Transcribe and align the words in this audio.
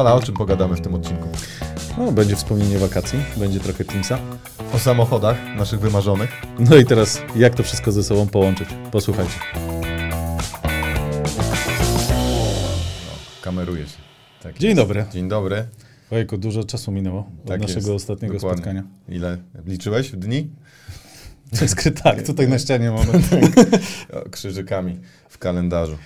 Fala, 0.00 0.14
o 0.14 0.22
czym 0.22 0.34
pogadamy 0.34 0.76
w 0.76 0.80
tym 0.80 0.94
odcinku? 0.94 1.28
No, 1.98 2.12
będzie 2.12 2.36
wspomnienie 2.36 2.78
wakacji, 2.78 3.18
będzie 3.36 3.60
trochę 3.60 3.84
Teamsa. 3.84 4.18
O 4.74 4.78
samochodach 4.78 5.36
naszych 5.56 5.80
wymarzonych. 5.80 6.30
No 6.58 6.76
i 6.76 6.84
teraz, 6.84 7.22
jak 7.36 7.54
to 7.54 7.62
wszystko 7.62 7.92
ze 7.92 8.02
sobą 8.04 8.26
połączyć? 8.26 8.68
Posłuchajcie. 8.92 9.32
Kameruje 13.42 13.86
się. 13.86 13.96
Tak 14.42 14.58
Dzień 14.58 14.70
jest. 14.70 14.80
dobry. 14.82 15.04
Dzień 15.12 15.28
dobry. 15.28 15.64
Ojejku, 16.10 16.38
dużo 16.38 16.64
czasu 16.64 16.92
minęło 16.92 17.18
od 17.42 17.48
Tak 17.48 17.60
naszego 17.60 17.92
jest. 17.92 18.02
ostatniego 18.02 18.34
Dokładnie. 18.34 18.56
spotkania. 18.62 18.82
Ile 19.08 19.38
liczyłeś 19.66 20.10
w 20.12 20.16
dni? 20.16 20.50
To 21.58 21.64
jest 21.64 21.76
tak, 22.02 22.22
tutaj 22.26 22.48
na 22.48 22.58
ścianie 22.58 22.90
mamy. 22.96 23.12
O, 24.12 24.30
Krzyżykami 24.30 24.98
w 25.28 25.38
kalendarzu. 25.38 25.96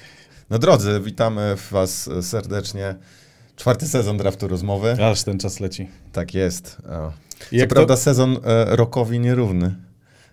No 0.51 0.59
drodzy, 0.59 1.01
witamy 1.05 1.57
was 1.71 2.11
serdecznie. 2.23 2.95
Czwarty 3.57 3.89
sezon 3.89 4.17
draftu 4.17 4.49
rozmowy. 4.49 4.97
Aż 5.05 5.23
ten 5.23 5.39
czas 5.39 5.61
leci. 5.61 5.89
Tak 6.13 6.35
jest. 6.35 6.77
O. 6.89 7.13
Co 7.39 7.47
Jak 7.53 7.69
to- 7.69 7.75
prawda 7.75 7.97
sezon 7.97 8.37
e, 8.45 8.77
rokowi 8.77 9.21
nierówny. 9.21 9.75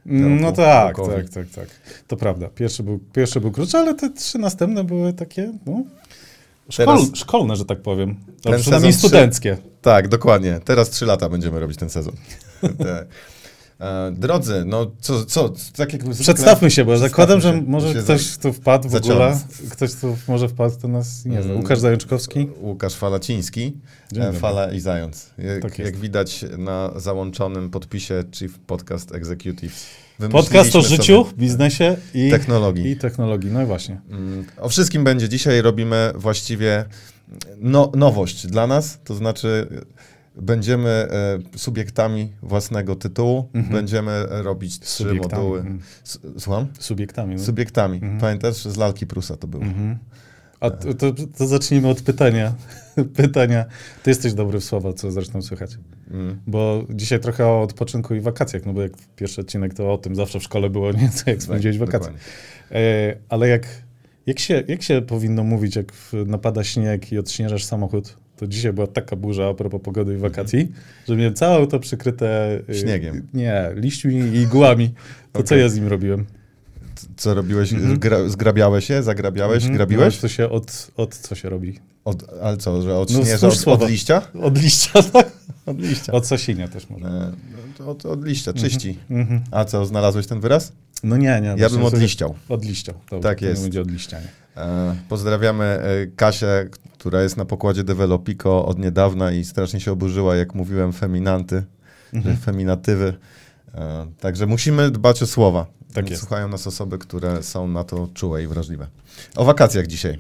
No 0.06 0.46
roku- 0.48 0.56
tak, 0.56 0.98
rokowi. 0.98 1.16
tak, 1.16 1.30
tak, 1.30 1.50
tak. 1.50 1.68
To 2.08 2.18
prawda. 2.18 2.50
Pierwszy 2.56 2.84
był, 2.84 3.00
pierwszy 3.14 3.42
był 3.42 3.52
krótszy, 3.52 3.78
ale 3.78 3.94
te 3.96 4.10
trzy 4.10 4.38
następne 4.38 4.84
były 4.84 5.14
takie, 5.14 5.52
no, 5.66 5.84
szkol, 6.70 7.00
szkolne, 7.16 7.56
że 7.56 7.66
tak 7.66 7.82
powiem. 7.82 8.16
A 8.30 8.40
przynajmniej 8.40 8.64
sezon 8.64 8.90
trzy- 8.92 8.98
studenckie. 9.08 9.58
Tak, 9.82 10.08
dokładnie. 10.08 10.60
Teraz 10.66 10.90
trzy 10.90 11.06
lata 11.06 11.30
będziemy 11.30 11.60
robić 11.60 11.78
ten 11.78 11.90
sezon. 11.90 12.14
E, 13.82 14.12
Drodzy, 14.12 14.64
no 14.66 14.92
co, 15.00 15.26
co, 15.26 15.54
tak 15.76 15.94
jak 15.94 16.04
zwykle- 16.04 16.22
Przedstawmy 16.24 16.72
się, 16.72 16.86
bo 16.86 16.98
zakładam, 16.98 17.42
że 17.42 17.52
się, 17.52 17.62
może 17.62 17.94
się 17.94 18.00
ktoś 18.00 18.38
tu 18.38 18.54
wpadł 18.54 18.90
w 18.90 18.96
ogóle. 18.96 19.40
Ktoś 19.70 19.94
tu 19.94 20.18
może 20.28 20.50
wpadł, 20.50 20.76
to 20.82 20.88
nas 20.88 21.26
nie 21.26 21.42
zna. 21.42 21.52
Mm. 21.52 21.58
Łukasz 21.58 21.80
Zajączkowski. 21.80 22.48
Łukasz 22.62 22.96
Falaciński, 22.96 23.74
e. 24.18 24.34
Fala 24.34 24.72
i 24.72 24.80
Zając. 24.80 25.30
Jak, 25.38 25.62
Tak 25.62 25.80
jak 25.80 25.98
widać 25.98 26.46
na 26.58 26.92
załączonym 26.96 27.70
podpisie 27.70 28.24
Chief 28.32 28.60
Podcast 28.60 29.16
Executive. 29.16 29.74
Podcast 30.32 30.76
o 30.76 30.82
życiu, 30.82 31.26
biznesie 31.38 31.98
i 32.14 32.30
Technologii. 32.32 32.90
I 32.92 32.96
technologii, 32.98 33.52
no 33.52 33.62
i 33.62 33.66
właśnie. 33.66 34.02
Mm, 34.12 34.46
O 34.58 34.70
wszystkim 34.70 35.04
będzie. 35.04 35.30
Dzisiaj 35.30 35.62
robimy 35.62 36.12
właściwie 36.16 36.86
no, 37.58 37.92
nowość 37.96 38.48
dla 38.48 38.68
nas, 38.68 38.98
to 39.04 39.16
znaczy 39.16 39.68
będziemy 40.42 40.90
e, 40.90 41.08
subiektami 41.58 42.34
własnego 42.42 42.96
tytułu, 42.96 43.50
Mhm. 43.54 43.74
będziemy 43.76 44.12
e, 44.12 44.42
robić 44.44 44.80
trzy 44.80 45.04
Subiektami. 45.04 45.44
moduły. 45.44 45.64
S- 46.06 46.20
Słucham? 46.38 46.68
Subiektami. 46.80 47.36
No. 47.36 47.42
Subiektami. 47.44 47.96
Mhm. 47.96 48.20
Pamiętasz, 48.20 48.56
z 48.66 48.78
lalki 48.78 49.08
Prusa 49.08 49.38
to 49.38 49.48
było. 49.48 49.64
Mhm. 49.64 49.98
A 50.60 50.70
to, 50.70 50.94
to, 50.94 51.12
to 51.38 51.48
zacznijmy 51.48 51.88
od 51.88 52.02
pytania. 52.02 52.54
pytania. 53.16 53.66
Ty 54.04 54.12
jesteś 54.12 54.34
dobry 54.34 54.60
w 54.60 54.64
słowa, 54.64 54.94
co 54.94 55.12
zresztą 55.12 55.42
słychać. 55.42 55.78
Mm. 56.12 56.40
Bo 56.48 56.84
dzisiaj 56.90 57.20
trochę 57.20 57.46
o 57.48 57.62
odpoczynku 57.62 58.16
i 58.16 58.22
wakacjach, 58.22 58.66
no 58.66 58.74
bo 58.74 58.82
jak 58.82 58.92
pierwszy 59.16 59.42
odcinek 59.42 59.74
to 59.74 59.94
o 59.94 59.98
tym 59.98 60.16
zawsze 60.16 60.40
w 60.40 60.44
szkole 60.44 60.70
było 60.70 60.92
nieco, 61.02 61.24
jak 61.30 61.44
spędziłeś 61.44 61.78
Tak, 61.80 61.86
wakacje. 61.88 62.12
dokładnie. 62.12 62.80
E, 62.80 63.16
ale 63.30 63.48
jak, 63.48 63.68
jak, 64.26 64.40
się, 64.40 64.64
jak 64.68 64.82
się 64.84 65.02
powinno 65.02 65.44
mówić, 65.44 65.76
jak 65.76 65.92
napada 66.26 66.64
śnieg 66.64 67.12
i 67.12 67.18
odśnieżasz 67.18 67.64
samochód? 67.64 68.18
To 68.42 68.48
dzisiaj 68.48 68.74
była 68.74 68.88
taka 68.88 69.16
burza 69.16 69.48
a 69.50 69.54
propos 69.54 69.82
pogody 69.82 70.14
i 70.14 70.18
wakacji, 70.18 70.72
że 71.08 71.16
miałem 71.16 71.34
całe 71.34 71.56
auto 71.56 71.80
przykryte... 71.80 72.60
e, 72.70 72.76
Śniegiem. 72.76 73.28
Nie, 73.34 73.72
liśćmi 73.76 74.16
i 74.16 74.36
igłami. 74.36 74.90
To 75.32 75.44
co 75.44 75.56
Okej. 75.56 75.62
ja 75.62 75.70
z 75.70 75.76
nim 75.76 75.88
robiłem? 75.88 76.26
Co 77.18 77.34
robiłeś? 77.34 77.74
Mhm. 77.74 78.00
Gra, 78.00 78.30
zgrabiałeś 78.30 78.86
się? 78.86 79.04
Zagrabiałeś? 79.04 79.64
Mhm. 79.64 79.74
Grabiłeś? 79.78 80.16
No, 80.16 80.22
to 80.22 80.28
się 80.28 80.50
od, 80.50 80.92
od 80.98 81.16
co 81.16 81.36
się 81.36 81.50
robi? 81.50 81.80
Od, 82.06 82.24
ale 82.42 82.58
co, 82.58 82.82
że 82.82 82.98
od 82.98 83.12
No, 83.12 83.24
śnieża, 83.26 83.48
od, 83.48 83.68
od 83.68 83.90
liścia? 83.90 84.22
Od 84.42 84.62
liścia, 84.62 85.04
tak? 85.14 85.32
Od 85.66 85.80
liścia. 85.80 86.12
Od 86.12 86.28
sosinia 86.28 86.68
też 86.68 86.90
można. 86.90 87.10
E, 87.10 87.32
no 87.80 87.90
Od, 87.90 88.06
od 88.06 88.26
liścia, 88.26 88.54
czyści. 88.54 88.98
Mhm. 89.10 89.42
A 89.52 89.66
co, 89.66 89.86
znalazłeś 89.86 90.28
ten 90.28 90.40
wyraz? 90.40 90.72
No 91.04 91.18
nie, 91.18 91.42
nie. 91.42 91.56
Ja 91.58 91.70
bym 91.70 91.84
odliściał. 91.86 92.36
Odliściał. 92.50 92.96
Dobra, 93.12 93.30
Tak 93.30 93.40
to 93.40 93.46
nie 93.46 93.50
jest. 93.52 93.62
będzie 93.64 93.82
odliścianie. 93.82 94.28
E, 94.58 94.96
Pozdrawiamy 95.10 95.64
e, 95.64 96.08
Kasię, 96.16 96.70
która 96.94 97.24
jest 97.24 97.38
na 97.38 97.46
pokładzie 97.46 97.84
Developico 97.84 98.66
od 98.66 98.80
niedawna 98.80 99.32
i 99.32 99.44
strasznie 99.46 99.80
się 99.80 99.92
oburzyła, 99.92 100.36
jak 100.36 100.56
mówiłem 100.56 100.94
feminanty, 100.94 101.64
Mhm. 102.14 102.38
feminatywy. 102.38 103.14
E, 103.76 104.08
Także 104.20 104.46
musimy 104.46 104.92
dbać 104.92 105.24
o 105.24 105.28
słowa. 105.28 105.66
Tak 105.94 106.10
jest. 106.10 106.22
Słuchają 106.22 106.48
nas 106.48 106.68
osoby, 106.68 106.98
które 106.98 107.44
są 107.44 107.68
na 107.68 107.84
to 107.84 108.08
czułe 108.14 108.44
i 108.44 108.48
wrażliwe. 108.48 108.88
O 109.36 109.46
wakacjach 109.46 109.88
dzisiaj. 109.88 110.20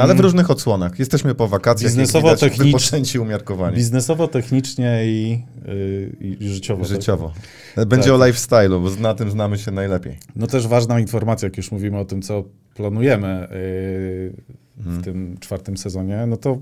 Ale 0.00 0.14
w 0.14 0.20
różnych 0.20 0.50
odsłonach. 0.50 0.98
Jesteśmy 0.98 1.34
po 1.34 1.48
wakacjach, 1.48 1.90
Biznesowo, 1.92 2.28
jak 2.28 2.36
widać, 2.38 2.52
technicz- 2.52 2.64
wypoczęci 2.66 3.16
i 3.16 3.20
umiarkowani. 3.20 3.76
Biznesowo, 3.76 4.28
technicznie 4.28 5.00
i, 5.04 5.42
yy, 5.66 6.36
i 6.40 6.48
życiowo. 6.48 6.82
tak? 6.84 6.92
Życiowo. 6.92 7.32
Będzie 7.76 8.10
Tak. 8.10 8.20
o 8.20 8.24
lifestyle'u, 8.24 8.82
bo 8.82 9.02
na 9.02 9.14
tym 9.14 9.30
znamy 9.30 9.58
się 9.58 9.70
najlepiej. 9.70 10.18
No 10.36 10.46
też 10.46 10.66
ważna 10.66 11.00
informacja, 11.00 11.46
jak 11.46 11.56
już 11.56 11.72
mówimy 11.72 11.98
o 11.98 12.04
tym, 12.04 12.22
co 12.22 12.44
planujemy 12.74 13.48
yy, 13.50 14.42
w 14.76 15.02
tym 15.04 15.36
czwartym 15.40 15.76
sezonie, 15.76 16.24
no 16.26 16.36
to 16.36 16.58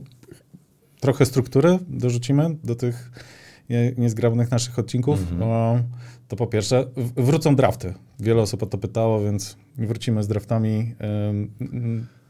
trochę 1.00 1.26
struktury 1.26 1.78
dorzucimy 1.88 2.56
do 2.64 2.74
tych 2.74 3.10
nie- 3.70 3.92
niezgrabnych 3.98 4.50
naszych 4.50 4.78
odcinków. 4.78 5.20
Mhm. 5.20 5.38
No, 5.40 5.78
to 6.28 6.36
po 6.36 6.46
pierwsze, 6.46 6.84
wrócą 7.16 7.56
drafty. 7.56 7.94
Wiele 8.20 8.42
osób 8.42 8.62
o 8.62 8.66
to 8.66 8.78
pytało, 8.78 9.22
więc 9.24 9.56
wrócimy 9.78 10.22
z 10.22 10.28
draftami. 10.28 10.94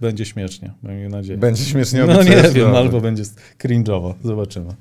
Będzie 0.01 0.25
śmiesznie, 0.25 0.75
mam 0.83 1.09
nadzieję. 1.09 1.39
Będzie 1.39 1.65
śmiesznie 1.65 2.05
No 2.05 2.23
nie 2.23 2.43
wiem, 2.55 2.75
albo 2.75 3.01
będzie 3.01 3.23
cringe'owo. 3.59 4.15
Zobaczymy. 4.25 4.75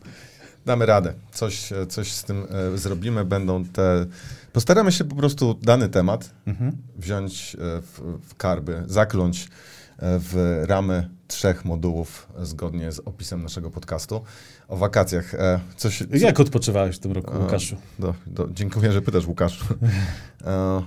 Damy 0.65 0.85
radę. 0.85 1.13
Coś, 1.31 1.71
e, 1.73 1.87
coś 1.87 2.11
z 2.11 2.23
tym 2.23 2.43
e, 2.73 2.77
zrobimy. 2.77 3.25
Będą 3.25 3.65
te. 3.65 4.05
Postaramy 4.53 4.91
się 4.91 5.03
po 5.03 5.15
prostu 5.15 5.59
dany 5.61 5.89
temat 5.89 6.31
Mhm. 6.47 6.77
wziąć 6.97 7.55
e, 7.55 7.81
w, 7.81 8.19
w 8.29 8.35
karby, 8.35 8.83
zakląć 8.87 9.47
w 10.01 10.63
ramy 10.67 11.09
trzech 11.27 11.65
modułów 11.65 12.27
zgodnie 12.41 12.91
z 12.91 12.99
opisem 12.99 13.43
naszego 13.43 13.69
podcastu. 13.71 14.21
O 14.67 14.77
wakacjach. 14.77 15.33
E, 15.33 15.59
Coś, 15.77 15.97
co, 15.99 16.17
Jak 16.17 16.39
odpoczywałeś 16.39 16.95
w 16.95 16.99
tym 16.99 17.11
roku, 17.11 17.39
Łukaszu? 17.41 17.75
Do, 17.99 18.13
do, 18.27 18.47
dziękuję, 18.53 18.91
że 18.91 19.01
pytasz, 19.01 19.27
Łukasz. 19.27 19.59
E, 20.45 20.81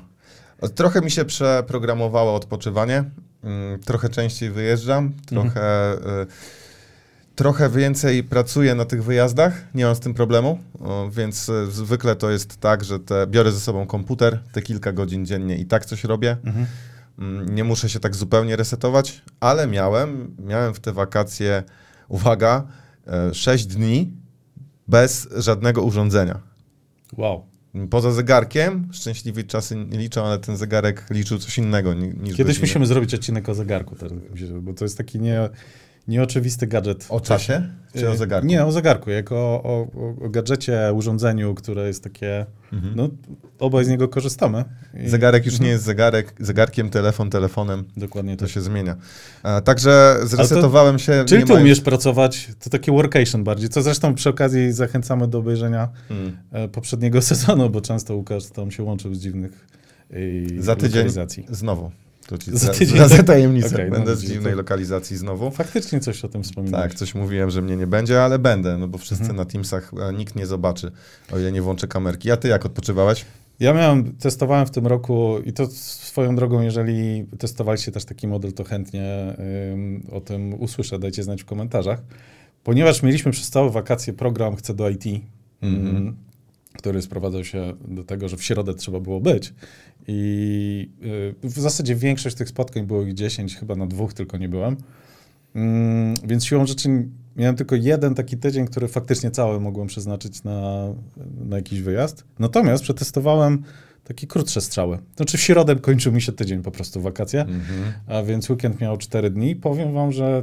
trochę 0.69 1.00
mi 1.00 1.11
się 1.11 1.25
przeprogramowało 1.25 2.34
odpoczywanie. 2.34 3.05
Mm, 3.45 3.81
Trochę 3.81 4.09
częściej 4.09 4.50
wyjeżdżam, 4.50 5.12
trochę, 5.27 5.93
e, 5.93 6.27
trochę 7.34 7.71
więcej 7.71 8.25
pracuję 8.25 8.75
na 8.75 8.84
tych 8.84 9.05
wyjazdach. 9.05 9.65
Nie 9.75 9.84
mam 9.84 9.95
z 9.95 10.01
tym 10.01 10.15
problemu, 10.15 10.59
więc 11.11 11.49
e, 11.49 11.67
zwykle 11.67 12.17
to 12.17 12.31
jest 12.31 12.56
tak, 12.61 12.84
że 12.84 12.99
te, 13.01 13.27
biorę 13.27 13.53
ze 13.53 13.61
sobą 13.61 13.87
komputer, 13.87 14.39
te 14.53 14.62
kilka 14.62 14.93
godzin 14.93 15.27
dziennie 15.27 15.56
i 15.56 15.67
tak 15.67 15.84
coś 15.87 16.05
robię. 16.05 16.37
Mhm. 16.45 16.67
Mm, 17.19 17.55
Nie 17.55 17.65
muszę 17.65 17.89
się 17.89 18.01
tak 18.01 18.15
zupełnie 18.17 18.56
resetować, 18.56 19.22
ale 19.41 19.67
miałem, 19.67 20.37
miałem 20.39 20.75
w 20.75 20.81
te 20.81 20.93
wakacje, 20.93 21.62
uwaga, 22.09 22.67
6 23.33 23.67
dni 23.67 24.12
bez 24.89 25.28
żadnego 25.37 25.83
urządzenia. 25.83 26.41
Wow. 27.17 27.47
Poza 27.91 28.12
zegarkiem, 28.12 28.88
szczęśliwi 28.93 29.44
czasy 29.44 29.77
nie 29.77 29.99
liczą, 29.99 30.25
ale 30.25 30.38
ten 30.38 30.56
zegarek 30.56 31.06
liczył 31.10 31.38
coś 31.38 31.59
innego 31.59 31.94
ni- 31.94 32.09
niż 32.22 32.37
Kiedyś 32.37 32.60
musimy 32.60 32.87
zrobić 32.87 33.15
odcinek 33.15 33.49
o 33.49 33.55
zegarku, 33.55 33.97
teraz, 33.97 34.12
bo 34.60 34.75
to 34.75 34.84
jest 34.84 34.99
taki 34.99 35.21
nie, 35.21 35.49
nieoczywisty 36.09 36.67
gadżet. 36.67 37.07
O 37.09 37.21
czasie? 37.21 37.63
Czy 37.97 38.09
o 38.11 38.13
Y, 38.13 38.17
zegarku? 38.17 38.47
Nie, 38.47 38.65
o 38.65 38.73
zegarku, 38.73 39.11
jako 39.11 39.37
o, 39.37 39.87
o, 39.95 40.25
o 40.25 40.29
gadżecie, 40.29 40.93
urządzeniu, 40.95 41.55
które 41.55 41.87
jest 41.87 42.05
takie, 42.05 42.47
Mhm. 42.73 42.93
no 42.97 43.09
obaj 43.59 43.85
z 43.85 43.89
niego 43.89 44.09
korzystamy. 44.09 44.65
I 45.05 45.09
Zegarek 45.09 45.47
już 45.47 45.61
nie 45.61 45.69
jest 45.69 45.85
zegarek, 45.85 46.35
zegarkiem, 46.41 46.91
telefon, 46.91 47.31
telefonem. 47.31 47.84
Dokładnie 47.97 48.37
To 48.37 48.45
to. 48.45 48.51
się 48.51 48.60
zmienia. 48.60 48.97
E, 49.45 49.63
także 49.63 50.16
zresetowałem 50.22 50.99
się. 50.99 51.25
Czyli 51.27 51.41
nie 51.41 51.47
ty 51.47 51.53
mając- 51.53 51.66
umiesz 51.66 51.81
pracować, 51.81 52.48
to 52.65 52.71
takie 52.71 52.93
workation 52.93 53.45
bardziej, 53.45 53.69
co 53.69 53.83
zresztą 53.83 54.15
przy 54.15 54.28
okazji 54.28 54.72
zachęcamy 54.72 55.28
do 55.28 55.39
obejrzenia 55.39 55.89
Mm. 56.10 56.37
e, 56.53 56.69
poprzedniego 56.69 57.22
sezonu, 57.33 57.71
bo 57.71 57.81
często 57.81 58.16
Łukasz 58.16 58.47
tam 58.47 58.71
się 58.71 58.83
łączył 58.83 59.15
z 59.15 59.19
dziwnych 59.19 59.66
e, 60.10 60.63
Za 60.63 60.77
tydzień 60.77 61.09
znowu. 61.51 61.91
To 62.27 62.39
ci 62.39 62.51
Za 62.59 62.72
tydzień. 62.72 62.98
za, 62.98 63.09
za 63.09 63.22
tajemnicę. 63.22 63.74
Okej, 63.74 63.91
no 63.91 63.97
Będę 63.97 64.16
z 64.16 64.21
widzicie, 64.21 64.34
dziwnej 64.34 64.53
to- 64.53 64.57
lokalizacji 64.57 65.16
znowu. 65.16 65.51
Faktycznie 65.51 66.01
coś 66.01 66.24
o 66.24 66.28
tym 66.28 66.42
wspominałeś. 66.42 66.89
Tak, 66.91 66.98
coś 66.98 67.15
mówiłem, 67.15 67.51
że 67.51 67.63
mnie 67.63 67.77
nie 67.77 67.86
będzie, 67.86 68.22
ale 68.24 68.39
będę, 68.39 68.78
no 68.78 68.89
bo 68.89 68.98
wszyscy 68.98 69.22
Mhm. 69.22 69.36
na 69.36 69.45
Teamsach 69.45 69.92
nikt 70.19 70.36
nie 70.36 70.47
zobaczy, 70.47 70.92
o 71.33 71.39
ile 71.39 71.53
nie 71.53 71.63
włączę 71.63 71.89
kamerki. 71.89 72.30
A 72.30 72.36
ty 72.36 72.48
jak 72.48 72.66
odpoczywałeś? 72.66 73.24
Ja 73.60 73.74
miałem, 73.74 74.13
testowałem 74.16 74.66
w 74.66 74.71
tym 74.71 74.86
roku 74.86 75.34
i 75.45 75.53
to 75.53 75.66
swoją 75.66 76.36
drogą, 76.36 76.60
jeżeli 76.60 77.27
testowaliście 77.39 77.92
też 77.92 78.04
taki 78.04 78.28
model, 78.28 78.53
to 78.53 78.65
chętnie 78.65 79.36
ym, 79.72 80.07
o 80.13 80.21
tym 80.21 80.54
usłyszę, 80.54 80.98
dajcie 80.98 81.22
znać 81.22 81.42
w 81.42 81.45
komentarzach. 81.47 82.03
Ponieważ 82.65 83.03
mieliśmy 83.03 83.33
przez 83.33 83.51
całe 83.51 83.71
wakacje 83.71 84.13
program 84.13 84.57
Chcę 84.57 84.74
do 84.74 84.91
IT, 84.91 85.04
Mhm. 85.63 85.97
ym, 85.97 86.16
który 86.72 87.03
sprowadzał 87.03 87.45
się 87.45 87.72
do 87.89 88.04
tego, 88.04 88.28
że 88.28 88.36
w 88.36 88.42
środę 88.42 88.74
trzeba 88.74 89.01
było 89.01 89.21
być. 89.21 89.54
I 90.09 90.91
y, 91.45 91.48
w 91.48 91.60
zasadzie 91.60 91.95
większość 91.97 92.36
tych 92.36 92.48
spotkań 92.48 92.86
było 92.86 93.03
ich 93.03 93.15
10, 93.15 93.57
chyba 93.57 93.77
na 93.77 93.86
dwóch 93.86 94.15
tylko 94.15 94.39
nie 94.39 94.48
byłem. 94.48 94.77
Mm, 95.54 96.15
więc 96.24 96.45
siłą 96.45 96.66
rzeczy 96.66 97.09
miałem 97.36 97.57
tylko 97.57 97.77
jeden 97.77 98.15
taki 98.15 98.36
tydzień, 98.36 98.66
który 98.66 98.89
faktycznie 98.89 99.30
cały 99.30 99.60
mogłem 99.60 99.86
przeznaczyć 99.86 100.45
na, 100.45 100.89
na 101.45 101.57
jakiś 101.57 101.80
wyjazd. 101.80 102.24
Natomiast 102.39 102.83
przetestowałem 102.83 103.63
takie 104.04 104.27
krótsze 104.27 104.60
strzały. 104.60 104.98
Znaczy 105.16 105.39
w 105.39 105.41
środę 105.41 105.77
kończył 105.77 106.13
mi 106.13 106.22
się 106.22 106.33
tydzień 106.33 106.63
po 106.63 106.71
prostu 106.71 107.01
wakacje, 107.01 107.41
Mhm. 107.41 107.92
a 108.07 108.22
więc 108.22 108.51
weekend 108.51 108.80
miał 108.80 108.97
4 108.97 109.30
dni. 109.30 109.57
Powiem 109.57 109.92
wam, 109.92 110.13
że 110.13 110.42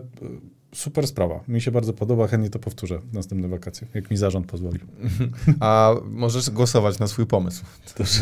super 0.75 1.07
sprawa. 1.07 1.39
Mi 1.47 1.61
się 1.61 1.71
bardzo 1.71 1.93
podoba, 1.93 2.27
chętnie 2.27 2.49
to 2.49 2.59
powtórzę 2.59 2.99
w 2.99 3.13
następne 3.13 3.47
wakacje, 3.47 3.87
jak 3.93 4.11
mi 4.11 4.17
zarząd 4.17 4.47
pozwoli. 4.47 4.79
A 5.59 5.91
możesz 6.05 6.49
głosować 6.49 6.99
na 6.99 7.07
swój 7.07 7.25
pomysł. 7.25 7.63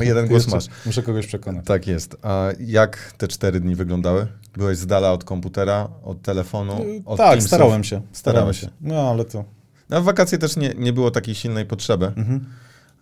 Jeden 0.02 0.28
głos 0.28 0.48
masz. 0.48 0.66
Muszę 0.86 1.04
kogoś 1.04 1.28
przekonać. 1.28 1.66
Tak 1.66 1.88
jest. 1.88 2.18
A 2.22 2.48
jak 2.60 3.14
te 3.18 3.28
cztery 3.28 3.60
dni 3.60 3.76
wyglądały? 3.76 4.28
Byłeś 4.58 4.78
z 4.78 4.86
dala 4.86 5.12
od 5.12 5.24
komputera, 5.24 5.90
od 6.04 6.22
telefonu, 6.22 6.74
Y, 6.84 7.02
od 7.06 7.18
tak, 7.18 7.30
Teamsów? 7.30 7.48
starałem 7.48 7.84
się. 7.84 8.02
Starałem 8.12 8.54
się. 8.54 8.70
No 8.82 9.10
ale 9.10 9.26
to... 9.26 9.44
Na 9.90 10.02
wakacje 10.02 10.38
też 10.38 10.58
nie, 10.58 10.74
nie 10.78 10.94
było 10.94 11.12
takiej 11.12 11.36
silnej 11.36 11.66
potrzeby. 11.66 12.06
Mhm. 12.06 12.46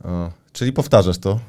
O, 0.04 0.32
czyli 0.54 0.74
powtarzasz 0.74 1.18
to? 1.18 1.40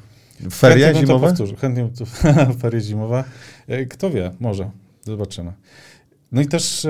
Ferie 0.51 0.85
Chętnie 0.85 1.01
to 1.01 1.07
zimowe? 1.07 1.27
powtórzę. 1.27 1.55
Chętnie 1.55 1.89
to, 1.97 2.05
ferie 2.61 2.81
zimowe. 2.81 3.23
E, 3.67 3.85
Kto 3.85 4.09
wie, 4.09 4.31
może. 4.39 4.69
Zobaczymy. 5.05 5.53
No 6.31 6.41
i 6.41 6.45
też 6.47 6.87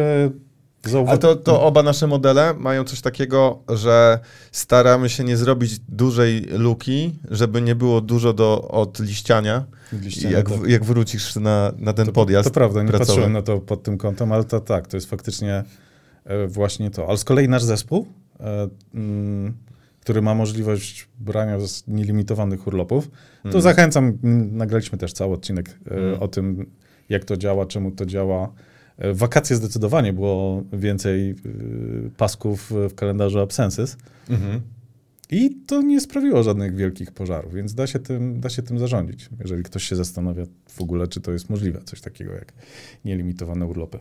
e, 0.96 1.10
A 1.10 1.18
to, 1.18 1.36
to 1.36 1.62
oba 1.64 1.84
nasze 1.84 2.08
modele 2.08 2.54
mają 2.54 2.84
coś 2.84 3.02
takiego, 3.02 3.60
że 3.70 4.20
staramy 4.52 5.10
się 5.10 5.24
nie 5.24 5.38
zrobić 5.38 5.80
dużej 5.90 6.42
luki, 6.42 7.16
żeby 7.32 7.62
nie 7.62 7.76
było 7.76 8.02
dużo 8.02 8.34
do 8.34 8.68
odliściania. 8.68 9.66
Liście, 10.02 10.32
Jak, 10.32 10.50
w, 10.50 10.68
jak 10.70 10.84
wrócisz 10.86 11.36
na, 11.36 11.72
na 11.78 11.94
ten 11.94 12.06
to, 12.06 12.12
podjazd. 12.12 12.48
to 12.50 12.54
prawda, 12.54 12.84
nie 12.84 12.90
pracowy. 12.90 13.08
patrzyłem 13.08 13.34
na 13.34 13.42
to 13.42 13.60
pod 13.60 13.84
tym 13.84 13.98
kątem, 13.98 14.32
ale 14.32 14.44
to 14.44 14.60
tak, 14.60 14.88
to 14.88 14.98
jest 14.98 15.10
faktycznie 15.10 15.64
e, 16.26 16.48
właśnie 16.48 16.92
to. 16.92 17.08
Ale 17.08 17.18
z 17.18 17.24
kolei 17.24 17.50
nasz 17.50 17.64
zespół, 17.64 18.08
e, 18.40 18.68
mm, 18.94 19.54
który 20.02 20.22
ma 20.22 20.36
możliwość 20.36 21.08
brania 21.20 21.60
z 21.60 21.84
nielimitowanych 21.88 22.68
urlopów, 22.68 23.08
to 23.44 23.48
Mhm. 23.48 23.62
zachęcam, 23.62 24.18
nagraliśmy 24.52 24.98
też 24.98 25.14
cały 25.14 25.34
odcinek 25.34 25.78
Mhm. 25.92 26.20
o 26.24 26.28
tym, 26.28 26.66
jak 27.10 27.26
to 27.26 27.38
działa, 27.38 27.66
czemu 27.66 27.92
to 27.92 28.06
działa. 28.06 28.50
Wakacje 29.14 29.56
zdecydowanie 29.56 30.14
było 30.14 30.64
więcej 30.74 31.36
y, 31.46 32.12
pasków 32.18 32.72
w 32.90 32.96
kalendarzu 32.96 33.40
absences 33.40 33.98
Mhm. 34.30 34.62
i 35.30 35.56
to 35.68 35.82
nie 35.82 36.02
sprawiło 36.02 36.44
żadnych 36.44 36.76
wielkich 36.76 37.12
pożarów, 37.12 37.54
więc 37.54 37.74
da 37.74 37.88
się, 37.88 38.00
tym, 38.00 38.40
da 38.40 38.50
się 38.50 38.62
tym 38.62 38.80
zarządzić, 38.80 39.30
jeżeli 39.40 39.64
ktoś 39.64 39.84
się 39.84 39.96
zastanawia 39.96 40.44
w 40.70 40.82
ogóle, 40.82 41.08
czy 41.08 41.22
to 41.22 41.32
jest 41.32 41.50
możliwe, 41.50 41.82
coś 41.86 42.02
takiego 42.02 42.34
jak 42.34 42.54
nielimitowane 43.06 43.66
urlopy. 43.66 44.00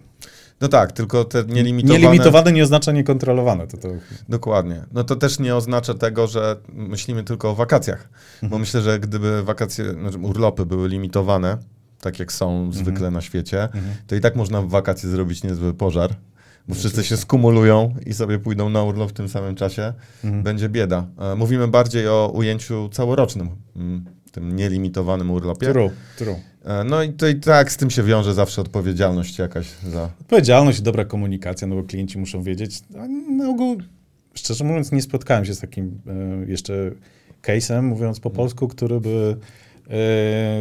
No 0.60 0.68
tak, 0.68 0.92
tylko 0.92 1.24
te 1.24 1.44
nielimitowane... 1.44 2.00
Nielimitowane 2.00 2.52
nie 2.52 2.62
oznacza 2.62 2.92
niekontrolowane. 2.92 3.66
To, 3.66 3.76
to, 3.76 3.88
Dokładnie. 4.28 4.82
No 4.92 5.04
to 5.04 5.16
też 5.16 5.38
nie 5.38 5.56
oznacza 5.56 5.94
tego, 5.94 6.26
że 6.26 6.56
myślimy 6.72 7.24
tylko 7.24 7.50
o 7.50 7.54
wakacjach. 7.54 8.08
Mhm. 8.34 8.50
Bo 8.50 8.58
myślę, 8.58 8.82
że 8.82 9.00
gdyby 9.00 9.42
wakacje, 9.42 9.92
znaczy 9.92 10.18
urlopy 10.18 10.66
były 10.66 10.88
limitowane, 10.88 11.58
tak 12.00 12.18
jak 12.18 12.32
są 12.32 12.50
Mhm. 12.50 12.72
zwykle 12.72 13.10
na 13.10 13.20
świecie, 13.20 13.68
to 14.06 14.14
i 14.16 14.20
tak 14.20 14.36
można 14.36 14.62
w 14.62 14.68
wakacje 14.68 15.08
zrobić 15.10 15.42
niezły 15.44 15.74
pożar. 15.74 16.14
Bo 16.68 16.74
wszyscy 16.74 17.04
się 17.04 17.16
skumulują 17.16 17.94
i 18.06 18.14
sobie 18.14 18.38
pójdą 18.38 18.68
na 18.70 18.82
urlop 18.82 19.10
w 19.10 19.12
tym 19.12 19.28
samym 19.28 19.54
czasie. 19.54 19.92
Mhm. 20.24 20.42
Będzie 20.42 20.68
bieda. 20.68 21.06
E, 21.18 21.34
Mówimy 21.34 21.68
bardziej 21.68 22.08
o 22.08 22.32
ujęciu 22.34 22.88
całorocznym, 22.92 23.48
mm, 23.76 24.04
tym 24.32 24.56
nielimitowanym 24.56 25.30
urlopie. 25.30 25.66
true, 25.72 25.90
true. 26.18 26.36
E, 26.64 26.84
No 26.84 27.02
i 27.02 27.12
to 27.12 27.28
i 27.28 27.34
tak 27.34 27.72
z 27.72 27.76
tym 27.76 27.90
się 27.90 28.02
wiąże 28.02 28.34
zawsze 28.34 28.60
odpowiedzialność 28.60 29.38
jakaś 29.38 29.66
za... 29.92 30.02
Odpowiedzialność 30.20 30.78
i 30.78 30.82
dobra 30.82 31.04
komunikacja, 31.04 31.66
no 31.66 31.74
bo 31.76 31.82
klienci 31.82 32.18
muszą 32.18 32.42
wiedzieć. 32.42 32.80
Na 33.36 33.48
ogół, 33.48 33.76
szczerze 34.34 34.64
mówiąc, 34.64 34.92
nie 34.92 35.02
spotkałem 35.02 35.44
się 35.44 35.54
z 35.54 35.60
takim 35.60 36.00
e, 36.46 36.50
jeszcze 36.50 36.90
case'em, 37.42 37.82
mówiąc 37.82 38.20
po 38.20 38.30
polsku, 38.30 38.68
który 38.68 39.00
by 39.00 39.36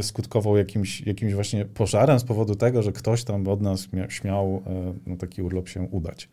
skutkował 0.01 0.57
jakimś, 0.57 1.01
jakimś 1.01 1.33
właśnie 1.33 1.65
pożarem 1.65 2.19
z 2.19 2.23
powodu 2.23 2.55
tego, 2.55 2.83
że 2.83 2.91
ktoś 2.91 3.23
tam 3.23 3.47
od 3.47 3.61
nas 3.61 3.93
mia, 3.93 4.09
śmiał 4.09 4.63
e, 5.05 5.09
na 5.09 5.17
taki 5.17 5.41
urlop 5.41 5.69
się 5.69 5.81
udać. 5.81 6.29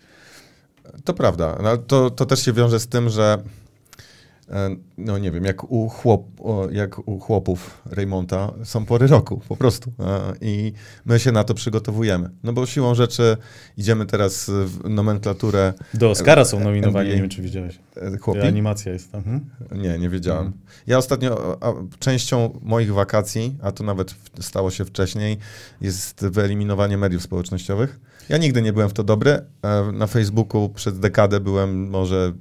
To 1.04 1.14
prawda, 1.14 1.58
no, 1.62 1.76
to, 1.76 2.10
to 2.10 2.26
też 2.26 2.44
się 2.44 2.52
wiąże 2.52 2.80
z 2.80 2.86
tym, 2.86 3.08
że 3.08 3.42
no 4.98 5.18
nie 5.18 5.30
wiem, 5.30 5.44
jak 5.44 5.64
u, 5.72 5.88
chłop, 5.88 6.22
jak 6.70 7.08
u 7.08 7.18
chłopów 7.20 7.82
Raymonta 7.90 8.52
są 8.64 8.84
pory 8.86 9.06
roku 9.06 9.40
po 9.48 9.56
prostu 9.56 9.92
e, 10.00 10.32
i 10.40 10.72
my 11.04 11.18
się 11.20 11.32
na 11.32 11.44
to 11.44 11.54
przygotowujemy. 11.54 12.30
No 12.42 12.52
bo 12.52 12.66
siłą 12.66 12.94
rzeczy 12.94 13.36
idziemy 13.76 14.06
teraz 14.06 14.50
w 14.50 14.88
nomenklaturę 14.88 15.72
Do 15.94 16.10
Oscara 16.10 16.44
są 16.44 16.60
nominowani, 16.60 16.98
NBA. 17.08 17.14
nie 17.14 17.20
wiem, 17.20 17.30
czy 17.30 17.42
widziałeś. 17.42 17.78
e, 17.96 18.18
chłopi. 18.18 18.40
Animacja 18.40 18.92
jest 18.92 19.12
tam. 19.12 19.18
Mhm. 19.20 19.50
Nie, 19.82 19.98
nie 19.98 20.08
wiedziałem. 20.08 20.52
Ja 20.86 20.98
ostatnio, 20.98 21.58
a, 21.60 21.72
częścią 21.98 22.58
moich 22.62 22.92
wakacji, 22.94 23.56
a 23.62 23.72
to 23.72 23.84
nawet 23.84 24.14
stało 24.40 24.70
się 24.70 24.84
wcześniej, 24.84 25.38
jest 25.80 26.26
wyeliminowanie 26.26 26.98
mediów 26.98 27.22
społecznościowych. 27.22 28.00
Ja 28.28 28.38
nigdy 28.38 28.62
nie 28.62 28.72
byłem 28.72 28.88
w 28.88 28.92
to 28.92 29.04
dobry. 29.04 29.30
E, 29.62 29.92
Na 29.92 30.06
Facebooku 30.06 30.68
przez 30.68 30.98
dekadę 30.98 31.40
byłem 31.40 31.90
może 31.90 32.32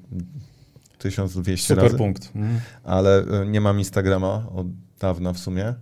1200 1.01 1.68
Super 1.68 1.83
razy, 1.83 1.98
punkt. 1.98 2.31
Mhm. 2.36 2.59
ale 2.83 3.24
e, 3.42 3.45
nie 3.45 3.62
mam 3.62 3.80
Instagrama 3.80 4.48
od 4.56 4.68
dawna 5.00 5.33
w 5.33 5.39
sumie. 5.39 5.65
E, 5.65 5.75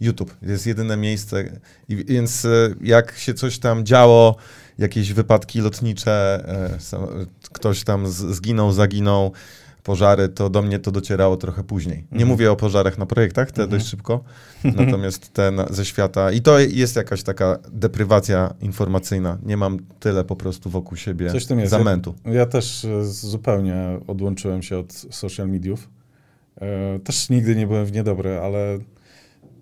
YouTube 0.00 0.36
jest 0.42 0.66
jedyne 0.66 0.96
miejsce, 0.96 1.60
i, 1.88 1.96
więc 1.96 2.44
e, 2.44 2.48
jak 2.80 3.18
się 3.18 3.34
coś 3.34 3.58
tam 3.58 3.86
działo, 3.86 4.36
jakieś 4.78 5.12
wypadki 5.12 5.60
lotnicze, 5.60 6.44
ktoś 7.52 7.84
tam 7.84 8.06
zginął, 8.08 8.72
zaginął, 8.72 9.32
pożary, 9.86 10.28
to 10.28 10.50
do 10.50 10.62
mnie 10.62 10.78
to 10.78 10.90
docierało 10.90 11.36
trochę 11.36 11.64
później. 11.64 11.96
Nie 11.96 12.02
Mhm. 12.12 12.28
mówię 12.28 12.52
o 12.52 12.56
pożarach 12.56 12.98
na 12.98 13.06
projektach, 13.06 13.52
te 13.52 13.62
Mhm. 13.62 13.70
dość 13.80 13.90
szybko, 13.90 14.24
natomiast 14.76 15.32
te 15.32 15.50
na, 15.50 15.66
ze 15.70 15.84
świata. 15.84 16.32
I 16.32 16.40
to 16.42 16.58
jest 16.58 16.96
jakaś 16.96 17.22
taka 17.22 17.58
deprywacja 17.72 18.54
informacyjna. 18.60 19.38
Nie 19.42 19.56
mam 19.56 19.78
tyle 20.00 20.24
po 20.24 20.36
prostu 20.36 20.70
wokół 20.70 20.96
siebie 20.96 21.30
Coś 21.30 21.46
tym 21.46 21.58
jest. 21.58 21.70
zamętu. 21.70 22.14
Ja 22.24 22.46
też 22.46 22.84
e, 22.84 23.04
zupełnie 23.04 23.76
odłączyłem 24.06 24.62
się 24.62 24.78
od 24.78 24.92
social 24.92 25.48
mediów. 25.48 25.88
E, 26.60 26.98
Też 26.98 27.30
nigdy 27.30 27.56
nie 27.56 27.66
byłem 27.66 27.86
w 27.86 27.92
niedobry, 27.92 28.38
ale 28.38 28.78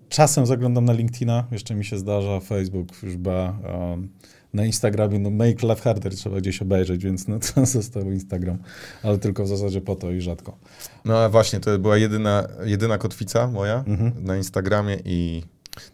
czasem 0.09 0.45
zaglądam 0.45 0.85
na 0.85 0.93
LinkedIna, 0.93 1.43
jeszcze 1.51 1.75
mi 1.75 1.85
się 1.85 1.97
zdarza, 1.97 2.39
Facebook 2.39 3.03
już 3.03 3.17
ba. 3.17 3.53
um, 3.89 4.09
Na 4.55 4.65
Instagramie, 4.65 5.19
no 5.19 5.29
make 5.29 5.63
life 5.63 5.81
harder 5.81 6.15
trzeba 6.15 6.37
gdzieś 6.37 6.61
obejrzeć, 6.61 7.03
więc 7.03 7.27
no 7.27 7.39
to 7.39 7.65
został 7.75 8.03
Instagram, 8.11 8.57
ale 9.03 9.17
tylko 9.17 9.43
w 9.43 9.47
zasadzie 9.47 9.81
po 9.81 9.95
to 9.95 10.11
i 10.11 10.21
rzadko. 10.21 10.57
No 11.05 11.17
a 11.17 11.29
właśnie, 11.29 11.59
to 11.59 11.79
była 11.79 11.97
jedyna, 11.97 12.47
jedyna 12.63 12.97
kotwica 12.97 13.47
moja 13.47 13.83
Mhm. 13.87 14.11
na 14.25 14.37
Instagramie 14.37 14.97
i 15.05 15.43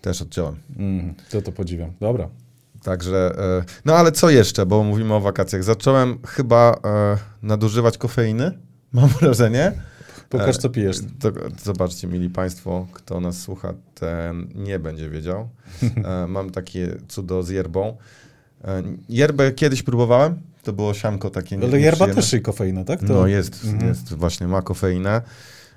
też 0.02 0.22
odciąłem. 0.22 0.56
Mm, 0.78 1.14
to 1.30 1.42
to 1.42 1.52
podziwiam. 1.52 1.92
Dobra. 2.00 2.30
Także, 2.84 3.34
e, 3.38 3.64
no 3.86 3.96
ale 3.96 4.12
co 4.12 4.30
jeszcze, 4.30 4.66
bo 4.66 4.84
mówimy 4.84 5.14
o 5.14 5.20
wakacjach. 5.20 5.64
Zacząłem 5.64 6.20
chyba 6.28 6.80
e, 6.86 7.18
nadużywać 7.44 7.98
kofeiny, 7.98 8.52
mam 8.94 9.08
wrażenie. 9.10 9.72
Pokaż, 10.30 10.56
E, 10.56 10.60
co 10.60 10.70
pijesz. 10.70 10.98
To, 11.20 11.32
zobaczcie, 11.64 12.08
mili 12.08 12.30
Państwo, 12.30 12.88
kto 12.94 13.20
nas 13.20 13.42
słucha, 13.42 13.74
ten 13.96 14.48
nie 14.56 14.80
będzie 14.80 15.10
wiedział. 15.10 15.50
Mam 16.28 16.50
takie 16.50 16.96
cudo 17.08 17.44
z 17.44 17.50
yerbą. 17.50 17.98
E, 18.66 18.84
yerbę 19.10 19.52
kiedyś 19.52 19.84
próbowałem, 19.84 20.36
to 20.64 20.74
było 20.74 20.94
siamko 20.94 21.30
takie 21.30 21.58
nie- 21.58 21.64
Ale 21.68 21.80
yerba 21.80 22.08
też 22.08 22.34
i 22.34 22.42
kofeina, 22.42 22.84
tak? 22.84 23.00
To... 23.00 23.06
No 23.14 23.28
jest, 23.28 23.64
Mhm. 23.66 23.88
jest, 23.90 24.14
właśnie 24.14 24.48
ma 24.48 24.62
kofeinę. 24.62 25.22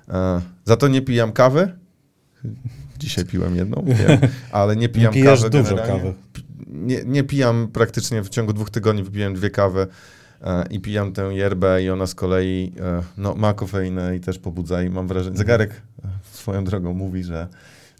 E, 0.09 0.41
za 0.65 0.77
to 0.77 0.87
nie 0.87 1.01
pijam 1.01 1.31
kawy. 1.31 1.71
Dzisiaj 2.99 3.25
piłem 3.25 3.55
jedną, 3.55 3.83
wiem, 4.07 4.19
ale 4.51 4.75
nie 4.75 4.81
Nie 4.81 4.89
pijam 4.89 5.13
pijesz 5.13 5.39
kawy. 5.39 5.49
dużo 5.49 5.63
generalnie. 5.75 5.99
kawy. 5.99 6.13
Nie, 6.67 7.03
nie 7.05 7.23
pijam 7.23 7.67
praktycznie 7.73 8.23
w 8.23 8.29
ciągu 8.29 8.53
dwóch 8.53 8.69
tygodni, 8.69 9.03
wypiłem 9.03 9.33
dwie 9.33 9.49
kawy 9.49 9.87
e, 10.41 10.65
i 10.69 10.79
pijam 10.79 11.11
tę 11.13 11.21
yerbę 11.33 11.83
i 11.83 11.89
ona 11.89 12.07
z 12.07 12.15
kolei 12.15 12.73
e, 12.79 13.01
no, 13.17 13.35
ma 13.35 13.53
kofeinę 13.53 14.15
i 14.15 14.19
też 14.19 14.39
pobudza 14.39 14.83
i 14.83 14.89
mam 14.89 15.07
wrażenie, 15.07 15.37
zegarek 15.37 15.71
e, 15.71 16.07
swoją 16.31 16.63
drogą 16.63 16.93
mówi, 16.93 17.23
że, 17.23 17.47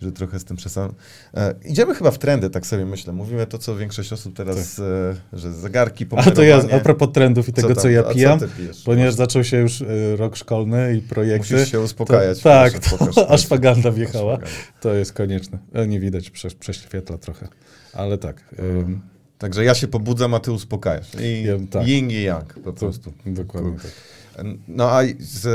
że 0.05 0.11
trochę 0.11 0.39
z 0.39 0.45
tym 0.45 0.57
przesadzam. 0.57 0.95
E, 1.33 1.55
idziemy 1.65 1.95
chyba 1.95 2.11
w 2.11 2.17
trendy, 2.19 2.49
tak 2.49 2.65
sobie 2.65 2.85
myślę. 2.85 3.13
Mówimy 3.13 3.45
to, 3.47 3.57
co 3.57 3.75
większość 3.75 4.13
osób 4.13 4.35
teraz, 4.35 4.79
e, 4.79 5.15
że 5.33 5.53
zegarki, 5.53 6.05
Tak. 6.05 6.27
A 6.27 6.31
to 6.31 6.43
ja 6.43 6.61
a 6.71 6.79
propos 6.79 7.09
trendów 7.13 7.49
i 7.49 7.53
tego, 7.53 7.75
co, 7.75 7.81
tam? 7.81 7.91
ja 7.91 8.05
A 8.05 8.13
pijam, 8.13 8.39
pijesz? 8.57 8.83
ponieważ 8.83 9.13
zaczął 9.13 9.43
się 9.43 9.57
już 9.57 9.81
y, 9.81 10.15
rok 10.17 10.35
szkolny 10.35 10.95
i 10.97 11.01
projekty. 11.01 11.53
Musisz 11.53 11.71
się 11.71 11.79
uspokajać. 11.79 12.37
To, 12.37 12.43
tak, 12.43 12.79
to 12.79 12.97
pokaż. 12.97 13.17
ashwagandha 13.17 13.91
wjechała. 13.99 14.37
To 14.81 14.93
jest 14.93 15.13
konieczne. 15.13 15.57
E, 15.73 15.87
Nie 15.87 15.99
widać, 15.99 16.29
prze, 16.29 16.49
prześwietla 16.49 17.17
trochę. 17.17 17.47
Ale 17.93 18.17
tak. 18.17 18.55
ym, 18.59 19.01
Także 19.37 19.63
ja 19.63 19.73
się 19.75 19.87
pobudzam, 19.87 20.33
a 20.33 20.39
ty 20.39 20.51
uspokajasz. 20.51 21.07
I 21.21 21.43
Ja- 21.43 21.53
tak. 21.71 21.87
yin 21.87 22.11
i 22.11 22.21
yang 22.23 22.53
po 22.53 22.73
prostu. 22.73 23.13
dokładnie 23.25 23.71
tak. 23.71 23.91
No 24.67 24.89
a 24.91 25.01
z, 25.19 25.47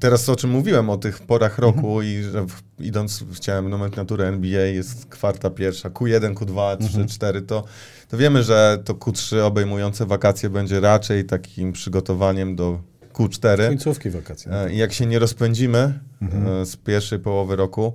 teraz 0.00 0.28
o 0.28 0.36
czym 0.36 0.50
mówiłem, 0.50 0.90
o 0.90 0.96
tych 0.96 1.18
porach 1.18 1.58
roku 1.58 2.00
Mhm. 2.00 2.04
i 2.06 2.22
że 2.22 2.46
w, 2.46 2.62
idąc, 2.80 3.24
chciałem 3.34 3.70
nomenklaturę 3.70 4.28
NBA, 4.28 4.64
jest 4.64 5.06
kwarta 5.06 5.50
pierwsza, 5.50 5.90
Q1, 5.90 6.34
Q2, 6.34 6.76
3, 6.76 6.86
Mhm. 6.86 7.08
4, 7.08 7.42
to, 7.42 7.64
to 8.08 8.16
wiemy, 8.16 8.42
że 8.42 8.78
to 8.84 8.94
Q3 8.94 9.38
obejmujące 9.40 10.06
wakacje 10.06 10.50
będzie 10.50 10.80
raczej 10.80 11.24
takim 11.24 11.72
przygotowaniem 11.72 12.56
do 12.56 12.80
Q4. 13.12 13.66
Końcówki 13.68 14.10
wakacji. 14.10 14.50
E, 14.52 14.72
I 14.72 14.76
jak 14.76 14.92
się 14.92 15.06
nie 15.06 15.18
rozpędzimy 15.18 15.98
Mhm. 16.22 16.46
e, 16.62 16.66
z 16.66 16.76
pierwszej 16.76 17.18
połowy 17.18 17.56
roku, 17.56 17.92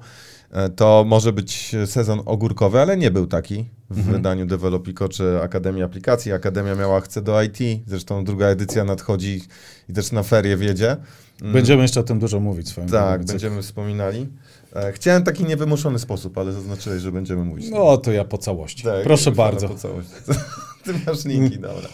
to 0.75 1.03
może 1.07 1.33
być 1.33 1.75
sezon 1.85 2.21
ogórkowy, 2.25 2.79
ale 2.81 2.97
nie 2.97 3.11
był 3.11 3.27
taki 3.27 3.65
w 3.89 3.97
Mhm. 3.97 4.15
wydaniu 4.15 4.45
Developico 4.45 5.09
czy 5.09 5.41
Akademii 5.41 5.83
Aplikacji. 5.83 6.31
Akademia 6.31 6.75
miała 6.75 7.01
chce 7.01 7.21
do 7.21 7.41
IT, 7.43 7.57
zresztą 7.87 8.23
druga 8.23 8.45
edycja 8.47 8.83
nadchodzi 8.83 9.41
i 9.89 9.93
też 9.93 10.11
na 10.11 10.23
ferie 10.23 10.57
wiedzie. 10.57 10.97
Mm, 11.41 11.53
Będziemy 11.53 11.81
jeszcze 11.81 11.99
o 11.99 12.03
tym 12.03 12.19
dużo 12.19 12.39
mówić 12.39 12.73
drogą, 12.73 12.89
Tak, 12.91 13.25
będziemy 13.25 13.61
wspominali. 13.61 14.27
E, 14.75 14.91
Chciałem 14.91 15.23
taki 15.23 15.43
niewymuszony 15.43 15.99
sposób, 15.99 16.37
ale 16.37 16.53
zaznaczyłeś, 16.53 17.01
że 17.01 17.11
będziemy 17.11 17.43
mówić. 17.43 17.69
No 17.71 17.97
to 17.97 18.11
ja 18.11 18.25
po 18.25 18.37
całości. 18.37 18.83
Tak, 18.83 19.03
Proszę 19.03 19.31
bardzo. 19.31 19.69
Po 19.69 19.75
całości. 19.75 20.11
Ty 20.83 20.93
masz 21.07 21.25
linki, 21.25 21.59
dobra. 21.59 21.89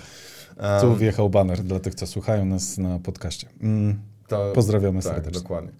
Tu 0.82 0.88
Um, 0.88 0.98
wjechał 0.98 1.30
banner 1.30 1.60
dla 1.64 1.80
tych, 1.80 1.96
co 1.96 2.08
słuchają 2.08 2.46
nas 2.46 2.78
na 2.78 3.00
podcaście. 3.00 3.48
Mm, 3.62 4.00
to- 4.28 4.52
pozdrawiamy 4.56 5.02
Tak, 5.02 5.14
serdecznie. 5.14 5.42
dokładnie. 5.42 5.72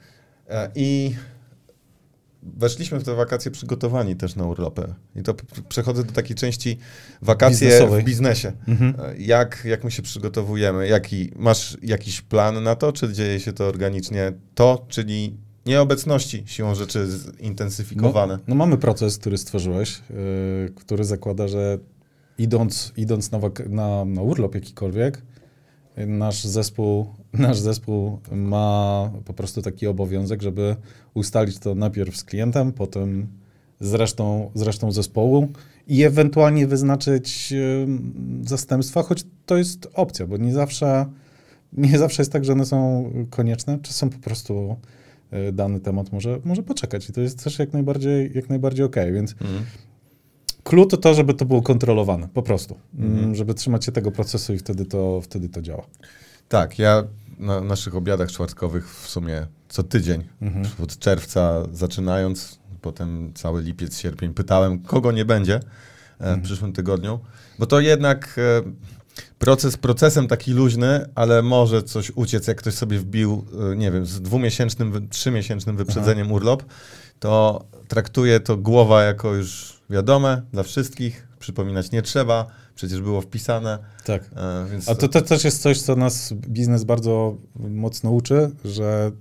E, 0.50 0.70
I 0.76 1.16
weszliśmy 2.44 3.00
w 3.00 3.04
te 3.04 3.16
wakacje 3.16 3.52
przygotowani 3.52 4.16
też 4.16 4.36
na 4.36 4.46
urlopy. 4.46 4.94
I 5.16 5.24
to 5.24 5.36
przechodzę 5.70 6.04
do 6.04 6.12
takiej 6.12 6.36
części 6.36 6.78
wakacje 7.22 7.68
Biznesowej. 7.68 8.02
w 8.02 8.06
biznesie. 8.06 8.52
Mhm. 8.68 8.94
Jak, 9.18 9.64
jak 9.66 9.84
my 9.84 9.92
się 9.92 10.02
przygotowujemy? 10.02 10.88
Jaki, 10.88 11.32
masz 11.36 11.78
jakiś 11.84 12.22
plan 12.22 12.64
na 12.64 12.76
to, 12.76 12.94
czy 12.94 13.14
dzieje 13.14 13.40
się 13.40 13.54
to 13.54 13.68
organicznie? 13.68 14.34
To, 14.56 14.86
czyli 14.88 15.38
nieobecności 15.66 16.44
siłą 16.46 16.76
rzeczy 16.76 17.08
zintensyfikowane. 17.44 18.34
No, 18.34 18.44
no 18.48 18.56
mamy 18.56 18.78
proces, 18.78 19.18
który 19.18 19.38
stworzyłeś, 19.38 20.02
yy, 20.10 20.74
który 20.76 21.04
zakłada, 21.04 21.48
że 21.48 21.78
idąc, 22.38 22.94
idąc 22.98 23.32
na, 23.32 23.40
na, 23.70 24.06
na 24.06 24.22
urlop 24.22 24.56
jakikolwiek, 24.56 25.22
nasz 25.98 26.44
zespół, 26.44 27.14
nasz 27.34 27.60
zespół 27.60 28.20
ma 28.32 29.12
po 29.26 29.34
prostu 29.34 29.62
taki 29.62 29.88
obowiązek, 29.88 30.42
żeby 30.42 30.76
ustalić 31.14 31.60
to 31.60 31.76
najpierw 31.76 32.18
z 32.18 32.24
klientem, 32.24 32.72
potem 32.72 33.28
z 33.80 33.94
resztą, 33.94 34.52
z 34.56 34.62
resztą 34.62 34.92
zespołu 34.92 35.48
i 35.88 36.04
ewentualnie 36.04 36.68
wyznaczyć 36.68 37.54
zastępstwa, 38.46 39.04
choć 39.04 39.26
to 39.46 39.58
jest 39.58 39.88
opcja, 39.94 40.28
bo 40.28 40.38
nie 40.38 40.54
zawsze, 40.54 41.06
nie 41.74 41.98
zawsze 42.00 42.22
jest 42.22 42.32
tak, 42.32 42.46
że 42.46 42.52
one 42.54 42.66
są 42.66 43.10
konieczne, 43.30 43.80
czasem 43.82 44.10
po 44.10 44.20
prostu 44.20 44.76
y, 45.50 45.52
dany 45.52 45.80
temat 45.80 46.12
może, 46.12 46.40
może 46.44 46.64
poczekać 46.64 47.10
i 47.10 47.14
to 47.14 47.22
jest 47.22 47.44
też 47.44 47.60
jak 47.60 47.74
najbardziej, 47.74 48.32
jak 48.36 48.50
najbardziej 48.50 48.86
okej, 48.86 49.14
więc 49.14 49.32
Mhm. 49.32 49.64
clue 50.64 50.86
to 50.86 50.98
to, 50.98 51.14
żeby 51.14 51.34
to 51.34 51.46
było 51.46 51.62
kontrolowane, 51.62 52.28
po 52.34 52.42
prostu, 52.44 52.76
Mhm. 53.00 53.20
mm, 53.20 53.36
żeby 53.36 53.54
trzymać 53.54 53.86
się 53.86 53.92
tego 53.92 54.12
procesu 54.12 54.54
i 54.54 54.58
wtedy 54.58 54.86
to, 54.86 55.22
wtedy 55.22 55.50
to 55.50 55.62
działa. 55.62 55.86
Tak, 56.50 56.80
ja 56.80 57.04
na 57.42 57.62
naszych 57.62 57.96
obiadach 57.96 58.32
czwartkowych 58.32 58.90
w 58.96 59.10
sumie 59.10 59.48
co 59.70 59.84
tydzień, 59.84 60.24
Mhm. 60.42 60.66
od 60.84 61.00
czerwca 61.00 61.64
zaczynając, 61.74 62.60
potem 62.82 63.32
cały 63.34 63.62
lipiec, 63.62 63.98
sierpień, 64.00 64.34
pytałem, 64.34 64.80
kogo 64.80 65.12
nie 65.12 65.26
będzie 65.26 65.56
e, 65.56 65.60
Mhm. 66.20 66.40
w 66.40 66.44
przyszłym 66.44 66.74
tygodniu, 66.74 67.20
bo 67.60 67.66
to 67.66 67.80
jednak 67.80 68.36
e, 68.38 68.72
proces 69.40 69.78
procesem 69.78 70.28
taki 70.28 70.54
luźny, 70.54 71.06
ale 71.16 71.42
może 71.42 71.84
coś 71.84 72.12
uciec, 72.16 72.48
jak 72.48 72.58
ktoś 72.58 72.74
sobie 72.74 73.00
wbił, 73.00 73.46
e, 73.72 73.76
nie 73.76 73.92
wiem, 73.92 74.06
z 74.06 74.22
dwumiesięcznym, 74.22 75.10
trzymiesięcznym 75.10 75.78
wyprzedzeniem 75.78 76.32
urlop, 76.32 76.64
to 77.20 77.64
traktuje 77.88 78.40
to 78.40 78.58
głowa 78.58 79.04
jako 79.04 79.34
już 79.36 79.80
wiadome 79.90 80.42
dla 80.54 80.64
wszystkich, 80.64 81.28
przypominać 81.40 81.92
nie 81.92 82.02
trzeba, 82.02 82.46
przecież 82.76 83.02
było 83.02 83.22
wpisane, 83.22 83.80
Tak. 84.06 84.24
e, 84.36 84.66
więc 84.72 84.90
A 84.90 84.96
to, 84.96 85.08
to 85.08 85.22
też 85.22 85.44
jest 85.44 85.62
coś, 85.62 85.82
co 85.82 85.96
nas 85.96 86.34
biznes 86.34 86.84
bardzo 86.84 87.38
mocno 87.56 88.12
uczy, 88.12 88.52
że 88.66 89.12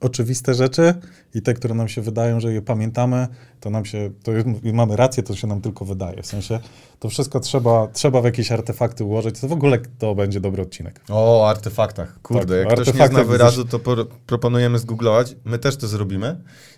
oczywiste 0.00 0.54
rzeczy 0.54 0.94
i 1.34 1.42
te, 1.42 1.54
które 1.54 1.74
nam 1.74 1.88
się 1.88 2.02
wydają, 2.02 2.40
że 2.40 2.52
je 2.52 2.62
pamiętamy, 2.62 3.28
to 3.60 3.70
nam 3.70 3.84
się, 3.84 4.10
to 4.22 4.32
i 4.62 4.72
mamy 4.72 4.96
rację, 4.96 5.22
to 5.22 5.36
się 5.36 5.46
nam 5.46 5.60
tylko 5.60 5.84
wydaje. 5.84 6.22
W 6.22 6.26
sensie 6.26 6.60
to 6.98 7.08
wszystko 7.08 7.40
trzeba, 7.40 7.86
trzeba 7.92 8.20
w 8.20 8.24
jakieś 8.24 8.52
artefakty 8.52 9.04
ułożyć. 9.04 9.40
To 9.40 9.48
w 9.48 9.52
ogóle 9.52 9.78
to 9.98 10.14
będzie 10.14 10.40
dobry 10.40 10.62
odcinek. 10.62 11.00
O, 11.08 11.48
artefaktach. 11.48 12.22
Kurde, 12.22 12.64
Tak, 12.64 12.70
jak 12.70 12.78
o 12.78 12.82
ktoś 12.82 12.94
nie 13.00 13.08
zna 13.08 13.24
wyrazu, 13.24 13.64
to 13.64 13.78
por- 13.78 14.08
proponujemy 14.08 14.78
zgooglować. 14.78 15.36
My 15.44 15.58
też 15.58 15.76
to 15.76 15.88
zrobimy 15.88 16.36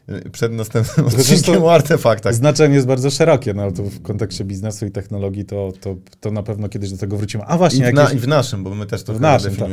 y, 0.08 0.30
przed 0.30 0.52
następnym 0.52 1.06
odcinkiem 1.06 1.64
o 1.64 1.72
artefaktach. 1.74 2.34
Znaczenie 2.34 2.74
jest 2.74 2.86
bardzo 2.86 3.10
szerokie, 3.10 3.54
no 3.54 3.62
ale 3.62 3.72
to 3.72 3.82
w 3.82 4.02
kontekście 4.02 4.44
biznesu 4.44 4.86
i 4.86 4.90
technologii 4.90 5.44
to, 5.44 5.72
to, 5.80 5.96
to 6.20 6.30
na 6.30 6.42
pewno 6.42 6.68
kiedyś 6.68 6.90
do 6.90 6.98
tego 6.98 7.16
wrócimy. 7.16 7.44
A 7.46 7.54
I 7.54 7.58
właśnie, 7.58 7.90
w, 7.90 7.94
na, 7.94 8.02
jakieś, 8.02 8.16
I 8.16 8.20
w 8.20 8.28
naszym, 8.28 8.64
bo 8.64 8.74
my 8.74 8.86
też 8.86 9.02
to 9.02 9.14
W 9.14 9.20
naszym, 9.20 9.56
tak. 9.56 9.68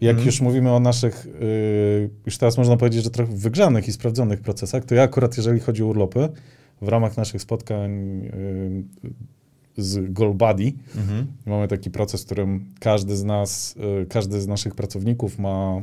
Jak 0.00 0.10
Mhm. 0.10 0.26
już 0.26 0.40
mówimy 0.40 0.72
o 0.72 0.80
naszych, 0.80 1.26
yy, 1.40 2.10
już 2.26 2.38
teraz 2.38 2.58
można 2.58 2.76
powiedzieć, 2.76 3.04
że 3.04 3.10
trochę 3.10 3.36
wygrzanych 3.36 3.88
i 3.88 3.92
sprawdzonych 3.92 4.40
procesach, 4.40 4.84
to 4.84 4.94
ja 4.94 5.02
akurat, 5.02 5.36
jeżeli 5.36 5.60
chodzi 5.60 5.82
o 5.82 5.86
urlopy, 5.86 6.28
w 6.82 6.88
ramach 6.88 7.16
naszych 7.16 7.42
spotkań 7.42 8.20
yy, 9.04 9.10
z 9.76 10.12
GoalBuddy, 10.12 10.72
Mhm. 10.96 11.26
mamy 11.46 11.68
taki 11.68 11.90
proces, 11.90 12.22
w 12.22 12.26
którym 12.26 12.64
każdy 12.80 13.16
z 13.16 13.24
nas, 13.24 13.74
yy, 13.98 14.06
każdy 14.06 14.40
z 14.40 14.46
naszych 14.46 14.74
pracowników 14.74 15.38
ma 15.38 15.82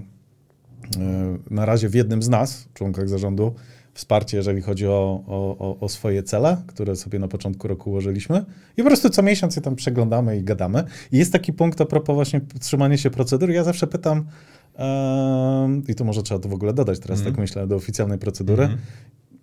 na 1.50 1.65
razie 1.65 1.89
w 1.89 1.94
jednym 1.96 2.24
z 2.24 2.30
nas, 2.30 2.68
członkach 2.74 3.10
zarządu, 3.10 3.53
wsparcie, 3.94 4.38
jeżeli 4.38 4.62
chodzi 4.62 4.88
o, 4.88 5.24
o, 5.28 5.78
o, 5.80 5.90
swoje 5.90 6.24
cele, 6.24 6.58
które 6.68 6.96
sobie 6.96 7.20
na 7.20 7.28
początku 7.28 7.68
roku 7.68 7.90
ułożyliśmy. 7.90 8.46
I 8.78 8.82
po 8.82 8.88
prostu 8.88 9.10
co 9.10 9.24
miesiąc 9.24 9.56
je 9.56 9.62
tam 9.62 9.76
przeglądamy 9.76 10.38
i 10.38 10.44
gadamy. 10.44 10.84
I 11.12 11.18
jest 11.18 11.32
taki 11.32 11.54
punkt 11.54 11.82
a 11.82 11.86
propos 11.86 12.14
właśnie 12.16 12.42
trzymania 12.60 12.98
się 12.98 13.10
procedur. 13.10 13.50
Ja 13.50 13.64
zawsze 13.64 13.88
pytam, 13.88 14.26
em, 14.76 15.84
i 15.88 15.96
to 15.96 16.04
może 16.04 16.24
trzeba 16.24 16.40
to 16.40 16.50
w 16.50 16.54
ogóle 16.54 16.74
dodać 16.74 17.00
teraz, 17.00 17.20
Mhm. 17.20 17.34
tak 17.36 17.42
myślę, 17.42 17.68
do 17.68 17.76
oficjalnej 17.76 18.18
procedury. 18.18 18.64
Mhm. 18.64 18.82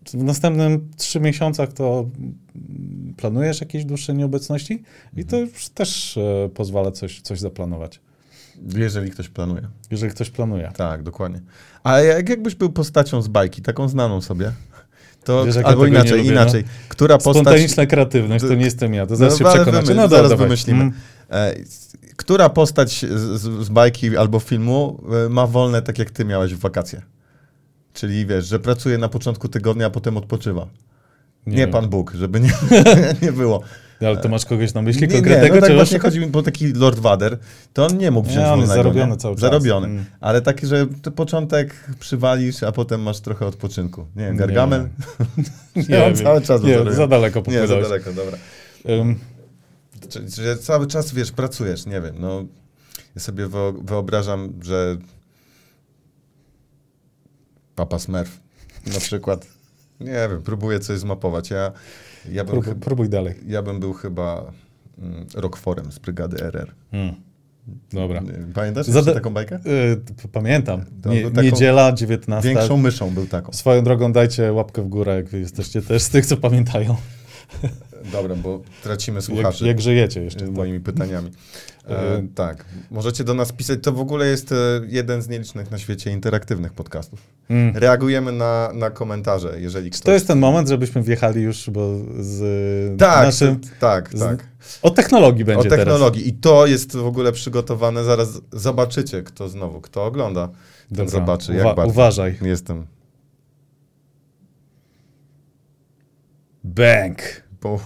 Czy 0.04 0.18
W 0.18 0.24
następnym 0.24 0.88
trzy 0.96 1.20
miesiącach 1.20 1.72
to 1.72 2.10
mm, 2.16 3.14
planujesz 3.16 3.60
jakieś 3.60 3.84
dłuższe 3.84 4.14
nieobecności 4.14 4.82
i 5.16 5.24
to 5.24 5.38
już 5.38 5.68
też 5.68 6.16
e, 6.16 6.48
pozwala 6.54 6.90
coś, 6.90 7.20
coś 7.20 7.40
zaplanować, 7.40 8.00
Jeżeli 8.76 9.10
ktoś 9.10 9.28
planuje. 9.28 9.62
jeżeli 9.90 10.12
ktoś 10.12 10.30
planuje. 10.30 10.72
Tak, 10.76 11.02
dokładnie. 11.02 11.40
A 11.84 12.00
jak, 12.00 12.28
jakbyś 12.28 12.54
był 12.54 12.70
postacią 12.70 13.22
z 13.22 13.28
bajki, 13.28 13.62
taką 13.62 13.88
znaną 13.88 14.20
sobie, 14.20 14.52
to 15.24 15.44
Wiesz, 15.44 15.54
ja 15.56 15.62
albo 15.62 15.84
nie 15.86 15.90
inaczej, 15.92 16.18
lubię, 16.18 16.30
inaczej. 16.30 16.64
Która 16.88 17.18
postać... 17.18 17.34
Spontaniczna 17.34 17.86
kreatywność, 17.86 18.44
to 18.44 18.54
nie 18.54 18.64
jestem 18.64 18.94
ja, 18.94 19.06
to 19.06 19.16
zaraz 19.16 19.40
No, 19.40 19.50
się 19.50 19.56
przekonacie. 19.56 19.86
wymy- 19.86 19.94
No 19.96 20.08
zaraz 20.08 20.30
dawaj. 20.30 20.46
wymyślimy. 20.46 20.82
Mm. 20.82 20.94
E, 21.30 21.54
która 22.16 22.48
postać 22.48 23.04
z, 23.10 23.40
z, 23.64 23.68
bajki 23.68 24.16
albo 24.16 24.40
filmu 24.40 25.00
e, 25.26 25.28
ma 25.28 25.46
wolne 25.46 25.82
tak 25.82 25.98
jak 25.98 26.10
ty 26.10 26.24
miałeś 26.24 26.54
w 26.54 26.58
wakacje? 26.58 27.02
Czyli 27.92 28.26
wiesz, 28.26 28.46
że 28.46 28.58
pracuje 28.58 28.98
na 28.98 29.08
początku 29.08 29.48
tygodnia, 29.48 29.86
a 29.86 29.90
potem 29.90 30.16
odpoczywa. 30.16 30.66
Nie, 31.46 31.56
wiem. 31.56 31.70
Pan 31.70 31.88
Bóg, 31.88 32.12
żeby 32.14 32.40
nie, 32.40 32.52
nie 33.22 33.32
było. 33.32 33.62
Ale 34.00 34.16
to 34.16 34.28
masz 34.28 34.44
kogoś 34.44 34.74
na 34.74 34.82
myśli 34.82 35.02
Nie, 35.02 35.06
nie, 35.08 35.14
konkretnego? 35.14 35.54
no 35.54 35.60
tak 35.60 35.72
właśnie 35.74 35.96
masz- 35.98 36.02
chodzi 36.02 36.20
mi, 36.20 36.26
bo 36.26 36.42
taki 36.42 36.72
Lord 36.72 36.98
Vader, 36.98 37.38
to 37.72 37.86
on 37.86 37.98
nie 37.98 38.10
mógł 38.10 38.28
Nie, 38.28 38.32
wziąć 38.34 38.48
on 38.48 38.60
jest 38.60 38.72
zarobiony 38.72 39.12
nie? 39.12 39.16
cały 39.16 39.34
czas. 39.34 39.40
Zarobiony. 39.40 39.86
Mm. 39.86 40.04
Ale 40.20 40.42
taki, 40.42 40.66
że 40.66 40.86
początek 41.16 41.74
przywalisz, 42.00 42.62
a 42.62 42.72
potem 42.72 43.02
masz 43.02 43.20
trochę 43.20 43.46
odpoczynku. 43.46 44.06
Nie 44.16 44.24
wiem, 44.24 44.32
Nie. 44.34 44.38
Gargamel? 44.46 44.88
Nie, 45.88 46.04
on 46.04 46.14
wiem. 46.14 46.24
cały 46.24 46.40
czas 46.42 46.62
nie, 46.62 46.92
za 46.92 47.06
daleko 47.06 47.42
Nie, 47.46 47.58
za 47.58 47.66
popłynąłeś. 47.66 47.88
daleko, 47.88 48.12
dobra. 48.12 48.38
Czyli, 50.08 50.30
że 50.30 50.56
cały 50.58 50.86
czas, 50.86 51.12
wiesz, 51.14 51.32
pracujesz, 51.32 51.86
nie 51.86 52.00
wiem, 52.00 52.14
no... 52.18 52.44
Ja 53.14 53.20
sobie 53.22 53.46
wyo- 53.46 53.84
wyobrażam, 53.84 54.52
że 54.62 54.96
Papa 57.74 57.98
Smurf 57.98 58.40
na 58.94 59.00
przykład, 59.00 59.46
nie 60.00 60.06
wiem, 60.30 60.42
próbuję 60.44 60.80
coś 60.80 60.98
zmapować. 60.98 61.50
Ja, 61.50 61.72
ja, 62.32 62.44
bym, 62.44 62.52
próbuj, 62.52 62.74
próbuj 62.74 63.08
dalej. 63.08 63.34
ja 63.46 63.62
bym 63.62 63.80
był 63.80 63.92
chyba 63.92 64.52
mm, 64.98 65.26
Rockforem 65.34 65.92
z 65.92 65.98
Brygady 65.98 66.44
RR. 66.44 66.74
Mm. 66.92 67.14
Dobra. 67.92 68.22
Pamiętasz 68.54 68.86
Zada- 68.86 69.14
taką 69.14 69.30
bajkę? 69.30 69.56
Y, 69.56 69.96
p- 69.96 70.28
pamiętam. 70.32 70.84
Nie, 71.06 71.30
taką 71.30 71.42
Niedziela, 71.42 71.92
19. 71.92 72.48
Większą 72.48 72.76
myszą 72.76 73.10
był 73.10 73.26
taką. 73.26 73.52
Swoją 73.52 73.82
drogą 73.84 74.12
dajcie 74.12 74.52
łapkę 74.52 74.82
w 74.82 74.88
górę, 74.88 75.16
jak 75.16 75.28
wy 75.28 75.38
jesteście 75.38 75.82
też 75.82 76.02
z 76.02 76.08
tych, 76.10 76.26
co 76.26 76.36
pamiętają. 76.36 76.96
Dobra, 78.12 78.34
bo 78.36 78.62
tracimy 78.82 79.16
Jak, 79.16 79.24
słuchaczy. 79.24 79.66
jak 79.66 79.80
żyjecie 79.80 80.22
jeszcze. 80.24 80.40
tak. 80.40 80.50
moimi 80.54 80.80
pytaniami. 80.80 81.28
E, 81.28 81.32
E, 82.18 82.28
tak, 82.34 82.64
możecie 82.90 83.24
do 83.24 83.34
nas 83.34 83.52
pisać. 83.52 83.78
To 83.82 83.92
w 83.92 84.00
ogóle 84.00 84.26
jest 84.26 84.52
e, 84.52 84.56
jeden 84.88 85.22
z 85.22 85.28
nielicznych 85.28 85.70
na 85.70 85.78
świecie 85.78 86.10
interaktywnych 86.12 86.72
podcastów. 86.72 87.20
Mm. 87.50 87.76
Reagujemy 87.76 88.32
na, 88.32 88.70
na 88.74 88.90
komentarze, 88.90 89.60
jeżeli 89.60 89.90
ktoś... 89.90 90.02
To 90.02 90.12
jest 90.12 90.26
ten 90.26 90.38
moment, 90.38 90.68
żebyśmy 90.68 91.02
wjechali 91.02 91.42
już, 91.42 91.70
bo 91.70 91.98
z 92.20 92.98
tak, 92.98 93.26
naszym... 93.26 93.60
Tak, 93.80 94.10
z, 94.14 94.20
tak. 94.20 94.46
O 94.82 94.90
technologii 94.90 95.44
będzie 95.44 95.68
O 95.68 95.70
technologii. 95.70 96.22
teraz. 96.22 96.36
I 96.36 96.40
to 96.40 96.66
jest 96.66 96.96
w 96.96 97.06
ogóle 97.06 97.32
przygotowane. 97.32 98.04
Zaraz 98.04 98.40
zobaczycie, 98.52 99.22
kto 99.22 99.48
znowu, 99.48 99.80
kto 99.80 100.04
ogląda, 100.04 100.48
ten 100.96 101.08
zobaczy, 101.08 101.52
jak 101.54 101.64
Uwa 101.64 101.74
bardzo 101.74 101.90
uważaj. 101.90 102.38
jestem. 102.42 102.86
Bank. 106.64 107.18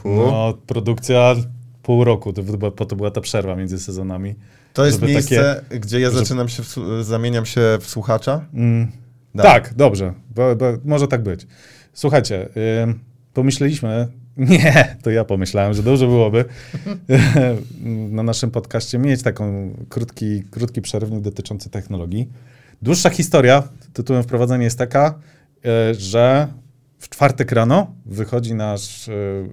No, 0.04 0.58
produkcja 0.66 1.34
pół 1.82 2.04
roku, 2.04 2.32
to, 2.32 2.42
po 2.70 2.86
to 2.86 2.96
była 2.96 3.10
ta 3.10 3.20
przerwa 3.20 3.56
między 3.56 3.78
sezonami. 3.78 4.34
To 4.72 4.86
jest 4.86 5.02
miejsce, 5.02 5.62
takie, 5.68 5.78
gdzie 5.78 6.00
ja 6.00 6.10
zaczynam 6.10 6.48
się, 6.48 6.62
w, 6.62 6.76
zamieniam 7.02 7.46
się 7.46 7.78
w 7.80 7.86
słuchacza? 7.86 8.44
Mm, 8.54 8.92
tak, 9.36 9.74
dobrze, 9.74 10.14
bo, 10.34 10.56
bo, 10.56 10.66
może 10.84 11.08
tak 11.08 11.22
być. 11.22 11.46
Słuchajcie, 11.92 12.48
yy, 12.86 12.94
pomyśleliśmy, 13.34 14.08
nie, 14.36 14.96
to 15.02 15.10
ja 15.10 15.24
pomyślałem, 15.24 15.74
że 15.74 15.82
dobrze 15.82 16.06
byłoby 16.06 16.44
na 18.10 18.22
naszym 18.22 18.50
podcaście 18.50 18.98
mieć 18.98 19.22
taką 19.22 19.70
krótki, 19.88 20.42
krótki 20.50 20.82
przerywnik 20.82 21.20
dotyczący 21.20 21.70
technologii. 21.70 22.28
Dłuższa 22.82 23.10
historia 23.10 23.62
tytułem 23.92 24.22
wprowadzenia 24.22 24.64
jest 24.64 24.78
taka, 24.78 25.18
yy, 25.64 25.70
że 25.94 26.48
w 26.98 27.08
czwartek 27.08 27.52
rano 27.52 27.94
wychodzi 28.06 28.54
nasz 28.54 29.08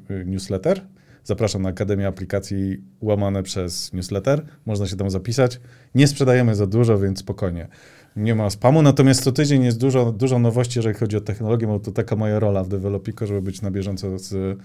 yy, 0.09 0.25
newsletter, 0.25 0.81
Zapraszam 1.29 1.62
na 1.62 1.69
Akademię 1.69 2.07
Aplikacji 2.07 2.83
łamane 3.01 3.43
przez 3.43 3.93
newsletter. 3.93 4.45
Można 4.65 4.88
się 4.88 4.95
tam 4.95 5.09
zapisać. 5.09 5.59
Nie 5.95 6.07
sprzedajemy 6.07 6.55
za 6.55 6.67
dużo, 6.67 7.00
więc 7.00 7.19
spokojnie. 7.19 7.67
Nie 8.16 8.36
ma 8.36 8.50
spamu, 8.50 8.82
natomiast 8.82 9.24
co 9.24 9.32
tydzień 9.32 9.63
jest 9.63 9.80
dużo, 9.80 10.12
dużo 10.12 10.39
nowości, 10.39 10.80
jeżeli 10.80 10.96
chodzi 10.96 11.18
o 11.18 11.22
technologię, 11.22 11.68
bo 11.68 11.80
to 11.80 11.92
taka 11.92 12.16
moja 12.16 12.39
rola 12.39 12.63
w 12.63 12.68
Developico, 12.68 13.28
żeby 13.28 13.42
być 13.42 13.62
na 13.62 13.72
bieżąco 13.72 14.20
z, 14.20 14.60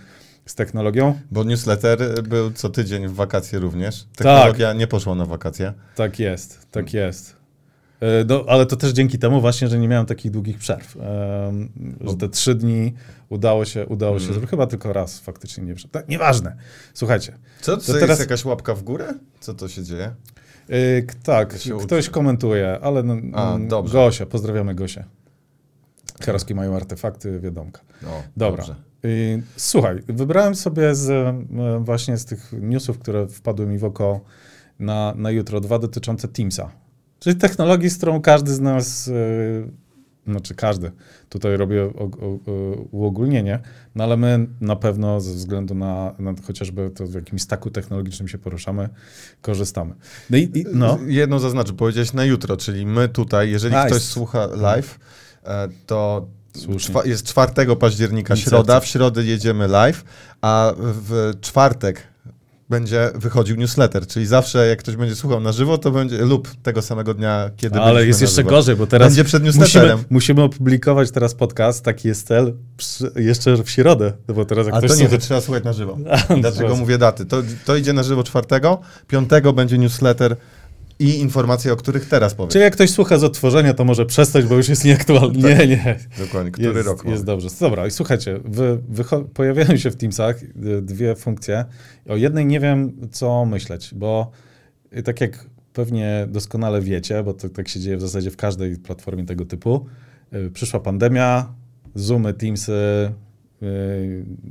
z 0.46 0.54
technologią. 0.54 1.18
Bo 1.30 1.44
newsletter 1.44 2.22
był 2.22 2.52
co 2.52 2.68
tydzień 2.68 3.08
w 3.08 3.14
wakacje 3.14 3.58
również. 3.58 4.06
Technologia 4.16 4.68
tak. 4.68 4.78
nie 4.78 4.86
poszła 4.86 5.14
na 5.14 5.26
wakacje. 5.26 5.72
Tak 5.94 6.18
jest, 6.18 6.66
tak 6.70 6.94
jest. 6.94 7.36
E, 8.00 8.24
no, 8.24 8.44
ale 8.48 8.66
to 8.66 8.76
też 8.76 8.92
dzięki 8.92 9.18
temu 9.18 9.40
właśnie, 9.40 9.68
że 9.68 9.78
nie 9.78 9.88
miałem 9.88 10.06
takich 10.06 10.30
długich 10.30 10.58
przerw. 10.58 10.96
Um, 10.96 11.68
że 12.00 12.16
te 12.16 12.28
trzy 12.28 12.54
dni 12.54 12.94
udało 13.28 13.64
się, 13.64 13.86
udało 13.86 14.20
się, 14.20 14.30
mm. 14.30 14.46
chyba 14.46 14.66
tylko 14.66 14.92
raz 14.92 15.20
faktycznie 15.20 15.64
nie 15.64 15.74
wszedł. 15.74 15.92
Tak, 15.92 16.08
nieważne. 16.08 16.56
Słuchajcie. 16.94 17.38
Co, 17.60 17.76
to 17.76 17.92
teraz... 17.92 18.08
jest 18.08 18.20
jakaś 18.20 18.44
łapka 18.44 18.74
w 18.74 18.82
górę? 18.82 19.14
Co 19.40 19.54
to 19.54 19.68
się 19.68 19.82
dzieje? 19.82 20.14
Yy, 20.68 21.06
tak, 21.22 21.54
ktoś 21.84 22.08
komentuje, 22.08 22.78
ale 22.82 23.02
no, 23.02 23.16
A, 23.32 23.58
dobrze. 23.58 23.92
Gosia, 23.92 24.26
pozdrawiamy 24.26 24.74
Gosię. 24.74 25.04
Karowskie 26.20 26.54
mają 26.54 26.76
artefakty, 26.76 27.40
wiadomka. 27.40 27.80
No, 28.02 28.08
Dobra. 28.36 28.64
Yy, 29.02 29.42
słuchaj, 29.56 30.02
wybrałem 30.08 30.54
sobie 30.54 30.94
z, 30.94 31.36
właśnie 31.80 32.16
z 32.16 32.24
tych 32.24 32.52
newsów, 32.60 32.98
które 32.98 33.26
wpadły 33.26 33.66
mi 33.66 33.78
w 33.78 33.84
oko 33.84 34.20
na, 34.78 35.14
na 35.16 35.30
jutro, 35.30 35.60
dwa 35.60 35.78
dotyczące 35.78 36.28
Teamsa. 36.28 36.70
Czyli 37.18 37.36
technologii, 37.36 37.90
z 37.90 37.96
którą 37.96 38.20
każdy 38.20 38.54
z 38.54 38.60
nas, 38.60 39.06
yy, 39.06 39.70
znaczy 40.26 40.54
każdy, 40.54 40.92
tutaj 41.28 41.56
robię 41.56 41.90
uogólnienie, 42.90 43.58
no 43.94 44.04
ale 44.04 44.16
my 44.16 44.46
na 44.60 44.76
pewno 44.76 45.20
ze 45.20 45.34
względu 45.34 45.74
na, 45.74 46.14
na 46.18 46.34
chociażby 46.46 46.90
to 46.90 47.06
w 47.06 47.14
jakimś 47.14 47.42
staku 47.42 47.70
technologicznym 47.70 48.28
się 48.28 48.38
poruszamy, 48.38 48.88
korzystamy. 49.42 49.94
No 50.30 50.36
i, 50.36 50.50
i 50.54 50.64
no. 50.72 50.98
Jedno 51.06 51.38
zaznaczę, 51.38 51.72
powiedziałeś 51.72 52.12
na 52.12 52.24
jutro, 52.24 52.56
czyli 52.56 52.86
my 52.86 53.08
tutaj, 53.08 53.50
jeżeli 53.50 53.74
ktoś 53.86 54.02
słucha 54.02 54.46
live, 54.46 54.98
e, 55.44 55.68
to 55.86 56.28
Słusznie. 56.56 56.94
jest 57.04 57.26
4 57.26 57.76
października, 57.76 58.36
środa, 58.36 58.80
w 58.80 58.86
środę 58.86 59.24
jedziemy 59.24 59.68
live, 59.68 60.04
a 60.40 60.72
w 60.76 61.32
czwartek 61.40 62.13
będzie 62.74 63.10
wychodził 63.14 63.56
newsletter, 63.56 64.06
czyli 64.06 64.26
zawsze 64.26 64.66
jak 64.66 64.78
ktoś 64.78 64.96
będzie 64.96 65.14
słuchał 65.14 65.40
na 65.40 65.52
żywo, 65.52 65.78
to 65.78 65.90
będzie 65.90 66.18
lub 66.18 66.48
tego 66.62 66.82
samego 66.82 67.14
dnia, 67.14 67.50
kiedy 67.56 67.80
Ale 67.80 68.06
jest 68.06 68.20
jeszcze 68.20 68.44
gorzej, 68.44 68.76
bo 68.76 68.86
teraz 68.86 69.08
będzie 69.08 69.24
przed 69.24 69.44
newsletterem. 69.44 69.98
Musimy, 69.98 70.06
musimy 70.10 70.42
opublikować 70.42 71.10
teraz 71.10 71.34
podcast, 71.34 71.84
taki 71.84 72.08
jest 72.08 72.26
cel, 72.26 72.54
jeszcze 73.16 73.64
w 73.64 73.70
środę, 73.70 74.12
no 74.28 74.34
bo 74.34 74.44
teraz 74.44 74.66
jak 74.66 74.74
A 74.74 74.80
to 74.80 74.86
nie, 74.86 74.94
słucha... 74.94 75.10
to 75.10 75.18
trzeba 75.18 75.40
słuchać 75.40 75.64
na 75.64 75.72
żywo. 75.72 75.98
Dlatego 76.40 76.76
mówię 76.76 76.98
daty. 76.98 77.26
To, 77.26 77.42
to 77.64 77.76
idzie 77.76 77.92
na 77.92 78.02
żywo 78.02 78.24
czwartego, 78.24 78.80
piątego 79.08 79.52
będzie 79.52 79.78
newsletter 79.78 80.36
i 80.98 81.18
informacje, 81.20 81.72
o 81.72 81.76
których 81.76 82.08
teraz 82.08 82.34
powiem. 82.34 82.50
Czyli 82.50 82.64
jak 82.64 82.72
ktoś 82.72 82.90
słucha 82.90 83.18
z 83.18 83.24
odtworzenia, 83.24 83.74
to 83.74 83.84
może 83.84 84.06
przestać, 84.06 84.44
bo 84.44 84.54
już 84.54 84.68
jest 84.68 84.84
nieaktualny. 84.84 85.42
Tak, 85.42 85.58
nie, 85.58 85.66
nie. 85.66 85.98
Dokładnie, 86.18 86.50
który 86.50 86.74
jest, 86.74 86.86
rok. 86.86 87.04
Jest 87.04 87.24
dobrze. 87.24 87.48
Dobra, 87.60 87.86
i 87.86 87.90
słuchajcie, 87.90 88.40
wy, 88.44 88.78
pojawiają 89.34 89.76
się 89.76 89.90
w 89.90 89.96
Teamsach 89.96 90.42
y, 90.42 90.82
dwie 90.82 91.14
funkcje. 91.14 91.64
O 92.08 92.16
jednej 92.16 92.46
nie 92.46 92.60
wiem, 92.60 93.08
co 93.10 93.44
myśleć, 93.44 93.94
bo 93.94 94.30
y, 94.96 95.02
tak 95.02 95.20
jak 95.20 95.46
pewnie 95.72 96.26
doskonale 96.30 96.80
wiecie, 96.80 97.22
bo 97.22 97.34
to 97.34 97.48
tak 97.48 97.68
się 97.68 97.80
dzieje 97.80 97.96
w 97.96 98.00
zasadzie 98.00 98.30
w 98.30 98.36
każdej 98.36 98.76
platformie 98.76 99.26
tego 99.26 99.44
typu, 99.44 99.86
y, 100.34 100.50
przyszła 100.50 100.80
pandemia, 100.80 101.54
Zoomy, 101.94 102.34
Teamsy, 102.34 103.12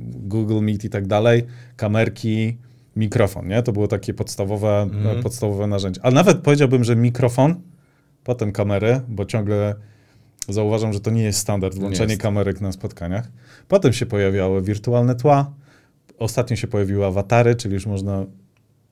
Google 0.02 0.60
Meet 0.60 0.84
i 0.84 0.90
tak 0.90 1.06
dalej, 1.06 1.42
kamerki, 1.76 2.56
mikrofon, 2.96 3.48
nie? 3.48 3.62
To 3.62 3.72
było 3.72 3.88
takie 3.88 4.14
podstawowe, 4.14 4.82
mm. 4.82 5.22
podstawowe 5.22 5.66
narzędzie. 5.66 6.00
Ale 6.04 6.14
nawet 6.14 6.38
powiedziałbym, 6.38 6.84
że 6.84 6.96
mikrofon, 6.96 7.54
potem 8.24 8.52
kamery, 8.52 9.00
bo 9.08 9.24
ciągle 9.24 9.74
zauważam, 10.48 10.92
że 10.92 11.00
to 11.00 11.10
nie 11.10 11.22
jest 11.22 11.38
standard, 11.38 11.78
włączenie 11.78 12.12
jest. 12.12 12.22
kamerek 12.22 12.60
na 12.60 12.72
spotkaniach. 12.72 13.28
Potem 13.68 13.92
się 13.92 14.06
pojawiały 14.06 14.62
wirtualne 14.62 15.14
tła, 15.14 15.52
ostatnio 16.18 16.56
się 16.56 16.66
pojawiły 16.66 17.06
awatary, 17.06 17.54
czyli 17.54 17.74
już 17.74 17.86
można 17.86 18.26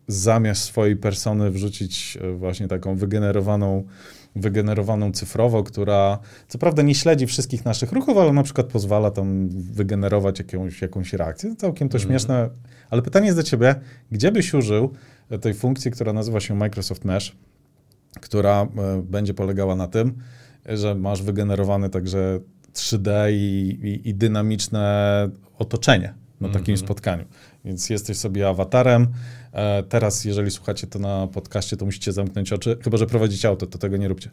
zamiast 0.08 0.62
swojej 0.62 0.96
persony 0.96 1.50
wrzucić 1.50 2.18
e, 2.22 2.32
właśnie 2.32 2.68
taką 2.68 2.96
wygenerowaną 2.96 3.84
wygenerowaną 4.36 5.12
cyfrowo, 5.12 5.62
która 5.62 6.18
co 6.48 6.58
prawda 6.58 6.82
nie 6.82 6.94
śledzi 6.94 7.26
wszystkich 7.26 7.64
naszych 7.64 7.92
ruchów, 7.92 8.18
ale 8.18 8.32
na 8.32 8.42
przykład 8.42 8.66
pozwala 8.66 9.10
tam 9.10 9.48
wygenerować 9.48 10.38
jakąś, 10.38 10.82
jakąś 10.82 11.12
reakcję. 11.12 11.56
Całkiem 11.56 11.88
to 11.88 11.98
mm. 11.98 12.08
śmieszne, 12.08 12.50
ale 12.92 13.02
pytanie 13.02 13.26
jest 13.26 13.38
do 13.38 13.42
ciebie, 13.42 13.74
gdzie 14.10 14.32
byś 14.32 14.54
użył 14.54 14.92
tej 15.40 15.54
funkcji, 15.54 15.90
która 15.90 16.12
nazywa 16.12 16.40
się 16.40 16.54
Microsoft 16.54 17.04
Mesh, 17.04 17.36
która 18.20 18.62
e, 18.62 19.02
będzie 19.02 19.34
polegała 19.34 19.76
na 19.76 19.88
tym, 19.88 20.14
że 20.66 20.94
masz 20.94 21.22
wygenerowane 21.22 21.90
także 21.90 22.40
3D 22.74 23.32
i, 23.32 23.78
i, 23.82 24.08
i 24.08 24.14
dynamiczne 24.14 25.28
otoczenie 25.58 26.14
na 26.40 26.48
takim 26.48 26.74
mm 26.74 26.76
-hmm. 26.76 26.84
spotkaniu. 26.84 27.24
Więc 27.64 27.90
jesteś 27.90 28.16
sobie 28.16 28.48
awatarem, 28.48 29.08
E, 29.52 29.82
teraz, 29.82 30.24
jeżeli 30.24 30.50
słuchacie 30.50 30.86
to 30.86 30.98
na 30.98 31.26
podcaście, 31.26 31.76
to 31.76 31.84
musicie 31.84 32.12
zamknąć 32.12 32.52
oczy, 32.52 32.76
chyba 32.84 32.96
że 32.96 33.06
prowadzicie 33.06 33.48
auto, 33.48 33.66
to 33.66 33.78
tego 33.78 33.96
nie 33.96 34.08
róbcie. 34.08 34.30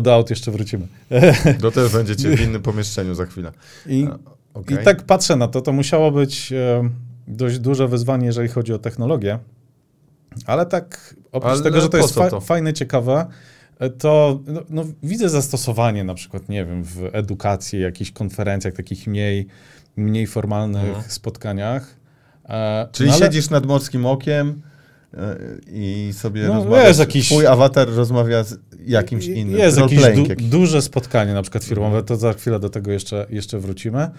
Do 0.00 0.14
aut 0.14 0.30
jeszcze 0.30 0.50
wrócimy. 0.50 0.86
Do 1.60 1.70
też 1.70 1.92
będziecie 1.92 2.36
w 2.36 2.40
innym 2.40 2.62
pomieszczeniu 2.62 3.14
za 3.14 3.26
chwilę. 3.26 3.52
I, 3.86 4.08
okay. 4.54 4.80
I 4.80 4.84
tak 4.84 5.02
patrzę 5.02 5.36
na 5.36 5.48
to, 5.48 5.60
to 5.60 5.72
musiało 5.72 6.10
być 6.10 6.52
e, 6.52 6.90
dość 7.28 7.58
duże 7.58 7.88
wyzwanie, 7.88 8.26
jeżeli 8.26 8.48
chodzi 8.48 8.72
o 8.72 8.78
technologię, 8.78 9.38
ale 10.46 10.66
tak 10.66 11.14
oprócz 11.32 11.52
ale 11.52 11.62
tego, 11.62 11.80
że 11.80 11.88
to 11.88 11.96
jest 11.96 12.14
fa 12.14 12.30
to? 12.30 12.40
fajne, 12.40 12.72
ciekawe, 12.72 13.26
e, 13.78 13.90
to 13.90 14.40
no, 14.46 14.62
no, 14.70 14.84
widzę 15.02 15.28
zastosowanie 15.28 16.04
na 16.04 16.14
przykład, 16.14 16.48
nie 16.48 16.64
wiem, 16.64 16.84
w 16.84 17.08
edukacji, 17.12 17.80
jakichś 17.80 18.10
konferencjach, 18.10 18.74
takich 18.74 19.06
mniej, 19.06 19.46
mniej 19.96 20.26
formalnych 20.26 20.88
mhm. 20.88 21.04
spotkaniach. 21.08 21.96
E, 22.48 22.88
Czyli 22.92 23.10
no 23.10 23.16
ale... 23.16 23.26
siedzisz 23.26 23.50
nad 23.50 23.66
morskim 23.66 24.06
okiem 24.06 24.62
e, 25.14 25.36
i 25.66 26.10
sobie 26.12 26.42
no, 26.42 26.54
rozmawiasz, 26.54 26.88
jest 26.88 27.00
jakiś... 27.00 27.26
twój 27.26 27.46
awatar 27.46 27.88
rozmawia 27.88 28.44
z 28.44 28.58
jakimś 28.86 29.26
innym. 29.26 29.58
Jest 29.58 29.78
jakieś 29.78 30.14
du 30.14 30.26
jakiś. 30.26 30.48
duże 30.48 30.82
spotkanie, 30.82 31.34
na 31.34 31.42
przykład 31.42 31.64
firmowe, 31.64 32.02
to 32.02 32.16
za 32.16 32.32
chwilę 32.32 32.60
do 32.60 32.68
tego 32.68 32.92
jeszcze, 32.92 33.26
jeszcze 33.30 33.58
wrócimy. 33.58 34.10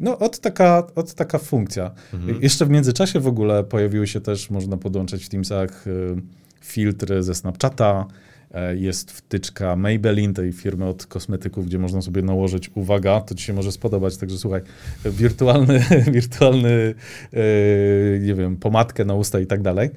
No, 0.00 0.18
od 0.18 0.38
taka, 0.38 0.86
od 0.94 1.14
taka 1.14 1.38
funkcja. 1.38 1.90
Mhm. 2.14 2.42
Jeszcze 2.42 2.66
w 2.66 2.70
międzyczasie 2.70 3.20
w 3.20 3.26
ogóle 3.26 3.64
pojawiły 3.64 4.06
się 4.06 4.20
też, 4.20 4.50
można 4.50 4.76
podłączyć 4.76 5.24
w 5.24 5.28
Teamsach 5.28 5.86
y, 5.86 6.16
filtry 6.60 7.22
ze 7.22 7.34
Snapchata, 7.34 8.06
E, 8.52 8.76
jest 8.76 9.10
wtyczka 9.10 9.76
Maybelline, 9.76 10.34
tej 10.34 10.52
firmy 10.52 10.86
od 10.86 11.06
kosmetyków, 11.06 11.66
gdzie 11.66 11.78
można 11.78 12.02
sobie 12.02 12.22
nałożyć, 12.22 12.70
uwaga, 12.74 13.20
to 13.20 13.34
ci 13.34 13.44
się 13.44 13.52
może 13.52 13.72
spodobać, 13.72 14.16
także 14.16 14.38
słuchaj, 14.38 14.60
wirtualny, 15.04 15.84
wirtualny 16.12 16.94
yy, 17.32 18.20
nie 18.22 18.34
wiem, 18.34 18.56
pomadkę 18.56 19.04
na 19.04 19.14
usta 19.14 19.40
i 19.40 19.46
tak 19.46 19.62
dalej. 19.62 19.90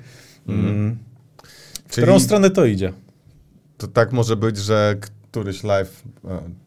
Mhm. 0.48 0.76
Mm. 0.76 0.98
W 1.88 1.92
Czyli 1.92 2.08
którą 2.08 2.20
stronę 2.20 2.50
to 2.50 2.66
idzie? 2.66 2.94
To 3.78 3.88
tak 3.88 4.12
może 4.12 4.36
być, 4.36 4.58
że 4.58 4.96
któryś 5.36 5.64
live, 5.64 6.04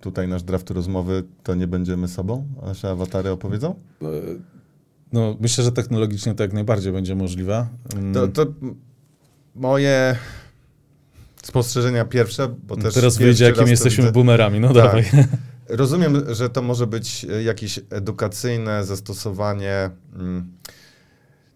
tutaj 0.01 0.29
nasz 0.29 0.43
draft 0.43 0.71
rozmowy, 0.71 1.25
to 1.43 1.55
nie 1.55 1.67
będziemy 1.67 2.09
sobą, 2.09 2.47
nasze 2.67 2.91
awatary 2.91 3.31
opowiedzą? 3.31 3.75
E, 4.03 4.07
no, 5.13 5.37
myślę, 5.41 5.65
że 5.65 5.73
technologicznie 5.73 6.35
to 6.35 6.43
jak 6.43 6.53
najbardziej 6.53 6.93
będzie 6.93 7.15
możliwe. 7.15 7.67
Mm. 7.95 8.15
To, 8.15 8.29
to 8.29 8.53
moje 9.55 10.17
Spostrzeżenia 11.43 12.05
pierwsze, 12.05 12.49
bo 12.49 12.77
też. 12.77 12.95
Teraz 12.95 13.17
wyjdzie, 13.17 13.45
jakim 13.45 13.69
jesteśmy 13.69 14.03
widzę. 14.03 14.13
boomerami, 14.13 14.61
no 14.61 14.75
tak. 14.75 14.77
dawaj. 14.77 15.05
rozumiem, 15.69 16.35
że 16.35 16.51
to 16.51 16.63
może 16.63 16.87
być 16.87 17.27
e, 17.31 17.43
jakieś 17.43 17.81
edukacyjne 17.91 18.85
zastosowanie, 18.85 19.91
mm, 20.15 20.53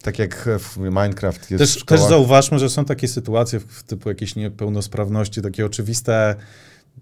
tak 0.03 0.19
jak 0.19 0.49
w 0.59 0.79
Minecraft 0.79 1.51
jest 1.51 1.75
Też, 1.75 1.85
też 1.85 2.01
zauważmy, 2.01 2.59
że 2.59 2.71
są 2.71 2.85
takie 2.85 3.09
sytuacje 3.09 3.61
w 3.61 3.83
typu 3.83 4.09
jakieś 4.09 4.37
niepełnosprawności, 4.37 5.43
takie 5.43 5.67
oczywiste 5.67 6.37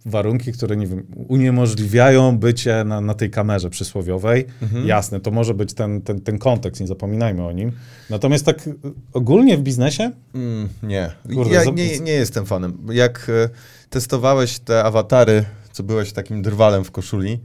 warunki, 0.06 0.52
które 0.52 0.76
nie 0.76 0.86
wiem, 0.86 1.06
uniemożliwiają 1.28 2.38
bycie 2.38 2.84
na, 2.84 3.00
na 3.00 3.14
tej 3.14 3.30
kamerze 3.30 3.70
przysłowiowej. 3.70 4.46
Mhm. 4.62 4.86
Jasne, 4.86 5.20
to 5.20 5.30
może 5.30 5.54
być 5.54 5.74
ten, 5.74 6.02
ten, 6.02 6.20
ten 6.20 6.38
kontekst, 6.38 6.80
nie 6.80 6.86
zapominajmy 6.86 7.46
o 7.46 7.52
nim. 7.52 7.72
Natomiast 8.10 8.44
tak 8.44 8.66
y, 8.66 8.74
ogólnie 9.12 9.56
w 9.56 9.62
biznesie, 9.62 10.10
Mm, 10.34 10.68
nie. 10.82 11.10
Kurde, 11.34 11.54
ja 11.54 11.64
nie, 11.64 12.00
nie 12.00 12.12
jestem 12.12 12.46
fanem. 12.46 12.78
Jak 12.92 13.26
e, 13.28 13.48
testowałeś 13.90 14.58
te 14.58 14.84
awatary, 14.84 15.44
co 15.72 15.82
byłeś 15.82 16.12
takim 16.12 16.42
drwalem 16.42 16.84
w 16.84 16.90
koszuli, 16.90 17.40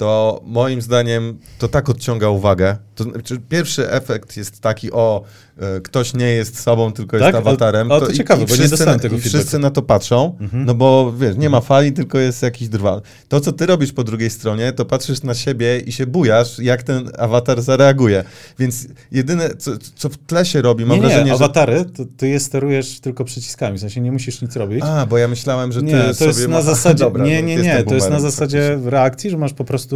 to 0.00 0.40
moim 0.44 0.82
zdaniem 0.82 1.38
to 1.58 1.68
tak 1.68 1.88
odciąga 1.88 2.28
uwagę. 2.28 2.76
To 2.94 3.04
znaczy, 3.04 3.40
pierwszy 3.48 3.90
efekt 3.90 4.36
jest 4.36 4.60
taki, 4.60 4.92
o, 4.92 5.22
e, 5.58 5.80
ktoś 5.80 6.14
nie 6.14 6.26
jest 6.26 6.60
sobą, 6.62 6.92
tylko 6.92 7.16
jest 7.16 7.26
Tak? 7.26 7.34
awatarem. 7.34 7.90
O- 7.90 7.94
o, 7.96 8.00
to 8.00 8.12
ciekawe, 8.12 8.40
bo 8.40 8.46
nie 8.48 8.54
wszyscy, 8.54 8.70
dostałem 8.70 8.96
na, 8.96 9.02
tego 9.02 9.16
i 9.16 9.18
feedbacku. 9.20 9.38
wszyscy 9.38 9.58
na 9.58 9.70
to 9.70 9.82
patrzą, 9.82 10.36
Mhm. 10.40 10.64
no 10.64 10.74
bo 10.74 11.12
wiesz, 11.18 11.36
nie 11.36 11.50
ma 11.50 11.60
fali, 11.60 11.92
tylko 11.92 12.18
jest 12.18 12.42
jakiś 12.42 12.68
drwal. 12.68 13.02
To, 13.28 13.40
co 13.40 13.52
ty 13.52 13.66
robisz 13.66 13.92
po 13.92 14.04
drugiej 14.04 14.30
stronie, 14.30 14.72
to 14.72 14.84
patrzysz 14.84 15.22
na 15.22 15.34
siebie 15.34 15.78
i 15.78 15.92
się 15.92 16.06
bujasz, 16.06 16.58
jak 16.58 16.82
ten 16.82 17.10
awatar 17.18 17.62
zareaguje. 17.62 18.24
Więc 18.58 18.86
jedyne, 19.12 19.50
co, 19.58 19.70
co 19.94 20.08
w 20.08 20.16
tle 20.18 20.44
się 20.44 20.62
robi, 20.62 20.84
mam 20.84 20.96
nie, 20.96 21.02
nie, 21.02 21.08
wrażenie, 21.08 21.28
że 21.30 21.34
awatary, 21.34 21.84
to 21.84 22.02
ty 22.16 22.28
je 22.28 22.40
sterujesz 22.40 23.00
tylko 23.00 23.24
przyciskami, 23.24 23.78
w 23.78 23.80
sensie 23.80 24.00
nie 24.00 24.12
musisz 24.12 24.42
nic 24.42 24.56
robić. 24.56 24.84
a, 24.84 25.06
bo 25.06 25.18
ja 25.18 25.28
myślałem, 25.28 25.72
że 25.72 25.80
ty 25.80 25.86
nie, 25.86 26.02
to 26.04 26.14
sobie 26.14 26.28
jest 26.28 26.40
na 26.48 26.48
ma- 26.48 26.62
zasadzie, 26.72 27.04
Dobra, 27.04 27.24
nie, 27.24 27.42
no, 27.42 27.48
nie, 27.48 27.56
nie, 27.56 27.82
to 27.82 27.94
jest 27.94 28.10
na 28.10 28.20
zasadzie 28.20 28.78
reakcji, 28.84 29.30
że 29.30 29.36
masz 29.36 29.52
po 29.52 29.64
prostu 29.64 29.89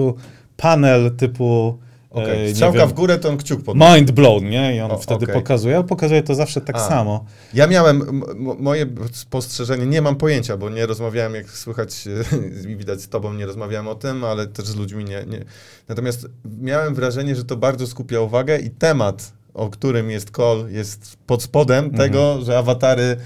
panel 0.57 1.17
typu 1.17 1.79
e, 2.15 2.45
nie 2.45 2.51
Strzałka 2.51 2.79
wiem, 2.79 2.89
w 2.89 2.93
górę, 2.93 3.19
to 3.19 3.29
on 3.29 3.37
kciuk 3.37 3.63
pod. 3.63 3.77
mind 3.77 4.11
blown, 4.11 4.45
nie? 4.51 4.77
I 4.77 4.81
on 4.81 4.91
O, 4.91 4.99
wtedy 4.99 5.25
okej. 5.25 5.35
pokazuje, 5.35 5.85
pokazuje 5.85 6.23
to 6.23 6.35
zawsze 6.35 6.61
tak 6.61 6.77
A. 6.77 6.89
samo. 6.89 7.25
Ja 7.55 7.67
miałem, 7.67 8.23
moje 8.59 8.87
spostrzeżenie, 9.13 9.87
nie 9.87 10.03
mam 10.03 10.17
pojęcia, 10.17 10.57
bo 10.57 10.71
nie 10.71 10.87
rozmawiałem, 10.87 11.35
jak 11.35 11.51
słychać 11.51 12.05
i 12.71 12.77
widać 12.77 13.03
z 13.03 13.09
tobą, 13.09 13.33
nie 13.35 13.47
rozmawiałem 13.47 13.89
o 13.89 13.95
tym, 13.95 14.25
ale 14.25 14.47
też 14.47 14.67
z 14.67 14.77
ludźmi 14.77 15.05
nie, 15.05 15.25
nie. 15.27 15.45
Natomiast 15.89 16.27
miałem 16.61 16.95
wrażenie, 16.95 17.37
że 17.37 17.45
to 17.45 17.57
bardzo 17.57 17.87
skupia 17.87 18.21
uwagę 18.21 18.59
i 18.59 18.71
temat, 18.71 19.33
o 19.55 19.69
którym 19.71 20.11
jest 20.11 20.31
call, 20.37 20.67
jest 20.71 21.17
pod 21.27 21.43
spodem 21.43 21.85
Mhm. 21.85 21.97
tego, 22.03 22.39
że 22.45 22.59
awatary 22.59 23.17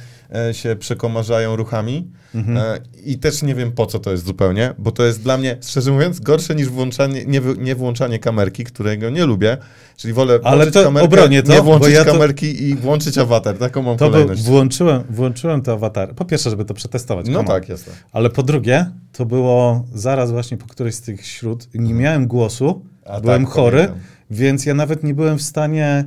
e, 0.48 0.54
się 0.54 0.76
przekomarzają 0.76 1.56
ruchami. 1.56 2.10
Mhm. 2.34 2.56
E, 2.58 2.78
I 3.04 3.18
też 3.18 3.42
nie 3.42 3.54
wiem 3.54 3.72
po 3.72 3.86
co 3.86 3.98
to 3.98 4.10
jest 4.10 4.24
zupełnie, 4.26 4.74
bo 4.78 4.90
to 4.92 5.04
jest 5.04 5.22
dla 5.22 5.38
mnie, 5.38 5.58
szczerze 5.62 5.90
mówiąc, 5.92 6.20
gorsze 6.20 6.54
niż 6.54 6.68
włączanie, 6.68 7.24
nie, 7.26 7.40
nie 7.58 7.74
włączanie 7.74 8.18
kamerki, 8.18 8.64
którego 8.64 9.10
nie 9.10 9.26
lubię. 9.26 9.56
Czyli 9.96 10.14
wolę 10.14 10.38
Ale 10.44 10.70
to 10.70 10.84
kamerkę, 10.84 11.04
obronię 11.06 11.42
to, 11.42 11.52
nie 11.52 11.62
włączyć 11.62 11.92
ja 11.94 12.04
to- 12.04 12.12
kamerki 12.12 12.62
i 12.64 12.74
włączyć 12.74 13.18
awatar. 13.18 13.58
Taką 13.58 13.82
mam 13.82 13.96
To 13.96 14.10
kolejność. 14.10 14.42
włączyłem, 14.42 15.02
włączyłem 15.10 15.62
te 15.62 15.72
awatary. 15.72 16.14
Po 16.14 16.24
pierwsze, 16.24 16.50
żeby 16.50 16.64
to 16.64 16.74
przetestować. 16.74 17.26
No 17.28 17.44
tak, 17.44 17.68
jasne. 17.68 17.92
Ale 18.12 18.30
po 18.30 18.42
drugie, 18.42 18.86
to 19.12 19.26
było 19.26 19.84
zaraz 19.94 20.30
właśnie 20.30 20.56
po 20.56 20.66
którejś 20.66 20.94
z 20.94 21.00
tych 21.00 21.26
śród. 21.26 21.68
Nie 21.74 21.94
miałem 21.94 22.26
głosu, 22.26 22.84
A 23.08 23.20
byłem 23.20 23.44
tak, 23.44 23.54
chory, 23.54 23.78
pamiętam. 23.78 24.00
więc 24.30 24.66
ja 24.66 24.74
nawet 24.74 25.04
nie 25.04 25.14
byłem 25.14 25.38
w 25.38 25.42
stanie 25.42 26.04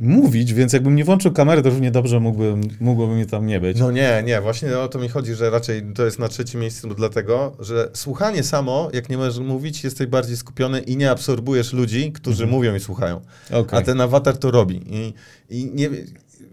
mówić, 0.00 0.54
więc 0.54 0.72
jakbym 0.72 0.96
nie 0.96 1.04
włączył 1.04 1.32
kamery, 1.32 1.62
to 1.62 1.70
równie 1.70 1.90
dobrze 1.90 2.20
mógłbym, 2.20 2.60
mógłby 2.80 3.14
mnie 3.14 3.26
tam 3.26 3.46
nie 3.46 3.60
być. 3.60 3.78
No 3.78 3.90
nie, 3.90 4.22
nie, 4.26 4.40
właśnie 4.40 4.78
o 4.78 4.88
to 4.88 4.98
mi 4.98 5.08
chodzi, 5.08 5.34
że 5.34 5.50
raczej 5.50 5.82
to 5.94 6.04
jest 6.04 6.18
na 6.18 6.28
trzecim 6.28 6.60
miejscu 6.60 6.94
dlatego, 6.94 7.56
że 7.58 7.90
słuchanie 7.94 8.42
samo, 8.42 8.88
jak 8.92 9.08
nie 9.08 9.16
możesz 9.16 9.38
mówić, 9.38 9.84
jesteś 9.84 10.06
bardziej 10.06 10.36
skupiony 10.36 10.80
i 10.80 10.96
nie 10.96 11.10
absorbujesz 11.10 11.72
ludzi, 11.72 12.12
którzy 12.12 12.46
mówią 12.46 12.74
i 12.74 12.80
słuchają. 12.80 13.20
Okej. 13.50 13.78
A 13.78 13.82
ten 13.82 14.00
awatar 14.00 14.38
to 14.38 14.50
robi. 14.50 14.82
I, 14.86 15.14
i 15.50 15.70
nie, 15.74 15.90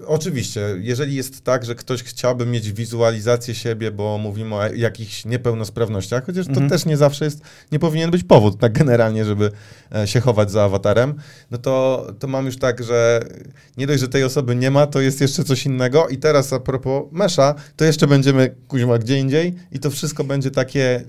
oczywiście, 0.06 0.62
jeżeli 0.80 1.16
jest 1.16 1.44
tak, 1.44 1.66
że 1.66 1.76
ktoś 1.76 2.04
chciałby 2.04 2.46
mieć 2.46 2.72
wizualizację 2.72 3.56
siebie, 3.56 3.92
bo 3.92 4.18
mówimy 4.18 4.56
o 4.56 4.68
jakichś 4.74 5.26
niepełnosprawnościach, 5.26 6.26
chociaż 6.26 6.46
to 6.46 6.52
Mhm. 6.52 6.70
też 6.70 6.86
nie 6.86 6.98
zawsze 6.98 7.26
jest, 7.26 7.42
nie 7.72 7.80
powinien 7.80 8.12
być 8.12 8.24
powód 8.24 8.60
tak 8.60 8.74
generalnie, 8.74 9.26
żeby 9.26 9.52
e, 9.96 10.08
się 10.08 10.20
chować 10.20 10.52
za 10.52 10.64
awatarem, 10.64 11.14
no 11.52 11.58
to, 11.58 12.08
to 12.20 12.28
mam 12.28 12.46
już 12.46 12.58
tak, 12.58 12.84
że 12.84 13.22
nie 13.78 13.88
dość, 13.88 14.02
że 14.02 14.08
tej 14.08 14.24
osoby 14.24 14.56
nie 14.56 14.72
ma, 14.72 14.88
to 14.88 15.02
jest 15.02 15.22
jeszcze 15.22 15.44
coś 15.44 15.66
innego 15.66 16.08
i 16.08 16.18
teraz 16.18 16.54
a 16.54 16.60
propos 16.60 17.04
Mesza, 17.12 17.56
to 17.76 17.86
jeszcze 17.86 18.08
będziemy 18.08 18.56
kuźma 18.68 18.98
gdzie 18.98 19.20
indziej 19.20 19.56
i 19.72 19.80
to 19.80 19.90
wszystko 19.90 20.24
będzie 20.24 20.52
takie 20.52 21.04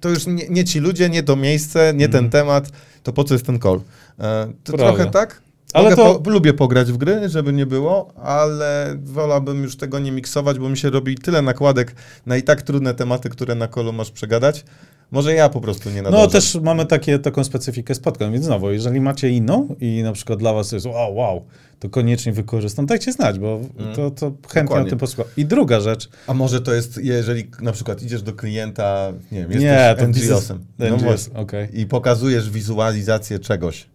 to 0.00 0.08
już 0.08 0.26
nie, 0.26 0.48
nie 0.48 0.64
ci 0.64 0.80
ludzie, 0.80 1.08
nie 1.10 1.22
to 1.22 1.36
miejsce, 1.36 1.92
nie 1.94 2.08
ten 2.08 2.24
Mhm. 2.24 2.30
temat, 2.30 2.70
to 3.02 3.12
po 3.12 3.24
co 3.24 3.34
jest 3.34 3.46
ten 3.46 3.58
call? 3.60 3.80
E, 4.18 4.52
to 4.64 4.72
Prawda. 4.72 4.96
trochę 4.96 5.10
tak. 5.10 5.42
Ale 5.74 5.90
Mogę 5.90 5.96
to- 5.96 6.20
po, 6.20 6.30
lubię 6.30 6.52
pograć 6.52 6.92
w 6.92 6.96
gry, 6.96 7.28
żeby 7.28 7.52
nie 7.52 7.66
było, 7.66 8.12
ale 8.16 8.96
wolałbym 9.02 9.62
już 9.62 9.76
tego 9.76 9.98
nie 9.98 10.12
miksować, 10.12 10.58
bo 10.58 10.68
mi 10.68 10.76
się 10.76 10.90
robi 10.90 11.14
tyle 11.18 11.42
nakładek 11.42 11.94
na 12.26 12.36
i 12.36 12.42
tak 12.42 12.62
trudne 12.62 12.94
tematy, 12.94 13.28
które 13.28 13.54
na 13.54 13.68
kolu 13.68 13.92
masz 13.92 14.10
przegadać. 14.10 14.64
Może 15.10 15.34
ja 15.34 15.48
po 15.48 15.60
prostu 15.60 15.90
nie 15.90 16.02
nadążam. 16.02 16.26
No 16.26 16.30
też 16.32 16.54
mamy 16.54 16.86
takie, 16.86 17.18
taką 17.18 17.44
specyfikę 17.44 17.94
spotkań, 17.94 18.32
więc 18.32 18.44
znowu, 18.44 18.70
jeżeli 18.70 19.00
macie 19.00 19.30
inną 19.30 19.76
i 19.80 20.02
na 20.02 20.12
przykład 20.12 20.38
dla 20.38 20.52
was 20.52 20.72
jest 20.72 20.86
wow, 20.86 21.14
wow, 21.16 21.44
to 21.78 21.88
koniecznie 21.88 22.32
wykorzystam, 22.32 22.86
dajcie 22.86 23.12
znać, 23.12 23.38
bo 23.38 23.60
Mm. 23.78 23.94
to, 23.96 24.10
to 24.10 24.26
chętnie 24.26 24.62
Dokładnie. 24.62 24.86
o 24.86 24.90
tym 24.90 24.98
posłucham. 24.98 25.32
I 25.36 25.44
druga 25.44 25.80
rzecz, 25.80 26.08
A 26.26 26.34
może 26.34 26.60
to 26.60 26.74
jest, 26.74 27.00
jeżeli 27.02 27.50
na 27.62 27.72
przykład 27.72 28.02
idziesz 28.02 28.22
do 28.22 28.32
klienta, 28.32 29.12
nie 29.32 29.40
wiem, 29.46 29.50
nie, 29.50 29.66
jesteś 29.66 29.98
to 29.98 30.06
NGO-sem. 30.08 30.58
No 30.78 30.86
NGOs, 30.86 31.02
właśnie. 31.02 31.34
okej. 31.34 31.80
i 31.80 31.86
pokazujesz 31.86 32.50
wizualizację 32.50 33.38
czegoś. 33.38 33.86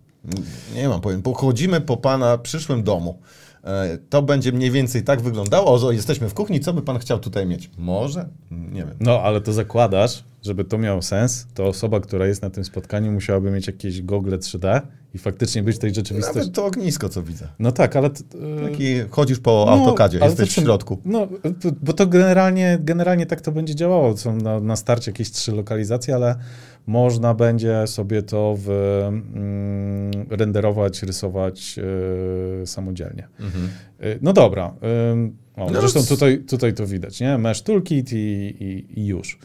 Nie 0.76 0.90
mam 0.90 1.02
pojęcia. 1.02 1.24
Pochodzimy 1.24 1.82
po 1.82 1.98
pana 1.98 2.38
przyszłym 2.38 2.84
domu. 2.84 3.20
E, 3.64 3.98
To 4.10 4.22
będzie 4.22 4.52
mniej 4.52 4.72
więcej 4.72 5.04
tak 5.04 5.22
wyglądało. 5.22 5.88
O, 5.88 5.92
jesteśmy 5.92 6.30
w 6.30 6.34
kuchni, 6.34 6.60
co 6.60 6.74
by 6.74 6.82
pan 6.82 7.00
chciał 7.00 7.20
tutaj 7.20 7.46
mieć? 7.46 7.70
Może? 7.78 8.30
Nie 8.52 8.86
wiem. 8.86 8.96
No, 9.00 9.22
ale 9.22 9.42
to 9.42 9.54
zakładasz, 9.54 10.24
żeby 10.44 10.64
to 10.64 10.78
miało 10.78 11.02
sens, 11.02 11.48
to 11.54 11.68
osoba, 11.68 12.00
która 12.00 12.28
jest 12.28 12.42
na 12.42 12.50
tym 12.50 12.66
spotkaniu 12.66 13.12
musiałaby 13.12 13.52
mieć 13.52 13.68
jakieś 13.68 14.02
gogle 14.02 14.38
3D 14.38 14.82
i 15.14 15.18
faktycznie 15.18 15.64
być 15.64 15.76
w 15.76 15.80
tej 15.80 15.94
rzeczywistości. 15.94 16.40
Nawet 16.40 16.56
to 16.56 16.66
ognisko, 16.66 17.10
co 17.10 17.24
widzę. 17.24 17.48
No 17.60 17.72
tak, 17.72 17.96
ale... 17.96 18.08
e, 18.08 18.70
Taki 18.70 19.00
chodzisz 19.10 19.40
po 19.40 19.64
No, 19.68 19.72
autokadzie, 19.74 20.20
jesteś 20.24 20.56
to 20.56 20.62
w 20.62 20.64
środku. 20.64 21.02
No, 21.06 21.28
bo 21.82 21.94
to 21.94 22.08
generalnie, 22.08 22.78
generalnie 22.82 23.26
tak 23.26 23.42
to 23.42 23.52
będzie 23.52 23.76
działało. 23.76 24.18
Są 24.18 24.36
na, 24.36 24.60
na 24.60 24.76
starcie 24.76 25.12
jakieś 25.12 25.32
trzy 25.32 25.52
lokalizacje, 25.52 26.16
ale 26.16 26.36
można 26.88 27.34
będzie 27.34 27.88
sobie 27.88 28.22
to 28.22 28.56
w, 28.58 28.70
mm, 29.08 30.12
renderować, 30.30 31.04
rysować 31.04 31.78
yy, 31.78 32.68
samodzielnie. 32.68 33.28
Mhm. 33.40 33.70
Yy, 34.00 34.20
no 34.22 34.34
dobra. 34.34 34.74
ym, 35.12 35.38
o, 35.56 35.72
No, 35.72 35.80
zresztą 35.82 36.06
tutaj, 36.06 36.40
tutaj 36.44 36.74
to 36.74 36.88
widać, 36.88 37.20
nie? 37.20 37.38
Mesh 37.38 37.62
Toolkit 37.62 38.14
i, 38.14 38.16
i, 38.60 39.00
i 39.00 39.06
już. 39.08 39.40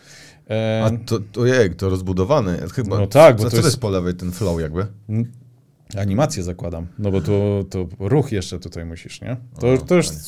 A 0.84 0.90
to, 1.06 1.18
to 1.32 1.46
jej, 1.46 1.70
to 1.70 1.88
rozbudowany. 1.88 2.58
Chyba, 2.74 2.98
No 2.98 3.06
tak, 3.06 3.36
bo 3.36 3.42
co, 3.42 3.44
to 3.44 3.50
co 3.50 3.56
jest- 3.56 3.66
jest 3.66 3.80
po 3.80 3.90
lewej 3.90 4.14
ten 4.14 4.32
flow 4.32 4.60
jakby? 4.60 4.86
Animację 5.98 6.42
zakładam, 6.42 6.86
no 6.98 7.10
bo 7.10 7.20
to, 7.20 7.64
to 7.70 7.86
ruch 7.98 8.32
jeszcze 8.32 8.58
tutaj 8.60 8.84
musisz, 8.84 9.20
nie? 9.20 9.36
To, 9.60 9.72
O, 9.72 9.78
to 9.78 9.94
już, 9.94 10.06
fajnie. 10.08 10.22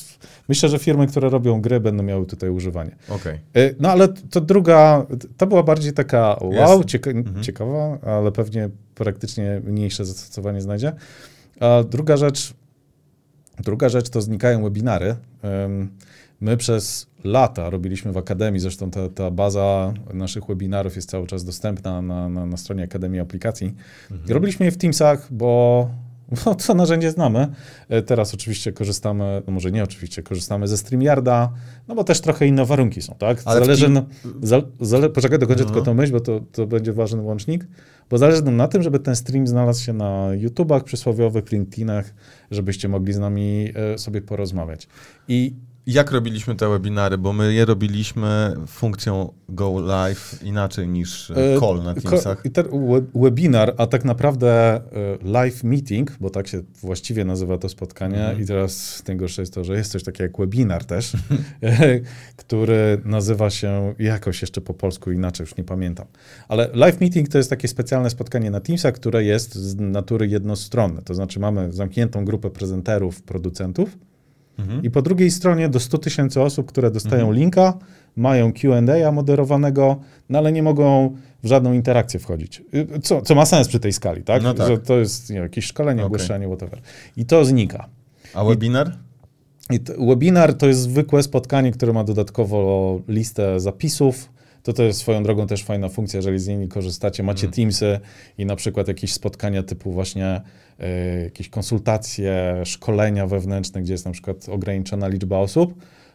myślę, 0.48 0.68
że 0.68 0.79
firmy, 0.79 1.07
które 1.07 1.29
robią 1.31 1.61
gry, 1.61 1.81
będą 1.81 2.02
miały 2.02 2.26
tutaj 2.26 2.50
używanie. 2.50 2.96
Okej. 3.09 3.38
Y, 3.57 3.74
No 3.81 3.90
ale 3.90 4.09
to 4.09 4.40
druga, 4.40 5.07
to 5.37 5.46
była 5.46 5.62
bardziej 5.62 5.92
taka 5.92 6.37
wow, 6.40 6.52
Jasne. 6.52 6.85
cieka 6.85 7.11
Mhm. 7.11 7.42
ciekawa, 7.42 7.98
ale 8.02 8.33
pewnie 8.33 8.70
praktycznie 8.94 9.61
mniejsze 9.64 10.05
zastosowanie 10.05 10.61
znajdzie. 10.61 10.92
A 11.61 11.83
druga 11.90 12.16
rzecz, 12.16 12.55
druga 13.64 13.88
rzecz 13.88 14.09
to 14.11 14.22
znikają 14.22 14.62
webinary. 14.62 15.16
My 16.40 16.57
przez 16.57 17.07
lata 17.26 17.70
robiliśmy 17.70 18.12
w 18.12 18.16
Akademii, 18.16 18.60
zresztą 18.60 18.90
ta, 18.90 19.08
ta 19.08 19.30
baza 19.30 19.94
naszych 20.14 20.46
webinarów 20.46 20.96
jest 20.96 21.10
cały 21.10 21.26
czas 21.26 21.44
dostępna 21.44 22.02
na, 22.02 22.28
na, 22.28 22.46
na 22.46 22.56
stronie 22.56 22.84
Akademii 22.84 23.20
Aplikacji. 23.20 23.74
Robiliśmy 24.28 24.66
je 24.66 24.72
w 24.72 24.76
Teamsach, 24.76 25.28
bo 25.32 25.88
no, 26.46 26.54
to 26.54 26.74
narzędzie 26.74 27.10
znamy. 27.10 27.48
E, 27.88 28.02
Teraz 28.02 28.34
oczywiście 28.34 28.72
korzystamy, 28.72 29.42
no 29.46 29.52
może 29.52 29.72
nie 29.72 29.82
oczywiście, 29.84 30.22
korzystamy 30.22 30.68
ze 30.68 30.76
StreamYarda, 30.76 31.52
no 31.88 31.94
bo 31.94 32.04
też 32.04 32.20
trochę 32.20 32.46
inne 32.46 32.64
warunki 32.64 33.02
są, 33.02 33.14
tak? 33.18 33.42
Ale 33.44 33.60
Zależy, 33.60 33.86
Team- 33.86 34.04
za, 34.42 34.62
zale, 34.80 35.10
poczekaj, 35.10 35.38
dokończę 35.38 35.64
No. 35.64 35.70
tylko 35.70 35.84
tą 35.84 35.94
myśl, 35.94 36.12
bo 36.12 36.20
to, 36.20 36.40
to 36.52 36.66
będzie 36.66 36.92
ważny 36.92 37.22
łącznik, 37.22 37.66
bo 38.10 38.18
zależy 38.18 38.42
nam 38.42 38.56
na 38.56 38.68
tym, 38.68 38.82
żeby 38.82 38.98
ten 38.98 39.16
stream 39.16 39.46
znalazł 39.46 39.84
się 39.84 39.92
na 39.92 40.28
YouTubach 40.34 40.84
przysłowiowych, 40.84 41.52
LinkedInach, 41.52 42.14
żebyście 42.50 42.88
mogli 42.88 43.12
z 43.12 43.18
nami 43.18 43.72
e, 43.94 43.98
sobie 43.98 44.22
porozmawiać. 44.22 44.88
I 45.28 45.54
jak 45.87 46.11
robiliśmy 46.11 46.55
te 46.55 46.68
webinary? 46.68 47.18
Bo 47.18 47.33
my 47.33 47.55
je 47.55 47.64
robiliśmy 47.64 48.55
funkcją 48.66 49.33
Go 49.49 49.81
Live 49.81 50.42
inaczej 50.42 50.88
niż 50.88 51.31
e, 51.31 51.61
call 51.61 51.83
na 51.83 51.94
Teamsach. 51.94 52.44
I 52.44 52.51
ten 52.51 52.64
webinar, 53.14 53.75
a 53.79 53.87
tak 53.87 54.05
naprawdę 54.05 54.75
e, 54.75 54.81
live 55.22 55.64
meeting, 55.64 56.16
bo 56.20 56.31
tak 56.31 56.49
się 56.49 56.62
właściwie 56.81 57.25
nazywa 57.25 57.59
to 57.59 57.68
spotkanie 57.68 58.25
mm. 58.25 58.42
i 58.42 58.46
teraz 58.46 59.03
najgorsze 59.09 59.42
jest 59.42 59.55
to, 59.55 59.64
że 59.64 59.77
jest 59.77 59.92
coś 59.92 60.03
takiego 60.03 60.22
jak 60.25 60.38
webinar 60.38 60.85
też, 60.85 61.12
który 62.37 63.01
nazywa 63.05 63.51
się 63.51 63.94
jakoś 63.99 64.40
jeszcze 64.40 64.61
po 64.61 64.75
polsku 64.75 65.12
inaczej, 65.12 65.44
już 65.44 65.57
nie 65.57 65.64
pamiętam. 65.64 66.07
Ale 66.49 66.70
live 66.75 67.01
meeting 67.01 67.29
to 67.29 67.38
jest 67.38 67.51
takie 67.51 67.68
specjalne 67.68 68.11
spotkanie 68.11 68.51
na 68.51 68.61
Teamsach, 68.61 68.94
które 68.94 69.25
jest 69.25 69.55
z 69.55 69.77
natury 69.81 70.27
jednostronne. 70.27 71.03
To 71.03 71.14
znaczy 71.14 71.40
mamy 71.40 71.72
zamkniętą 71.72 72.25
grupę 72.25 72.51
prezenterów, 72.51 73.22
producentów, 73.22 73.96
Mhm. 74.58 74.82
I 74.84 74.90
po 74.90 75.02
drugiej 75.02 75.30
stronie 75.30 75.68
do 75.68 75.80
100 75.80 75.98
tysięcy 75.98 76.40
osób, 76.40 76.66
które 76.66 76.90
dostają 76.90 77.22
mhm. 77.22 77.38
linka, 77.38 77.78
mają 78.16 78.52
QA 78.52 79.12
moderowanego, 79.12 80.00
no 80.28 80.38
ale 80.38 80.52
nie 80.52 80.62
mogą 80.62 81.16
w 81.42 81.48
żadną 81.48 81.72
interakcję 81.72 82.20
wchodzić. 82.20 82.62
Y, 82.74 83.00
co, 83.02 83.22
co 83.22 83.34
ma 83.34 83.46
sens 83.46 83.68
przy 83.68 83.80
tej 83.80 83.92
skali, 83.92 84.22
tak? 84.22 84.42
No 84.42 84.54
tak. 84.54 84.68
Że 84.68 84.78
to 84.78 84.98
jest 84.98 85.30
nie, 85.30 85.36
jakieś 85.36 85.64
szkolenie, 85.64 86.00
okay. 86.00 86.06
ogłoszenie, 86.06 86.46
whatever. 86.46 86.80
I 87.16 87.26
to 87.26 87.44
znika. 87.44 87.88
A 88.34 88.44
webinar? 88.44 88.98
I, 89.70 89.74
i 89.74 89.80
to, 89.80 89.92
webinar 90.06 90.54
to 90.54 90.66
jest 90.66 90.80
zwykłe 90.80 91.22
spotkanie, 91.22 91.72
które 91.72 91.92
ma 91.92 92.04
dodatkowo 92.04 93.00
listę 93.08 93.60
zapisów, 93.60 94.36
to 94.66 94.72
to 94.72 94.83
jest 94.83 94.98
swoją 94.98 95.22
drogą 95.22 95.46
też 95.46 95.64
fajna 95.64 95.88
funkcja, 95.88 96.18
jeżeli 96.18 96.38
z 96.38 96.48
niej 96.48 96.68
korzystacie, 96.68 97.22
macie 97.22 97.46
mm. 97.46 97.52
Teamsy 97.52 98.00
i 98.38 98.46
na 98.46 98.57
przykład 98.57 98.88
jakieś 98.88 99.12
spotkania 99.12 99.62
typu 99.62 99.92
właśnie 99.92 100.40
y, 100.81 101.22
jakieś 101.22 101.48
konsultacje, 101.48 102.62
szkolenia 102.64 103.26
wewnętrzne, 103.26 103.83
gdzie 103.83 103.92
jest 103.92 104.05
na 104.05 104.12
przykład 104.12 104.48
ograniczona 104.48 105.09
liczba 105.09 105.38
osób, 105.38 105.74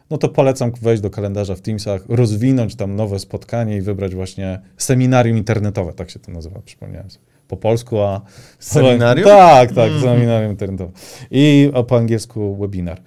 no 0.10 0.18
to 0.18 0.30
polecam 0.30 0.72
wejść 0.82 1.02
do 1.02 1.10
kalendarza 1.10 1.56
w 1.56 1.62
Teamsach, 1.62 2.06
rozwinąć 2.10 2.76
tam 2.76 2.96
nowe 2.96 3.20
spotkanie 3.20 3.78
i 3.78 3.82
wybrać 3.82 4.16
właśnie 4.16 4.62
seminarium 4.78 5.38
internetowe, 5.38 5.94
tak 5.94 6.10
się 6.10 6.20
to 6.20 6.32
nazywa, 6.32 6.62
przypomniałem 6.66 7.12
sobie. 7.12 7.26
Po 7.48 7.58
polsku, 7.58 8.00
a... 8.00 8.22
Seminarium? 8.60 9.28
Tak, 9.28 9.72
tak, 9.72 9.92
mm. 9.92 10.02
seminarium 10.02 10.52
internetowe. 10.52 10.92
I 11.32 11.72
a 11.74 11.84
po 11.84 11.98
angielsku 11.98 12.56
webinar. 12.56 13.02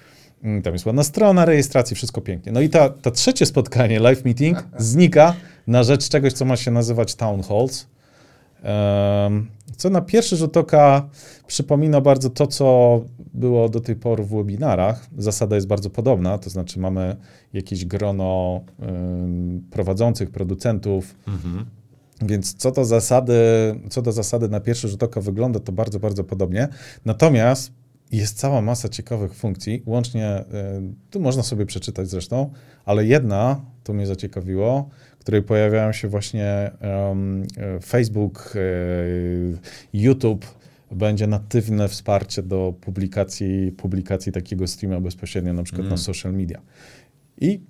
Mm, 0.45 0.63
tam 0.63 0.73
jest 0.73 0.87
ładna 0.87 1.05
strona 1.05 1.45
rejestracji, 1.45 1.97
wszystko 1.97 2.21
pięknie. 2.21 2.53
No 2.53 2.61
i 2.61 2.69
ta, 2.69 2.89
ta 2.89 3.11
trzecie 3.11 3.47
spotkanie, 3.47 4.01
live 4.01 4.25
meeting, 4.25 4.65
znika 4.79 5.35
na 5.67 5.83
rzecz 5.83 6.09
czegoś, 6.09 6.33
co 6.33 6.45
ma 6.45 6.57
się 6.57 6.71
nazywać 6.71 7.15
town 7.15 7.43
halls. 7.43 7.87
Um, 8.65 9.49
co 9.77 9.91
na 9.91 10.01
pierwszy 10.01 10.37
rzut 10.37 10.57
oka 10.57 11.09
przypomina 11.47 12.01
bardzo 12.01 12.31
to, 12.31 12.47
co 12.47 13.01
było 13.35 13.69
do 13.69 13.81
tej 13.81 13.97
pory 13.97 14.25
w 14.25 14.29
webinarach. 14.29 15.07
Zasada 15.19 15.55
jest 15.55 15.67
bardzo 15.67 15.91
podobna, 15.91 16.39
to 16.39 16.51
znaczy 16.51 16.81
mamy 16.81 17.17
jakieś 17.53 17.85
grono 17.85 18.61
um, 18.79 19.63
prowadzących 19.71 20.31
producentów, 20.31 21.15
mhm. 21.29 21.65
Więc 22.23 22.55
co 22.55 22.73
do 22.73 22.85
zasady, 22.85 23.35
co 23.91 24.03
do 24.03 24.13
zasady 24.13 24.49
na 24.49 24.61
pierwszy 24.61 24.89
rzut 24.89 25.03
oka 25.03 25.21
wygląda 25.21 25.61
to 25.61 25.73
bardzo, 25.73 26.01
bardzo 26.01 26.25
podobnie. 26.25 26.69
Natomiast 27.05 27.73
jest 28.13 28.39
cała 28.39 28.63
masa 28.63 28.89
ciekawych 28.89 29.35
funkcji, 29.35 29.83
łącznie, 29.87 30.41
y, 30.41 30.45
tu 31.11 31.21
można 31.21 31.43
sobie 31.43 31.67
przeczytać 31.67 32.09
zresztą, 32.09 32.51
ale 32.85 33.07
jedna, 33.07 33.65
to 33.85 33.93
mnie 33.93 34.07
zaciekawiło, 34.07 34.89
w 35.19 35.21
której 35.21 35.43
pojawiają 35.43 35.93
się 35.93 36.09
właśnie 36.09 36.71
um, 36.81 37.47
Facebook, 37.83 38.53
y, 38.57 39.59
YouTube, 39.93 40.47
będzie 40.91 41.27
natywne 41.27 41.89
wsparcie 41.89 42.43
do 42.43 42.75
publikacji, 42.81 43.73
publikacji 43.73 44.33
takiego 44.33 44.67
streama 44.67 45.01
bezpośrednio 45.01 45.53
na 45.53 45.63
przykład 45.63 45.81
mm. 45.81 45.91
na 45.91 45.97
social 45.97 46.33
media. 46.33 46.61
I 47.41 47.61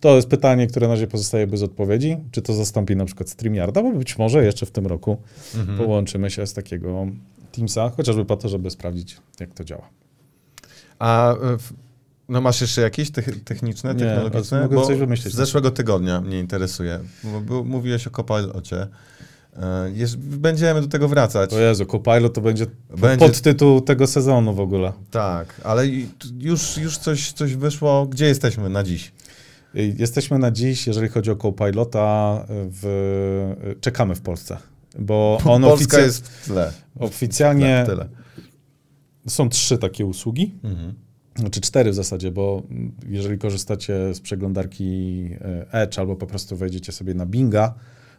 to 0.00 0.16
jest 0.16 0.28
pytanie, 0.28 0.66
które 0.66 0.86
na 0.86 0.94
razie 0.94 1.06
pozostaje 1.06 1.46
bez 1.46 1.62
odpowiedzi. 1.62 2.16
Czy 2.30 2.42
to 2.42 2.54
zastąpi 2.54 2.96
na 2.96 3.04
przykład 3.04 3.28
StreamYarda, 3.28 3.82
bo 3.82 3.92
być 3.92 4.18
może 4.18 4.44
jeszcze 4.44 4.66
w 4.66 4.70
tym 4.70 4.86
roku 4.86 5.16
mm 5.54 5.66
-hmm. 5.66 5.78
połączymy 5.78 6.30
się 6.30 6.46
z 6.46 6.52
takiego 6.52 7.06
Teamsa, 7.56 7.90
chociażby 7.96 8.24
po 8.24 8.36
to, 8.36 8.48
żeby 8.48 8.70
sprawdzić, 8.70 9.16
jak 9.40 9.54
to 9.54 9.64
działa. 9.64 9.88
A 10.98 11.32
e, 11.32 11.36
no 12.28 12.40
masz 12.40 12.60
jeszcze 12.60 12.80
jakieś 12.80 13.10
techniczne, 13.44 13.94
Nie, 13.94 14.00
technologiczne? 14.00 14.62
Mogę 14.62 14.76
bo 14.76 14.86
coś 14.86 14.98
wymyślić. 14.98 15.34
Z 15.34 15.36
zeszłego 15.36 15.70
tygodnia 15.70 16.20
mnie 16.20 16.40
interesuje, 16.40 17.00
bo, 17.46 17.64
mówiłeś 17.64 18.06
o 18.06 18.10
Copilocie. 18.10 18.86
E, 19.56 19.90
jest, 19.90 20.18
będziemy 20.18 20.80
do 20.80 20.88
tego 20.88 21.08
wracać. 21.08 21.52
O 21.52 21.58
Jezu, 21.58 21.86
Copilot 21.86 22.34
to 22.34 22.40
będzie, 22.40 22.66
będzie 23.00 23.26
podtytuł 23.26 23.80
tego 23.80 24.06
sezonu 24.06 24.54
w 24.54 24.60
ogóle. 24.60 24.92
Tak, 25.10 25.60
ale 25.64 25.86
już, 26.38 26.76
już 26.76 26.98
coś, 26.98 27.32
coś 27.32 27.54
wyszło. 27.54 28.06
Gdzie 28.06 28.26
jesteśmy 28.26 28.68
na 28.68 28.82
dziś? 28.82 29.12
Jesteśmy 29.74 30.38
na 30.38 30.50
dziś, 30.50 30.86
jeżeli 30.86 31.08
chodzi 31.08 31.30
o 31.30 31.36
Copilota, 31.36 32.44
w, 32.48 33.76
czekamy 33.80 34.14
w 34.14 34.20
Polsce. 34.20 34.58
Bo 34.98 35.38
on 35.44 35.62
Polska 35.62 35.98
jest 35.98 36.28
w 36.28 36.44
tle. 36.44 36.72
Oficjalnie 36.98 37.84
w 37.84 37.94
tle, 37.94 38.08
są 39.26 39.48
trzy 39.48 39.78
takie 39.78 40.06
usługi. 40.06 40.54
Mhm. 40.64 40.94
Znaczy 41.36 41.60
cztery 41.60 41.90
w 41.90 41.94
zasadzie, 41.94 42.30
bo 42.30 42.62
jeżeli 43.08 43.38
korzystacie 43.38 44.14
z 44.14 44.20
przeglądarki 44.20 45.30
e, 45.40 45.72
Edge 45.72 45.98
albo 45.98 46.16
po 46.16 46.26
prostu 46.26 46.56
wejdziecie 46.56 46.92
sobie 46.92 47.14
na 47.14 47.26
Binga, 47.26 47.74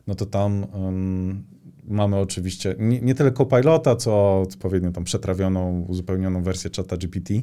no 0.07 0.15
to 0.15 0.25
tam 0.25 0.65
um, 0.73 1.43
mamy 1.87 2.17
oczywiście 2.17 2.75
nie, 2.79 3.01
nie, 3.01 3.15
tyle 3.15 3.31
Copilota, 3.31 3.95
co 3.95 4.41
odpowiednio 4.41 4.91
tam 4.91 5.03
przetrawioną, 5.03 5.85
uzupełnioną 5.87 6.43
wersję 6.43 6.69
czata 6.69 6.97
GPT. 6.97 7.33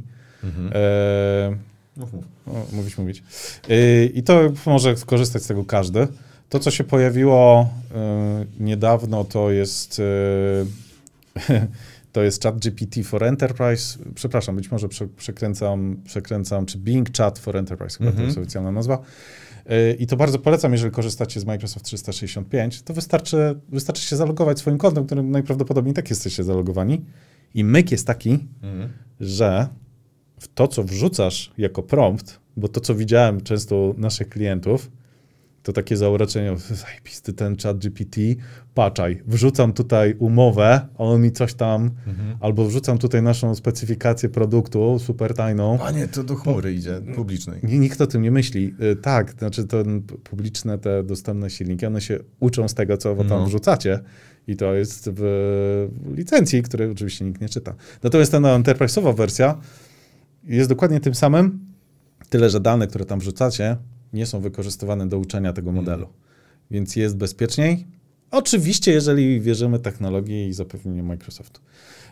Mhm. 0.45 0.71
E, 0.75 1.57
mów, 1.97 2.13
mów. 2.13 2.25
O, 2.47 2.67
mówić, 2.73 2.99
mówić. 2.99 3.23
E, 3.69 4.05
I 4.05 4.23
to 4.23 4.41
może 4.67 4.97
skorzystać 4.97 5.43
z 5.43 5.47
tego 5.47 5.65
każdy. 5.65 6.09
To, 6.49 6.59
co 6.59 6.71
się 6.71 6.85
pojawiło 6.85 7.71
y, 8.61 8.63
niedawno, 8.65 9.25
to 9.25 9.51
jest, 9.51 9.99
y, 9.99 10.67
to 12.13 12.23
jest 12.23 12.43
Chat 12.43 12.59
GPT 12.59 13.03
for 13.03 13.25
Enterprise. 13.25 13.99
Przepraszam, 14.15 14.57
być 14.57 14.71
może 14.71 14.89
prze, 14.89 15.09
przekręcam, 15.09 15.97
przekręcam, 16.05 16.67
czy 16.67 16.79
Bing 16.79 17.17
Chat 17.17 17.39
for 17.39 17.57
Enterprise, 17.57 17.99
chyba 17.99 18.11
mm 18.11 18.15
-hmm. 18.15 18.21
to 18.21 18.25
jest 18.25 18.37
mhm. 18.37 18.45
oficjalna 18.45 18.73
nazwa. 18.73 18.99
Y, 19.71 19.97
I 19.99 20.07
to 20.07 20.17
bardzo 20.17 20.39
polecam, 20.39 20.73
jeżeli 20.73 20.93
korzystacie 20.93 21.41
z 21.41 21.45
Microsoft 21.45 21.87
365, 21.87 22.83
to 22.83 22.95
wystarczy, 22.95 23.61
wystarczy 23.69 24.03
się 24.03 24.17
zalogować 24.17 24.59
swoim 24.59 24.79
kontem, 24.79 25.07
którym 25.07 25.31
najprawdopodobniej 25.31 25.95
tak 25.95 26.11
jesteście 26.11 26.45
zalogowani. 26.45 27.05
I 27.55 27.65
myk 27.65 27.93
jest 27.93 28.07
taki, 28.07 28.39
mm. 28.63 28.89
że 29.21 29.69
w 30.41 30.49
to, 30.49 30.69
co 30.69 30.85
wrzucasz 30.85 31.53
jako 31.59 31.83
prompt, 31.83 32.41
bo 32.57 32.69
to, 32.69 32.81
co 32.81 32.95
widziałem 32.95 33.41
często 33.41 33.95
naszych 33.97 34.29
klientów, 34.29 34.91
to 35.65 35.73
takie 35.73 35.97
zauroczenie, 35.97 36.57
zajebisty 36.85 37.33
ten 37.33 37.57
chat 37.57 37.79
GPT, 37.79 38.21
paczaj, 38.75 39.23
wrzucam 39.27 39.73
tutaj 39.73 40.15
umowę, 40.19 40.81
a 40.95 40.99
on 40.99 41.23
mi 41.23 41.33
coś 41.33 41.55
tam, 41.55 41.91
mhm. 42.07 42.37
albo 42.41 42.67
wrzucam 42.67 42.99
tutaj 42.99 43.23
naszą 43.23 43.55
specyfikację 43.55 44.29
produktu, 44.29 44.99
super 44.99 45.35
tajną. 45.35 45.79
Panie, 45.79 46.09
to 46.09 46.25
do 46.25 46.35
chmury 46.35 46.75
idzie, 46.75 47.01
publicznej. 47.15 47.61
Nikt 47.63 48.01
o 48.01 48.07
tym 48.07 48.23
nie 48.23 48.31
myśli. 48.31 48.75
Y, 48.93 48.97
tak, 48.97 49.33
znaczy 49.39 49.65
to 49.65 49.77
publiczne, 50.25 50.79
te 50.79 51.03
dostępne 51.03 51.51
silniki, 51.51 51.87
one 51.87 52.01
się 52.01 52.19
uczą 52.41 52.69
z 52.69 52.75
tego, 52.75 52.97
co 52.97 53.17
tam 53.17 53.29
no. 53.29 53.47
wrzucacie 53.47 54.01
i 54.47 54.57
to 54.57 54.75
jest 54.75 55.11
w 55.13 55.89
licencji, 56.15 56.63
której 56.63 56.91
oczywiście 56.91 57.25
nikt 57.25 57.41
nie 57.41 57.49
czyta. 57.49 57.75
Natomiast 58.03 58.33
ta 58.33 58.39
enterprise'owa 58.39 59.17
wersja 59.17 59.61
jest 60.45 60.69
dokładnie 60.69 61.01
tym 61.01 61.15
samym, 61.15 61.59
tyle, 62.29 62.51
że 62.51 62.61
dane, 62.61 62.87
które 62.87 63.05
tam 63.05 63.19
wrzucacie, 63.19 63.77
nie 64.15 64.27
są 64.27 64.41
wykorzystywane 64.41 65.09
do 65.09 65.19
uczenia 65.19 65.53
tego 65.53 65.71
hmm. 65.71 65.85
modelu. 65.85 66.09
Więc 66.71 66.97
jest 66.97 67.17
bezpieczniej. 67.17 67.87
Oczywiście, 68.31 68.93
jeżeli 68.93 69.41
wierzymy 69.41 69.79
technologii 69.79 70.49
i 70.49 70.53
zapewnieniu 70.53 71.05
Microsoftu. 71.05 71.61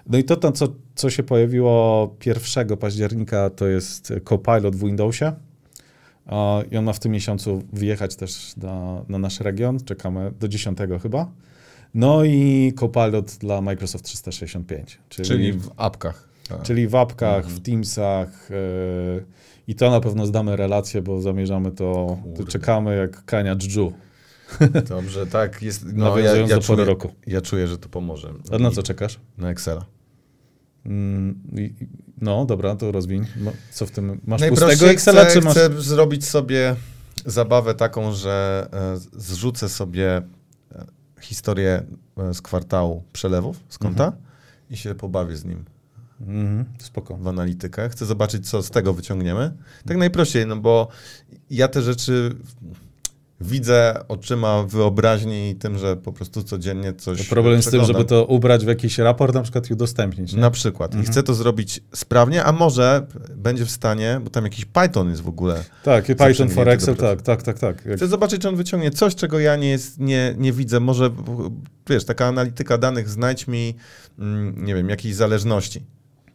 No 0.07 0.19
i 0.19 0.25
to, 0.25 0.37
to 0.37 0.53
co, 0.53 0.69
co 0.95 1.11
się 1.11 1.23
pojawiło 1.23 2.17
1 2.27 2.77
października, 2.77 3.51
to 3.51 3.67
jest 3.67 4.13
Copilot 4.25 4.77
w 4.77 4.85
Windowsie. 4.85 5.33
I 6.71 6.77
on 6.77 6.85
ma 6.85 6.93
w 6.93 6.99
tym 6.99 7.13
miesiącu 7.13 7.63
wyjechać 7.73 8.17
też 8.17 8.57
na, 8.57 9.05
na 9.09 9.19
nasz 9.19 9.41
region. 9.41 9.79
Czekamy 9.85 10.33
do 10.41 10.49
10 10.49 10.79
chyba. 11.03 11.31
No 11.95 12.25
i 12.25 12.73
Copilot 12.77 13.33
dla 13.33 13.61
Microsoft 13.61 14.05
365. 14.05 14.99
Czyli, 15.09 15.29
czyli 15.29 15.53
w 15.53 15.71
apkach. 15.77 16.29
Tak. 16.49 16.63
Czyli 16.63 16.89
w 16.89 16.95
apkach, 16.95 17.37
mhm. 17.37 17.55
w 17.55 17.61
Teamsach. 17.61 18.51
Yy, 18.51 19.25
i 19.67 19.75
to 19.75 19.91
na 19.91 20.01
pewno 20.01 20.27
zdamy 20.27 20.57
relację, 20.57 21.03
bo 21.03 21.21
zamierzamy 21.21 21.71
to, 21.71 22.19
to 22.37 22.45
czekamy 22.45 22.97
jak 22.97 23.25
kania 23.25 23.57
dżdżu. 23.57 23.93
Dobrze, 24.89 25.27
tak. 25.27 25.63
Jest, 25.63 25.85
no, 25.93 26.19
ja, 26.19 26.37
ja, 26.37 26.47
do 26.47 26.61
czuję, 26.61 26.85
roku. 26.85 27.13
ja 27.27 27.41
czuję, 27.41 27.69
że 27.69 27.79
to 27.79 27.89
pomoże. 27.89 28.33
A 28.53 28.59
na 28.59 28.71
co 28.71 28.83
czekasz? 28.83 29.21
Na 29.39 29.51
Excela. 29.51 29.85
Mm, 30.87 31.41
no, 32.21 32.45
dobra, 32.45 32.77
to 32.77 32.93
rozwiń. 32.93 33.27
Co 33.73 33.87
w 33.87 33.91
tym? 33.91 34.21
Masz 34.27 34.49
pustego 34.49 34.91
Excela, 34.91 35.25
chcę, 35.25 35.33
czy 35.33 35.41
masz... 35.45 35.55
Chcę 35.55 35.83
zrobić 35.83 36.27
sobie 36.27 36.77
zabawę 37.27 37.75
taką, 37.75 38.13
że 38.13 38.69
e, 38.73 39.21
zrzucę 39.21 39.69
sobie 39.69 40.17
e, 40.17 40.23
historię 41.21 41.83
e, 42.19 42.35
z 42.35 42.43
kwartału 42.43 43.03
przelewów 43.13 43.61
z 43.69 43.79
konta 43.79 44.05
mhm. 44.05 44.23
i 44.71 44.77
się 44.77 44.95
pobawię 44.95 45.37
z 45.37 45.45
nim. 45.45 45.65
Mhm, 46.27 46.65
spoko. 46.79 47.17
w 47.17 47.29
analitykę. 47.29 47.89
Chcę 47.89 48.07
zobaczyć, 48.07 48.51
co 48.51 48.63
z 48.63 48.71
tego 48.71 48.95
wyciągniemy. 48.95 49.53
Tak 49.87 49.97
najprościej, 49.97 50.47
no 50.47 50.57
bo 50.57 50.89
ja 51.51 51.69
te 51.69 51.83
rzeczy 51.83 52.35
widzę 53.41 53.95
oczyma 54.09 54.63
wyobraźni 54.63 55.51
i 55.51 55.55
tym, 55.55 55.79
że 55.79 55.97
po 55.97 56.13
prostu 56.13 56.43
codziennie 56.43 56.93
coś 56.93 57.19
To 57.29 57.35
problem 57.35 57.63
z 57.63 57.65
tym, 57.65 57.71
przeglądam. 57.71 57.97
żeby 57.97 58.09
to 58.09 58.25
ubrać 58.25 58.65
w 58.65 58.69
jakiś 58.69 58.99
raport 58.99 59.35
na 59.35 59.43
przykład 59.43 59.71
i 59.71 59.73
udostępnić. 59.73 60.33
Nie? 60.33 60.41
Na 60.41 60.51
przykład. 60.51 60.95
I 60.95 61.03
chcę 61.03 61.23
to 61.23 61.35
zrobić 61.35 61.81
sprawnie, 61.95 62.45
a 62.45 62.53
może 62.53 63.07
będzie 63.37 63.67
w 63.67 63.71
stanie, 63.71 64.21
bo 64.25 64.31
tam 64.31 64.45
jakiś 64.45 64.65
Python 64.65 65.11
jest 65.11 65.23
w 65.23 65.29
ogóle. 65.29 65.65
Tak, 65.83 66.05
Python 66.05 66.49
for 66.49 66.69
Excel, 66.69 66.97
tak, 66.97 67.23
tak, 67.23 67.43
tak, 67.43 67.59
tak. 67.59 67.85
Chcę 67.97 68.09
zobaczyć, 68.09 68.43
czy 68.43 68.49
on 68.49 68.57
wyciągnie 68.57 68.91
coś, 68.91 69.15
czego 69.15 69.39
ja 69.39 69.57
nie, 69.57 69.69
jest, 69.71 69.99
nie, 69.99 70.35
nie 70.39 70.53
widzę. 70.53 70.81
Może, 70.81 71.11
wiesz, 71.89 72.05
taka 72.05 72.27
analityka 72.27 72.79
danych, 72.79 73.09
znajdź 73.09 73.47
mi, 73.49 73.75
mm, 74.19 74.65
nie 74.65 74.75
wiem, 74.75 74.89
jakieś 74.89 75.15
zależności, 75.15 75.83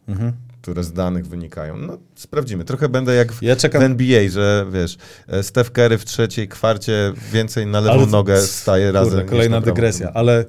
mhm. 0.08 0.32
które 0.62 0.84
z 0.84 0.92
danych 0.92 1.26
wynikają. 1.26 1.76
No, 1.76 1.98
sprawdzimy. 2.14 2.64
Trochę 2.64 2.88
będę 2.88 3.14
jak 3.14 3.32
w, 3.32 3.42
Ja 3.42 3.54
w 3.54 3.58
czekam, 3.58 3.82
NBA, 3.82 4.28
że 4.28 4.66
wiesz, 4.72 4.98
e, 5.28 5.42
Steph 5.42 5.70
Curry 5.70 5.98
w 5.98 6.04
trzeciej 6.04 6.48
kwarcie 6.48 7.12
więcej 7.32 7.66
na 7.66 7.80
lewą 7.80 7.98
Ale- 7.98 8.06
nogę 8.06 8.40
staje 8.40 8.92
razem. 8.92 9.10
kurde, 9.10 9.22
niż 9.22 9.30
kolejna 9.30 9.60
dygresja, 9.60 10.12
ale 10.14 10.44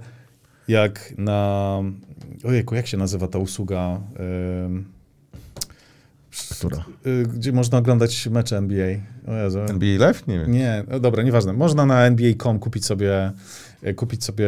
jak 0.67 1.13
na, 1.17 1.79
ojejku, 2.43 2.75
jak 2.75 2.87
się 2.87 2.97
nazywa 2.97 3.27
ta 3.27 3.39
usługa, 3.39 3.99
Która? 6.51 6.85
y, 7.07 7.23
gdzie 7.23 7.51
można 7.51 7.77
oglądać 7.77 8.27
mecze 8.27 8.57
NBA? 8.57 8.87
NBA 9.69 9.99
Live? 9.99 10.27
Nie 10.27 10.39
wiem. 10.39 10.51
Nie, 10.51 10.83
no 10.87 10.99
dobra, 10.99 11.23
nieważne. 11.23 11.53
Można 11.53 11.85
na 11.85 12.05
NBA.com 12.05 12.59
kupić 12.59 12.85
sobie, 12.85 13.31
kupić 13.95 14.23
sobie 14.23 14.47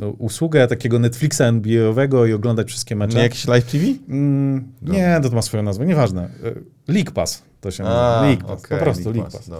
no, 0.00 0.08
usługę 0.08 0.66
takiego 0.68 0.98
Netflixa 0.98 1.40
NBA-owego 1.40 2.26
i 2.26 2.32
oglądać 2.32 2.68
wszystkie 2.68 2.96
mecze. 2.96 3.16
Nie 3.16 3.22
jakiś 3.22 3.46
Live 3.46 3.64
TV? 3.72 3.84
Mm, 4.08 4.72
nie, 4.82 5.20
to 5.22 5.30
ma 5.30 5.42
swoją 5.42 5.62
nazwę, 5.62 5.86
nieważne. 5.86 6.22
E, 6.88 6.92
League 6.92 7.12
Pass 7.12 7.42
to 7.60 7.70
się 7.70 7.82
nazywa. 7.82 8.22
League 8.22 8.44
Pass, 8.46 8.64
okej, 8.64 8.78
po 8.78 8.84
prostu 8.84 9.04
League 9.04 9.16
League 9.18 9.32
Pass. 9.32 9.50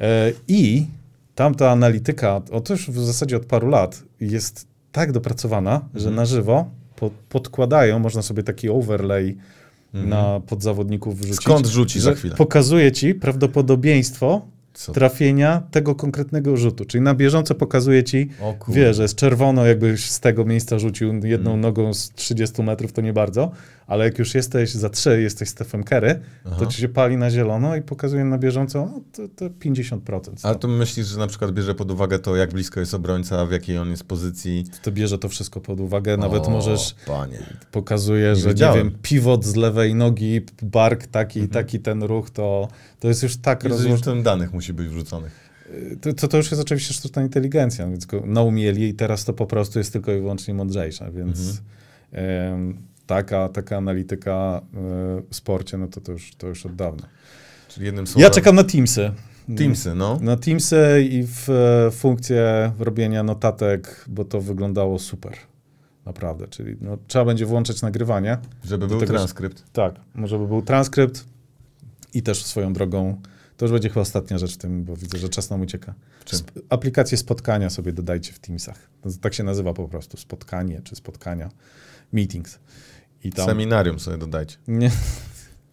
E, 0.00 0.32
I 0.48 0.86
tamta 1.34 1.70
analityka, 1.70 2.40
o 2.50 2.60
to 2.60 2.72
już 2.72 2.90
w 2.90 2.98
zasadzie 3.04 3.36
od 3.36 3.44
paru 3.46 3.68
lat, 3.68 4.02
jest 4.20 4.66
tak 4.92 5.12
dopracowana, 5.12 5.80
że 5.94 5.98
Mhm. 6.08 6.14
na 6.16 6.24
żywo 6.24 6.70
po, 6.96 7.10
podkładają, 7.28 7.98
można 7.98 8.22
sobie 8.22 8.42
taki 8.42 8.68
overlay 8.68 9.36
Mhm. 9.94 10.10
na 10.10 10.40
podzawodników 10.46 11.18
wrzucić. 11.20 11.36
Skąd 11.44 11.66
rzuci 11.66 12.00
za 12.00 12.10
że 12.10 12.16
chwilę? 12.16 12.34
Pokazuje 12.36 12.92
ci 12.92 13.14
prawdopodobieństwo 13.14 14.46
Co? 14.74 14.92
trafienia 14.92 15.62
tego 15.70 15.94
konkretnego 15.94 16.56
rzutu. 16.56 16.84
Czyli 16.84 17.02
na 17.04 17.14
bieżąco 17.14 17.54
pokazuje 17.54 18.04
ci, 18.04 18.28
wie, 18.68 18.94
że 18.94 19.02
jest 19.02 19.14
czerwono, 19.14 19.66
jakbyś 19.66 20.10
z 20.10 20.20
tego 20.20 20.44
miejsca 20.44 20.78
rzucił 20.78 21.20
jedną 21.24 21.50
Mm. 21.50 21.60
nogą 21.60 21.94
z 21.94 22.10
30 22.12 22.62
metrów, 22.62 22.92
to 22.92 23.00
nie 23.02 23.12
bardzo, 23.12 23.50
ale 23.86 24.04
jak 24.04 24.18
już 24.18 24.34
jesteś 24.34 24.70
za 24.72 24.88
3, 24.90 25.22
jesteś 25.22 25.48
Stephen 25.48 25.84
Curry, 25.84 26.20
Aha. 26.46 26.56
to 26.58 26.66
ci 26.66 26.80
się 26.80 26.88
pali 26.88 27.16
na 27.16 27.30
zielono 27.30 27.76
i 27.76 27.82
pokazuje 27.82 28.24
na 28.24 28.38
bieżąco 28.38 28.90
no, 28.92 29.00
to, 29.12 29.28
to 29.36 29.54
50%. 29.54 30.20
Ale 30.42 30.54
to 30.56 30.68
myślisz, 30.68 31.06
że 31.06 31.18
na 31.18 31.26
przykład 31.26 31.50
bierze 31.52 31.74
pod 31.74 31.90
uwagę 31.90 32.18
to, 32.18 32.36
jak 32.36 32.52
blisko 32.52 32.80
jest 32.80 32.94
obrońca, 32.94 33.46
w 33.46 33.52
jakiej 33.52 33.78
on 33.78 33.90
jest 33.90 34.04
pozycji? 34.04 34.64
To 34.82 34.92
bierze 34.92 35.18
to 35.18 35.28
wszystko 35.28 35.60
pod 35.60 35.80
uwagę, 35.80 36.16
nawet 36.16 36.46
o, 36.46 36.50
możesz, 36.50 36.94
Panie. 37.06 37.38
pokazuje, 37.72 38.28
Nie 38.28 38.36
że 38.36 38.48
nie 38.48 38.54
wiem, 38.74 38.90
pivot 39.02 39.44
z 39.44 39.54
lewej 39.56 39.94
nogi, 39.94 40.40
bark 40.62 41.06
taki, 41.06 41.40
Mhm. 41.40 41.64
taki 41.64 41.80
ten 41.80 42.02
ruch, 42.02 42.30
to, 42.30 42.68
to 43.00 43.08
jest 43.08 43.22
już 43.22 43.36
tak 43.36 43.64
rozłożone. 43.64 44.22
danych 44.22 44.52
musi 44.52 44.63
być 44.72 44.88
wrzuconych? 44.88 45.50
To, 46.00 46.12
to, 46.12 46.28
to 46.28 46.36
już 46.36 46.50
jest 46.50 46.62
oczywiście 46.62 46.94
sztuczna 46.94 47.22
inteligencja, 47.22 47.88
więc 47.88 48.06
go 48.06 48.22
naumieli 48.26 48.88
i 48.88 48.94
teraz 48.94 49.24
to 49.24 49.32
po 49.32 49.46
prostu 49.46 49.78
jest 49.78 49.92
tylko 49.92 50.12
i 50.12 50.20
wyłącznie 50.20 50.54
mądrzejsze, 50.54 51.10
więc 51.12 51.62
em, 52.12 52.78
taka, 53.06 53.48
taka 53.48 53.76
analityka 53.76 54.60
e, 54.62 54.78
w 55.30 55.36
sporcie, 55.36 55.78
no 55.78 55.88
to, 55.88 56.00
to, 56.00 56.12
już, 56.12 56.34
to 56.34 56.46
już 56.46 56.66
od 56.66 56.76
dawna. 56.76 57.08
Czyli 57.68 57.86
jednym 57.86 58.06
słowem. 58.06 58.22
Ja 58.22 58.30
czekam 58.30 58.56
na 58.56 58.64
Teamsy. 58.64 59.10
Teamsy, 59.56 59.94
no. 59.94 60.18
Na 60.22 60.36
Teamsy 60.36 61.08
i 61.10 61.26
w 61.26 61.50
e, 61.50 61.90
funkcję 61.90 62.72
robienia 62.78 63.22
notatek, 63.22 64.04
bo 64.08 64.24
to 64.24 64.40
wyglądało 64.40 64.98
super. 64.98 65.32
Naprawdę, 66.06 66.48
czyli 66.48 66.76
no, 66.80 66.98
trzeba 67.06 67.24
będzie 67.24 67.46
włączyć 67.46 67.82
nagrywanie. 67.82 68.38
Żeby 68.64 68.88
był 68.88 69.00
tego, 69.00 69.12
że- 69.12 69.18
transkrypt. 69.18 69.64
Tak, 69.72 69.94
może 70.14 70.38
by 70.38 70.46
był 70.46 70.62
transkrypt 70.62 71.24
i 72.14 72.22
też 72.22 72.44
swoją 72.44 72.72
drogą. 72.72 73.20
To 73.56 73.64
już 73.64 73.72
będzie 73.72 73.88
chyba 73.88 74.00
ostatnia 74.00 74.38
rzecz 74.38 74.54
w 74.54 74.56
tym, 74.56 74.84
bo 74.84 74.96
widzę, 74.96 75.18
że 75.18 75.28
czas 75.28 75.50
nam 75.50 75.60
ucieka. 75.60 75.94
Sp- 76.40 76.52
aplikację 76.68 77.18
spotkania 77.18 77.70
sobie 77.70 77.92
dodajcie 77.92 78.32
w 78.32 78.38
Teamsach. 78.38 78.78
To, 79.02 79.08
tak 79.20 79.34
się 79.34 79.42
nazywa 79.42 79.74
po 79.74 79.88
prostu, 79.88 80.16
spotkanie 80.16 80.80
czy 80.84 80.96
spotkania, 80.96 81.50
meetings. 82.12 82.58
I 83.24 83.32
tam... 83.32 83.46
Seminarium 83.46 84.00
sobie 84.00 84.18
dodajcie. 84.18 84.56
Nie, 84.68 84.90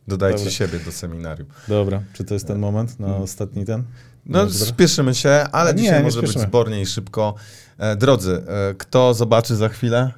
Dodajcie 0.08 0.38
Dobra. 0.38 0.52
siebie 0.52 0.80
do 0.80 0.92
seminarium. 0.92 1.48
dobra, 1.68 2.04
czy 2.14 2.24
to 2.24 2.34
jest 2.34 2.48
ten 2.48 2.60
moment 2.60 3.00
na 3.00 3.08
Mm. 3.08 3.22
ostatni 3.22 3.66
ten? 3.66 3.84
No, 4.26 4.50
spieszymy 4.50 5.16
się, 5.16 5.30
ale 5.30 5.74
Nie, 5.74 5.82
dzisiaj 5.82 5.98
nie 5.98 6.04
może 6.04 6.22
być 6.22 6.30
spieszymy. 6.30 6.50
zbornie 6.50 6.82
i 6.82 6.86
szybko. 6.86 7.36
E, 7.78 7.96
drodzy, 7.96 8.44
e, 8.48 8.74
kto 8.78 9.14
zobaczy 9.14 9.56
za 9.56 9.70
chwilę, 9.70 10.12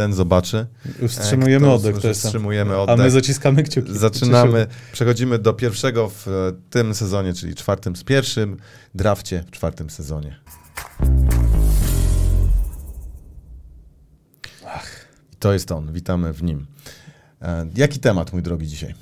ten 0.00 0.12
zobaczy. 0.12 0.66
Wstrzymujemy 1.08 1.66
kto 1.66 1.74
oddech. 1.74 1.96
Wstrzymujemy 2.14 2.74
A 2.74 2.78
oddech. 2.78 2.98
my 2.98 3.10
zaciskamy 3.10 3.62
kciuki. 3.62 3.98
Zaczynamy, 3.98 4.66
przechodzimy 4.92 5.38
do 5.38 5.52
pierwszego 5.52 6.08
w 6.08 6.28
e, 6.28 6.30
tym 6.70 6.94
sezonie, 6.94 7.34
czyli 7.34 7.54
czwartym 7.54 7.96
z 7.96 8.04
pierwszym 8.04 8.56
drafcie 8.94 9.44
w 9.46 9.50
czwartym 9.50 9.90
sezonie. 9.90 10.40
I 15.32 15.36
to 15.38 15.52
jest 15.52 15.72
on, 15.72 15.92
witamy 15.92 16.32
w 16.32 16.42
nim. 16.42 16.66
E, 17.42 17.66
jaki 17.76 17.98
temat, 17.98 18.32
mój 18.32 18.42
drogi, 18.42 18.66
dzisiaj? 18.66 18.94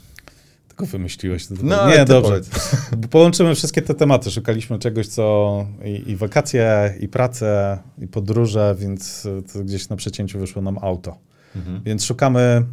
Wymyśliłeś. 0.87 1.47
To 1.47 1.55
No, 1.55 1.61
no, 1.63 1.81
ale 1.81 1.99
nie, 1.99 2.05
dobrze. 2.05 2.31
powiedz. 2.31 2.77
Połączymy 3.11 3.55
wszystkie 3.55 3.83
te 3.83 3.95
tematy. 3.95 4.31
Szukaliśmy 4.31 4.79
czegoś, 4.79 5.07
co 5.09 5.67
i, 5.85 6.11
i 6.11 6.17
wakacje, 6.17 6.95
i 7.01 7.09
pracę, 7.09 7.79
i 7.99 8.07
podróże, 8.07 8.77
więc 8.79 9.27
to 9.53 9.65
gdzieś 9.65 9.89
na 9.89 9.97
przecięciu 9.97 10.39
wyszło 10.39 10.63
nam 10.63 10.79
auto. 10.83 11.19
Mhm. 11.57 11.81
Więc 11.85 12.05
szukamy, 12.05 12.65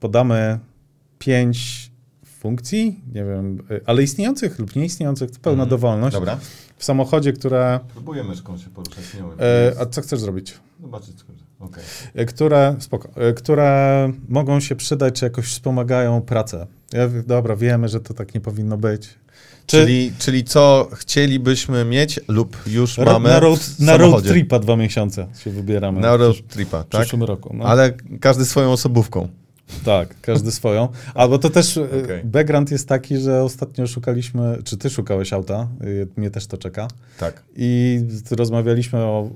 podamy 0.00 0.58
pięć 1.18 1.90
funkcji, 2.24 3.00
nie 3.14 3.24
wiem, 3.24 3.58
y, 3.70 3.80
ale 3.86 4.02
istniejących 4.02 4.58
lub 4.58 4.76
nieistniejących, 4.76 5.30
to 5.30 5.38
pełna 5.40 5.62
Mhm. 5.62 5.70
dowolność. 5.70 6.14
Dobra. 6.14 6.38
W 6.76 6.84
samochodzie, 6.84 7.32
które. 7.32 7.80
Próbuję 7.92 8.24
myszką 8.24 8.58
się 8.58 8.70
poruszać, 8.70 9.14
nie 9.14 9.24
umiem. 9.24 9.36
E, 9.40 9.80
a 9.80 9.86
co 9.86 10.00
chcesz 10.02 10.20
zrobić? 10.20 10.54
Zobaczyć. 10.80 11.16
Okej. 11.60 11.84
E, 12.14 12.24
Które, 12.24 12.76
spoko, 12.78 13.08
e, 13.16 13.32
które 13.32 14.12
mogą 14.28 14.60
się 14.60 14.76
przydać, 14.76 15.14
czy 15.14 15.24
jakoś 15.24 15.44
wspomagają 15.46 16.22
pracę. 16.22 16.66
Ja, 16.92 17.08
w- 17.08 17.26
dobra, 17.26 17.56
wiemy, 17.56 17.88
że 17.88 18.00
to 18.00 18.14
tak 18.14 18.34
nie 18.34 18.40
powinno 18.40 18.78
być. 18.78 19.08
Czy 19.66 19.76
Czyli, 19.76 20.12
czyli 20.18 20.44
co 20.44 20.88
chcielibyśmy 20.94 21.84
mieć 21.84 22.20
lub 22.28 22.56
już 22.66 22.98
ro, 22.98 23.12
mamy 23.12 23.28
na, 23.28 23.38
w 23.38 23.42
road, 23.42 23.74
na 23.78 23.96
road 23.96 24.24
tripa 24.24 24.58
dwa 24.58 24.76
miesiące 24.76 25.26
się 25.44 25.50
wybieramy. 25.50 26.00
Na 26.00 26.16
w 26.16 26.20
road 26.20 26.36
tripa, 26.48 26.82
w 26.82 26.88
tak? 26.88 27.00
przyszłym 27.00 27.22
roku. 27.22 27.56
No. 27.56 27.64
Ale 27.64 27.92
każdy 28.20 28.44
swoją 28.44 28.72
osobówką. 28.72 29.28
Tak, 29.84 30.20
każdy 30.20 30.52
swoją. 30.52 30.88
Albo 31.14 31.38
to 31.38 31.50
też 31.50 31.76
e, 31.76 31.82
Okej. 32.04 32.24
background 32.24 32.70
jest 32.70 32.88
taki, 32.88 33.16
że 33.16 33.42
ostatnio 33.42 33.86
szukaliśmy, 33.86 34.58
czy 34.64 34.76
ty 34.76 34.90
szukałeś 34.90 35.32
auta, 35.32 35.68
y, 35.84 36.08
mnie 36.16 36.30
też 36.30 36.46
to 36.46 36.58
czeka, 36.58 36.88
Tak. 37.18 37.42
i 37.56 38.00
rozmawialiśmy 38.30 38.98
o 38.98 39.30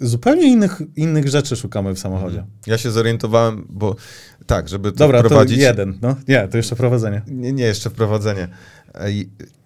zupełnie 0.00 0.42
innych, 0.52 0.82
innych 0.96 1.28
rzeczy 1.28 1.56
szukamy 1.56 1.94
w 1.94 1.98
samochodzie. 1.98 2.44
Ja 2.66 2.78
się 2.78 2.90
zorientowałem, 2.90 3.66
bo 3.68 3.96
tak, 4.50 4.68
żeby 4.68 4.92
to 4.92 4.98
Dobra, 4.98 5.18
wprowadzić. 5.22 5.58
to 5.58 5.62
jeden, 5.64 5.98
no. 6.02 6.16
Nie, 6.28 6.48
to 6.48 6.56
jeszcze 6.56 6.76
prowadzenie. 6.76 7.22
Nie, 7.26 7.52
nie, 7.52 7.64
jeszcze 7.64 7.90
wprowadzenie. 7.90 8.48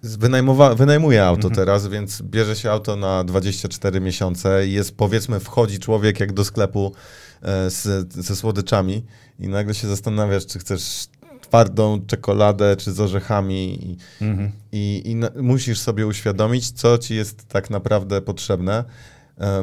Wynajmowa, 0.03 0.75
wynajmuję 0.75 1.25
auto 1.25 1.47
Mhm. 1.47 1.55
teraz, 1.55 1.87
więc 1.87 2.21
bierze 2.21 2.55
się 2.55 2.71
auto 2.71 2.95
na 2.95 3.23
24 3.23 4.01
miesiące 4.01 4.67
i 4.67 4.71
jest, 4.73 4.97
powiedzmy, 4.97 5.39
wchodzi 5.39 5.79
człowiek 5.79 6.19
jak 6.19 6.33
do 6.33 6.45
sklepu 6.45 6.93
e, 7.41 7.69
z, 7.69 8.13
ze 8.13 8.35
słodyczami 8.35 9.05
i 9.39 9.47
nagle 9.47 9.73
się 9.73 9.87
zastanawiasz, 9.87 10.45
czy 10.45 10.59
chcesz 10.59 11.07
twardą 11.41 12.05
czekoladę, 12.07 12.75
czy 12.75 12.91
z 12.91 12.99
orzechami 12.99 13.85
i, 13.91 13.97
Mhm. 14.25 14.51
i, 14.71 15.01
i 15.05 15.41
musisz 15.43 15.79
sobie 15.79 16.07
uświadomić, 16.07 16.71
co 16.71 16.97
ci 16.97 17.15
jest 17.15 17.47
tak 17.47 17.69
naprawdę 17.69 18.21
potrzebne, 18.21 18.83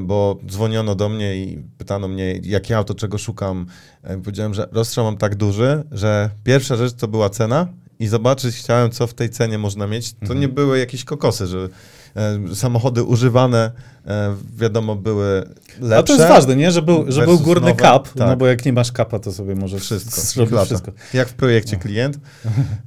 bo 0.03 0.39
dzwoniono 0.47 0.95
do 0.95 1.09
mnie 1.09 1.37
i 1.37 1.59
pytano 1.79 2.09
mnie, 2.09 2.33
jakie 2.43 2.77
auto, 2.77 2.95
czego 2.95 3.19
szukam. 3.19 3.67
E, 4.03 4.19
Powiedziałem, 4.19 4.55
że 4.55 4.69
rozstrzał 4.73 5.05
mam 5.05 5.17
tak 5.17 5.35
duży, 5.35 5.85
że 5.93 6.31
pierwsza 6.45 6.77
rzecz 6.77 6.93
to 6.95 7.09
była 7.09 7.31
cena 7.31 7.67
i 7.99 8.07
zobaczyć 8.07 8.57
chciałem, 8.57 8.91
co 8.91 9.07
w 9.07 9.15
tej 9.15 9.31
cenie 9.31 9.59
można 9.59 9.87
mieć. 9.87 10.13
To 10.13 10.19
Mhm. 10.23 10.41
nie 10.41 10.49
były 10.49 10.79
jakieś 10.79 11.05
kokosy, 11.05 11.47
że 11.47 11.69
e, 12.17 12.55
samochody 12.55 13.03
używane, 13.03 13.73
e, 14.07 14.35
wiadomo, 14.57 14.97
były 14.97 15.45
lepsze. 15.81 15.97
A 15.99 16.03
to 16.03 16.13
jest 16.13 16.29
ważne, 16.29 16.57
nie? 16.57 16.71
Że 16.73 16.83
był, 16.83 17.05
że 17.13 17.25
był 17.25 17.39
górny 17.39 17.69
nowe. 17.69 17.83
kap, 17.83 18.09
no 18.17 18.27
Tak. 18.27 18.39
bo 18.39 18.47
jak 18.47 18.65
nie 18.65 18.73
masz 18.73 18.93
kapa, 18.93 19.19
to 19.19 19.33
sobie 19.33 19.55
możesz 19.55 19.83
Wszystko, 19.83 20.21
zrobić 20.21 20.67
wszystko. 20.67 20.93
Jak 21.15 21.29
w 21.29 21.35
projekcie 21.35 21.77
klient. 21.77 22.19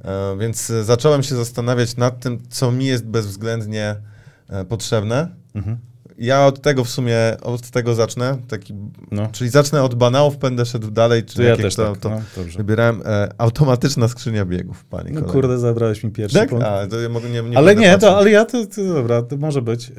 E, 0.04 0.36
więc 0.40 0.70
e, 0.70 0.84
zacząłem 0.84 1.22
się 1.22 1.34
zastanawiać 1.36 1.96
nad 1.96 2.20
tym, 2.20 2.38
co 2.50 2.72
mi 2.72 2.86
jest 2.86 3.06
bezwzględnie 3.06 3.96
e, 4.48 4.64
potrzebne. 4.64 5.28
Mhm. 5.54 5.76
Ja 6.18 6.46
od 6.46 6.60
tego 6.62 6.84
w 6.84 6.90
sumie, 6.90 7.16
od 7.42 7.70
tego 7.70 7.94
zacznę, 7.94 8.36
taki, 8.48 8.74
No. 9.10 9.28
czyli 9.32 9.50
zacznę 9.50 9.82
od 9.82 9.94
banałów, 9.94 10.38
będę 10.38 10.66
szedł 10.66 10.90
dalej, 10.90 11.24
czyli 11.24 11.44
ja 11.44 11.50
jak 11.50 11.60
też 11.60 11.74
to, 11.74 11.92
tak, 11.92 12.00
to 12.00 12.10
no, 12.10 12.20
wybierałem 12.56 13.02
e, 13.04 13.28
automatyczna 13.38 14.08
skrzynia 14.08 14.44
biegów, 14.44 14.84
panie 14.84 15.10
No 15.10 15.14
kolego. 15.20 15.32
kurde, 15.32 15.58
zabrałeś 15.58 16.04
mi 16.04 16.10
pierwszy 16.10 16.38
Tak? 16.38 16.48
punkt. 16.48 16.64
A, 16.66 16.86
to 16.86 17.00
ja 17.00 17.08
mogę 17.08 17.28
nie, 17.30 17.42
nie 17.42 17.58
ale 17.58 17.76
nie, 17.76 17.98
to, 17.98 18.16
ale 18.16 18.30
ja 18.30 18.44
to, 18.44 18.66
to 18.66 18.84
dobra, 18.84 19.22
to 19.22 19.36
może 19.36 19.62
być. 19.62 19.88
Yy, 19.88 19.94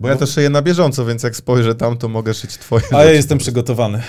Bo 0.00 0.08
ja 0.08 0.16
też 0.16 0.30
szyję 0.30 0.50
na 0.50 0.62
bieżąco, 0.62 1.04
więc 1.06 1.22
jak 1.22 1.36
spojrzę 1.36 1.74
tam, 1.74 1.96
to 1.96 2.08
mogę 2.08 2.34
szyć 2.34 2.58
twoje 2.58 2.82
A 2.90 3.04
ja 3.04 3.10
jestem 3.12 3.38
przygotowany. 3.38 4.02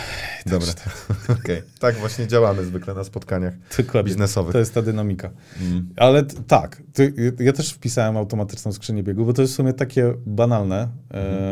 Dobra, 0.46 0.68
okej. 1.42 1.62
Tak 1.80 1.96
właśnie 1.96 2.28
działamy 2.28 2.66
zwykle 2.66 2.94
na 2.94 3.04
spotkaniach 3.04 3.54
Dokładnie. 3.78 4.04
biznesowych. 4.04 4.52
To 4.54 4.60
jest 4.60 4.74
ta 4.74 4.82
dynamika. 4.82 5.30
Mm. 5.62 5.90
Ale 5.98 6.24
tak, 6.24 6.82
ty, 6.94 7.14
ja 7.40 7.54
też 7.54 7.74
wpisałem 7.74 8.18
automatyczną 8.18 8.74
skrzynię 8.74 9.04
biegu, 9.04 9.26
bo 9.26 9.34
to 9.34 9.42
jest 9.42 9.54
w 9.54 9.56
sumie 9.56 9.74
takie 9.74 10.14
banalne. 10.26 10.88
Em, 11.10 11.45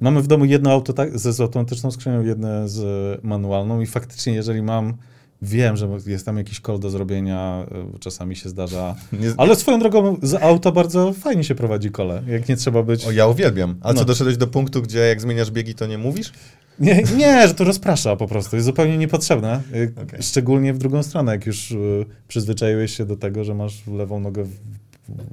mamy 0.00 0.22
w 0.22 0.26
domu 0.26 0.44
jedno 0.44 0.70
auto 0.72 0.92
tak, 0.92 1.18
z, 1.18 1.40
automatyczną 1.40 1.90
skrzynią, 1.90 2.22
jedne 2.22 2.68
z 2.68 3.20
manualną 3.24 3.80
i 3.80 3.86
faktycznie 3.86 4.34
jeżeli 4.34 4.62
mam, 4.62 4.94
wiem, 5.42 5.76
że 5.76 5.88
jest 6.06 6.26
tam 6.26 6.36
jakiś 6.38 6.60
call 6.60 6.78
do 6.78 6.90
zrobienia, 6.90 7.66
y, 7.96 7.98
czasami 7.98 8.36
się 8.36 8.48
zdarza. 8.48 8.94
Ale 9.36 9.56
swoją 9.56 9.78
drogą 9.78 10.16
z 10.22 10.34
auta 10.34 10.72
bardzo 10.72 11.12
fajnie 11.12 11.44
się 11.44 11.54
prowadzi 11.54 11.90
kole, 11.90 12.22
jak 12.26 12.48
nie 12.48 12.56
trzeba 12.56 12.82
być... 12.82 13.04
O, 13.04 13.10
ja 13.12 13.26
uwielbiam. 13.26 13.76
A 13.80 13.92
No. 13.92 13.98
co, 13.98 14.04
doszedłeś 14.04 14.36
do 14.36 14.46
punktu, 14.46 14.82
gdzie 14.82 14.98
jak 14.98 15.20
zmieniasz 15.20 15.50
biegi, 15.50 15.74
to 15.74 15.86
nie 15.86 15.98
mówisz? 15.98 16.32
Nie, 16.80 17.02
nie, 17.16 17.48
że 17.48 17.54
to 17.54 17.64
rozprasza 17.64 18.16
po 18.16 18.28
prostu, 18.28 18.56
jest 18.56 18.66
zupełnie 18.66 18.98
niepotrzebne. 18.98 19.60
Y, 19.74 19.92
Okej. 20.02 20.22
Szczególnie 20.22 20.74
w 20.74 20.78
drugą 20.78 21.02
stronę, 21.02 21.32
jak 21.32 21.46
już 21.46 21.70
y, 21.70 22.06
przyzwyczaiłeś 22.28 22.96
się 22.96 23.06
do 23.06 23.16
tego, 23.16 23.44
że 23.44 23.54
masz 23.54 23.86
lewą 23.86 24.20
nogę 24.20 24.44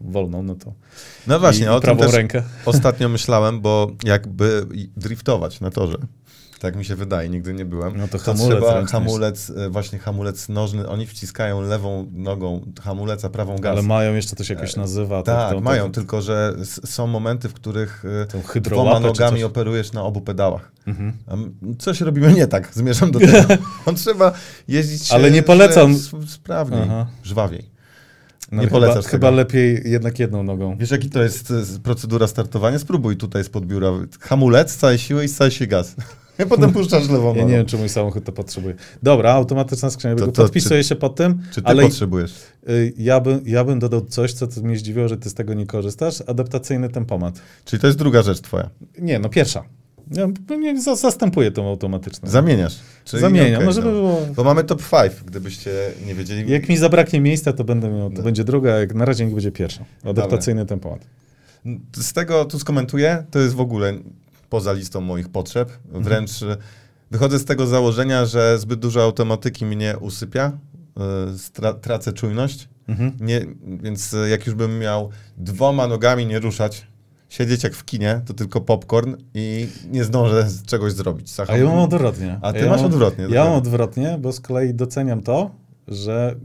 wolną, 0.02 0.44
no 0.44 0.56
to 0.56 0.74
No 1.28 1.40
właśnie, 1.40 1.66
i, 1.66 1.70
o 1.70 1.80
tym 1.80 1.82
prawą 1.82 2.00
też 2.02 2.14
rękę. 2.14 2.44
ostatnio 2.66 3.10
myślałem, 3.10 3.62
bo 3.62 3.92
jakby 4.04 4.66
driftować 4.98 5.62
na 5.62 5.70
torze, 5.72 5.98
tak 6.60 6.76
mi 6.76 6.86
się 6.86 6.96
wydaje, 6.96 7.30
nigdy 7.30 7.54
nie 7.54 7.66
byłem, 7.66 7.98
No 7.98 8.08
to 8.08 8.18
to 8.18 8.24
hamulec 8.24 8.60
trzeba 8.64 8.86
hamulec, 8.86 9.50
e, 9.50 9.70
właśnie 9.70 10.00
hamulec 10.00 10.50
nożny, 10.50 10.88
oni 10.90 11.08
wciskają 11.08 11.62
lewą 11.62 12.08
nogą 12.14 12.62
hamulec, 12.82 13.26
a 13.26 13.30
prawą 13.30 13.56
gaz. 13.56 13.72
Ale 13.72 13.82
mają 13.82 14.16
jeszcze 14.16 14.36
to 14.36 14.44
się 14.44 14.54
jakoś 14.54 14.76
nazywa. 14.76 15.24
tak, 15.24 15.54
to, 15.54 15.62
mają, 15.62 15.86
To, 15.86 15.92
tylko 15.92 16.22
że 16.22 16.56
są 16.66 17.08
momenty, 17.08 17.50
w 17.50 17.54
których 17.54 18.04
e, 18.56 18.62
dwoma 18.62 19.00
nogami 19.00 19.44
operujesz 19.44 19.92
na 19.94 20.04
obu 20.04 20.22
pedałach. 20.22 20.72
Mhm. 20.88 21.14
Coś 21.80 22.02
robimy 22.02 22.34
nie 22.34 22.48
tak, 22.48 22.70
zmierzam 22.74 23.12
do 23.12 23.20
tego. 23.28 23.38
On 23.86 23.96
trzeba 23.96 24.32
jeździć 24.68 25.12
Ale 25.12 25.28
e, 25.28 25.32
nie 25.32 25.44
polecam. 25.44 25.96
sprawniej, 26.28 26.82
Aha. 26.84 27.08
żwawiej. 27.24 27.79
No, 28.52 28.62
Nie 28.62 28.68
chyba, 28.68 28.80
polecasz 28.80 29.06
Chyba 29.06 29.28
tego. 29.28 29.38
lepiej 29.38 29.82
jednak 29.86 30.20
jedną 30.20 30.44
nogą. 30.44 30.78
Wiesz, 30.78 30.92
jaki 30.92 31.10
to 31.10 31.24
jest 31.24 31.52
e, 31.52 31.80
procedura 31.84 32.28
startowania? 32.28 32.80
Spróbuj 32.80 33.18
tutaj 33.18 33.44
spod 33.44 33.66
biura. 33.66 33.92
Hamulec 34.20 34.72
z 34.72 34.78
całej 34.78 34.98
siły 34.98 35.24
i 35.26 35.28
z 35.28 35.36
całej 35.36 35.52
się 35.52 35.68
gaz. 35.68 35.96
I 36.46 36.46
potem 36.46 36.72
puszczasz 36.74 37.10
lewą 37.10 37.28
Ja 37.30 37.34
nogą. 37.36 37.48
nie 37.50 37.58
wiem, 37.58 37.66
czy 37.66 37.78
mój 37.78 37.90
samochód 37.90 38.24
to 38.24 38.32
potrzebuje. 38.32 38.76
Dobra, 39.04 39.32
automatyczna 39.34 39.90
skrzynia 39.90 40.16
biegu. 40.16 40.32
Podpisuję 40.32 40.84
się 40.84 40.96
pod 40.96 41.16
tym, 41.16 41.42
Czy 41.54 41.62
ty 41.62 41.68
ale 41.68 41.84
potrzebujesz? 41.84 42.34
y, 42.70 42.94
ja, 42.98 43.20
bym, 43.20 43.42
ja 43.46 43.64
bym 43.64 43.80
dodał 43.80 44.02
coś, 44.06 44.34
co 44.34 44.48
mnie 44.64 44.78
zdziwiło, 44.78 45.08
że 45.08 45.18
ty 45.18 45.30
z 45.30 45.34
tego 45.34 45.54
nie 45.54 45.66
korzystasz. 45.66 46.24
Adaptacyjny 46.28 46.90
tempomat. 46.90 47.42
Czyli 47.66 47.80
to 47.80 47.88
jest 47.88 48.00
druga 48.00 48.22
rzecz 48.22 48.42
twoja. 48.42 48.70
Nie, 49.00 49.20
no 49.20 49.30
pierwsza. 49.30 49.64
Ja 50.12 50.28
zastępuję 50.96 51.52
tą 51.52 51.68
automatyczną. 51.70 52.30
Zamieniasz. 52.30 52.76
Czyli 53.06 53.22
Zamieniam, 53.22 53.54
okej, 53.56 53.66
no 53.66 53.72
żeby 53.72 53.92
było... 53.92 54.22
Bo 54.36 54.44
mamy 54.44 54.64
top 54.64 54.82
5, 54.92 55.14
gdybyście 55.26 55.72
nie 56.06 56.16
wiedzieli. 56.16 56.52
Jak 56.52 56.70
mi 56.70 56.78
zabraknie 56.78 57.22
miejsca, 57.22 57.54
to 57.54 57.64
będę 57.64 57.90
miał, 57.90 58.10
to 58.10 58.18
No. 58.18 58.24
będzie 58.24 58.44
druga, 58.44 58.70
jak 58.80 58.94
na 58.96 59.06
razie 59.06 59.26
niech 59.26 59.34
będzie 59.34 59.52
pierwsza. 59.52 59.86
Adaptacyjny 60.04 60.66
tempomat. 60.66 61.06
Z 61.96 62.14
tego 62.14 62.46
tu 62.46 62.60
skomentuję, 62.60 63.24
to 63.32 63.40
jest 63.40 63.56
w 63.56 63.60
ogóle 63.60 63.94
poza 64.50 64.74
listą 64.74 65.02
moich 65.02 65.30
potrzeb. 65.30 65.72
Mhm. 65.86 66.04
Wręcz 66.04 66.44
e, 66.44 66.58
wychodzę 67.12 67.40
z 67.40 67.46
tego 67.46 67.68
założenia, 67.68 68.26
że 68.26 68.60
zbyt 68.60 68.80
dużo 68.80 69.04
automatyki 69.04 69.66
mnie 69.66 69.96
usypia. 70.02 70.52
e, 70.98 71.34
stra- 71.38 71.80
Tracę 71.80 72.14
czujność. 72.14 72.70
Mhm. 72.88 73.12
Nie, 73.22 73.46
więc 73.84 74.14
e, 74.14 74.30
jak 74.30 74.46
już 74.48 74.56
bym 74.56 74.80
miał 74.80 75.10
dwoma 75.38 75.88
nogami 75.88 76.26
nie 76.26 76.40
ruszać, 76.40 76.88
siedzieć 77.30 77.64
jak 77.64 77.74
w 77.76 77.86
kinie, 77.86 78.22
to 78.26 78.34
tylko 78.34 78.62
popcorn 78.62 79.16
i 79.34 79.68
nie 79.92 80.04
zdążę 80.04 80.48
czegoś 80.66 80.94
zrobić. 80.94 81.32
A 81.48 81.58
ja 81.58 81.66
mam 81.66 81.80
odwrotnie. 81.80 82.40
A 82.42 82.54
ty 82.54 82.60
ja 82.60 82.70
masz 82.70 82.82
mam, 82.82 82.86
odwrotnie, 82.86 83.28
Ja 83.30 83.44
mam 83.44 83.54
odwrotnie, 83.54 84.18
bo 84.22 84.32
z 84.32 84.40
kolei 84.40 84.74
doceniam 84.74 85.22
to, 85.22 85.52
że 85.88 86.36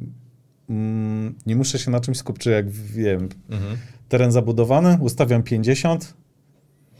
mm, 0.70 1.34
nie 1.46 1.56
muszę 1.56 1.78
się 1.78 1.90
na 1.90 2.00
czymś 2.00 2.18
skupić, 2.18 2.46
jak 2.46 2.70
wiem, 2.70 3.28
Mhm. 3.50 3.76
teren 4.08 4.32
zabudowany, 4.32 4.98
ustawiam 5.00 5.42
50 5.42 6.14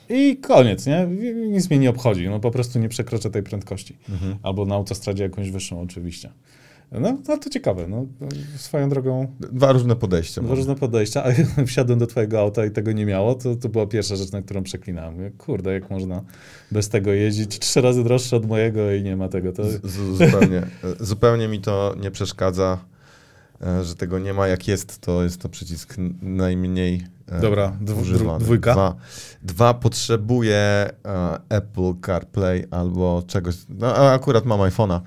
i 0.09 0.37
koniec, 0.37 0.87
nie? 0.87 1.07
Nic 1.51 1.71
mnie 1.71 1.79
nie 1.79 1.91
obchodzi, 1.91 2.29
no 2.29 2.41
po 2.41 2.51
prostu 2.51 2.79
nie 2.79 2.89
przekroczę 2.89 3.31
tej 3.31 3.43
prędkości. 3.43 3.97
Mhm. 4.09 4.37
Albo 4.43 4.65
na 4.65 4.75
autostradzie 4.75 5.23
jakąś 5.23 5.51
wyższą 5.51 5.81
oczywiście. 5.81 6.33
No, 6.93 7.19
no 7.29 7.39
to 7.39 7.51
ciekawe, 7.51 7.89
no, 7.89 8.07
swoją 8.57 8.89
drogą 8.89 9.27
Dwa 9.41 9.73
różne 9.73 9.97
podejścia. 9.97 10.43
Dwa 10.43 10.55
różne 10.55 10.75
podejścia, 10.75 11.25
a 11.25 11.31
wsiadłem 11.67 11.99
do 11.99 12.07
twojego 12.07 12.41
auta 12.41 12.65
i 12.65 12.71
tego 12.71 12.93
nie 12.93 13.07
miało, 13.07 13.35
to, 13.35 13.57
to 13.57 13.69
była 13.69 13.87
pierwsza 13.87 14.17
rzecz, 14.17 14.33
na 14.33 14.43
którą 14.43 14.63
przeklinałem. 14.63 15.15
Mówię, 15.15 15.31
Kurde, 15.31 15.73
jak 15.73 15.91
można 15.91 16.23
bez 16.71 16.89
tego 16.89 17.13
jeździć? 17.13 17.59
Trzy 17.59 17.81
razy 17.81 18.05
droższe 18.05 18.37
od 18.37 18.47
mojego 18.47 18.93
i 18.93 19.03
nie 19.03 19.17
ma 19.17 19.29
tego. 19.29 19.53
To... 19.53 19.65
Z, 19.65 19.87
z, 19.87 20.19
zupełnie, 20.19 20.63
zupełnie 21.01 21.49
mi 21.49 21.61
to 21.61 21.95
nie 22.01 22.11
przeszkadza, 22.11 22.79
e, 23.63 23.85
że 23.85 23.95
tego 23.95 24.19
nie 24.19 24.35
ma. 24.35 24.49
Jak 24.49 24.69
jest, 24.69 25.01
to 25.01 25.23
jest 25.23 25.41
to 25.41 25.49
przycisk 25.49 25.95
najmniej 26.23 27.07
e, 27.29 27.41
Dobra, 27.41 27.77
dw- 27.81 28.39
dwójka? 28.39 28.73
Dwa, 28.73 28.95
dwa 29.43 29.75
potrzebuję 29.75 30.57
e, 30.57 30.91
Apple 31.49 31.95
CarPlay 32.07 32.65
albo 32.71 33.23
czegoś. 33.27 33.55
No, 33.69 33.95
a 33.97 34.13
akurat 34.13 34.45
mam 34.45 34.61
iPhone'a. 34.61 35.01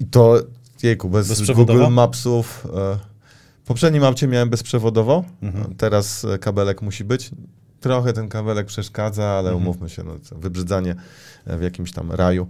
I 0.00 0.04
to, 0.04 0.42
jejku, 0.82 1.08
bez? 1.08 1.50
Google 1.52 1.86
Mapsów. 1.90 2.66
E, 2.76 2.98
w 3.64 3.66
poprzednim 3.66 4.04
aucie 4.04 4.28
miałem 4.28 4.50
bezprzewodowo, 4.50 5.24
Mhm. 5.42 5.74
teraz 5.74 6.24
e, 6.24 6.38
kabelek 6.38 6.82
musi 6.82 7.04
być. 7.04 7.30
Trochę 7.80 8.12
ten 8.12 8.28
kabelek 8.28 8.66
przeszkadza, 8.66 9.24
ale 9.26 9.50
Mhm. 9.50 9.56
umówmy 9.56 9.88
się, 9.90 10.02
no, 10.04 10.12
wybrzydzanie 10.36 10.94
e, 11.46 11.56
w 11.58 11.62
jakimś 11.62 11.92
tam 11.92 12.12
raju. 12.12 12.46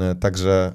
E, 0.00 0.14
Także 0.14 0.72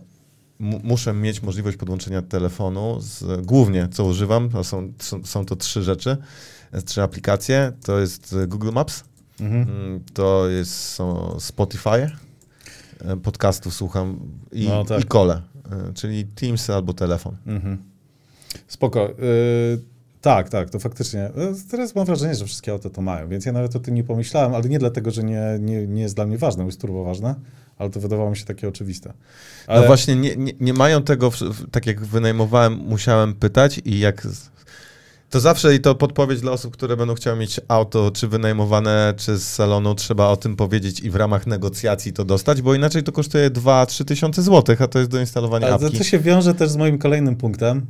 mu- 0.59 0.79
muszę 0.83 1.13
mieć 1.13 1.41
możliwość 1.41 1.77
podłączenia 1.77 2.21
telefonu. 2.21 2.97
Z, 3.01 3.45
głównie 3.45 3.87
co 3.91 4.05
używam, 4.05 4.49
to 4.49 4.63
są, 4.63 4.93
są, 5.23 5.45
to 5.45 5.55
trzy 5.55 5.83
rzeczy, 5.83 6.17
e, 6.71 6.81
trzy 6.81 7.01
aplikacje. 7.01 7.71
To 7.85 7.99
jest 7.99 8.35
e, 8.43 8.47
Google 8.47 8.71
Maps, 8.71 9.03
Mhm. 9.39 9.61
mm, 9.69 9.99
to 10.13 10.47
jest 10.49 10.73
są 10.89 11.35
Spotify, 11.39 11.89
e, 11.89 13.17
podcastów 13.23 13.73
słucham 13.73 14.19
i, 14.51 14.67
No 14.67 14.85
tak. 14.85 15.01
i 15.01 15.03
kole, 15.03 15.41
e, 15.60 15.60
czyli 15.93 16.25
Teams 16.25 16.69
albo 16.69 16.93
telefon. 16.93 17.37
Mhm. 17.47 17.77
Spoko. 18.67 19.09
Y, 19.09 19.81
tak, 20.21 20.49
tak, 20.49 20.69
to 20.69 20.79
faktycznie. 20.79 21.27
Y, 21.27 21.31
Teraz 21.71 21.95
mam 21.95 22.05
wrażenie, 22.05 22.35
że 22.35 22.45
wszystkie 22.45 22.71
auta 22.71 22.89
to 22.89 23.01
mają, 23.01 23.27
więc 23.29 23.45
ja 23.45 23.51
nawet 23.51 23.75
o 23.75 23.79
tym 23.79 23.95
nie 23.95 24.03
pomyślałem, 24.03 24.55
ale 24.55 24.69
nie 24.69 24.79
dlatego, 24.79 25.11
że 25.11 25.23
nie, 25.23 25.57
nie, 25.59 25.87
nie 25.87 26.01
jest 26.01 26.15
dla 26.15 26.25
mnie 26.25 26.37
ważne, 26.37 26.63
bo 26.63 26.67
jest 26.67 26.81
turbo 26.81 27.03
ważne, 27.03 27.35
ale 27.77 27.89
to 27.89 27.99
wydawało 27.99 28.29
mi 28.29 28.37
się 28.37 28.45
takie 28.45 28.67
oczywiste. 28.67 29.13
Ale, 29.67 29.81
No 29.81 29.87
właśnie, 29.87 30.15
nie, 30.15 30.35
nie, 30.35 30.53
nie 30.59 30.73
mają 30.73 31.03
tego, 31.03 31.31
w, 31.31 31.39
w, 31.39 31.69
tak 31.71 31.85
jak 31.85 32.05
wynajmowałem, 32.05 32.73
musiałem 32.77 33.33
pytać 33.33 33.81
i 33.85 33.99
jak... 33.99 34.27
To 35.31 35.39
zawsze 35.39 35.75
i 35.75 35.79
to 35.79 35.95
podpowiedź 35.95 36.41
dla 36.41 36.51
osób, 36.51 36.73
które 36.73 36.97
będą 36.97 37.13
chciały 37.15 37.37
mieć 37.37 37.59
auto, 37.67 38.11
czy 38.11 38.27
wynajmowane, 38.27 39.13
czy 39.17 39.37
z 39.37 39.47
salonu, 39.47 39.95
trzeba 39.95 40.27
o 40.27 40.37
tym 40.37 40.55
powiedzieć 40.55 40.99
i 40.99 41.09
w 41.09 41.15
ramach 41.15 41.47
negocjacji 41.47 42.13
to 42.13 42.25
dostać, 42.25 42.61
bo 42.61 42.75
inaczej 42.75 43.03
to 43.03 43.11
kosztuje 43.11 43.51
2-3 43.51 44.05
tysiące 44.05 44.41
złotych, 44.41 44.81
a 44.81 44.87
to 44.87 44.99
jest 44.99 45.11
do 45.11 45.19
instalowania 45.19 45.67
Ale 45.67 45.79
to, 45.79 45.85
apki. 45.85 45.97
to 45.97 46.03
się 46.03 46.19
wiąże 46.19 46.53
też 46.53 46.69
z 46.69 46.75
moim 46.75 46.97
kolejnym 46.97 47.35
punktem. 47.35 47.85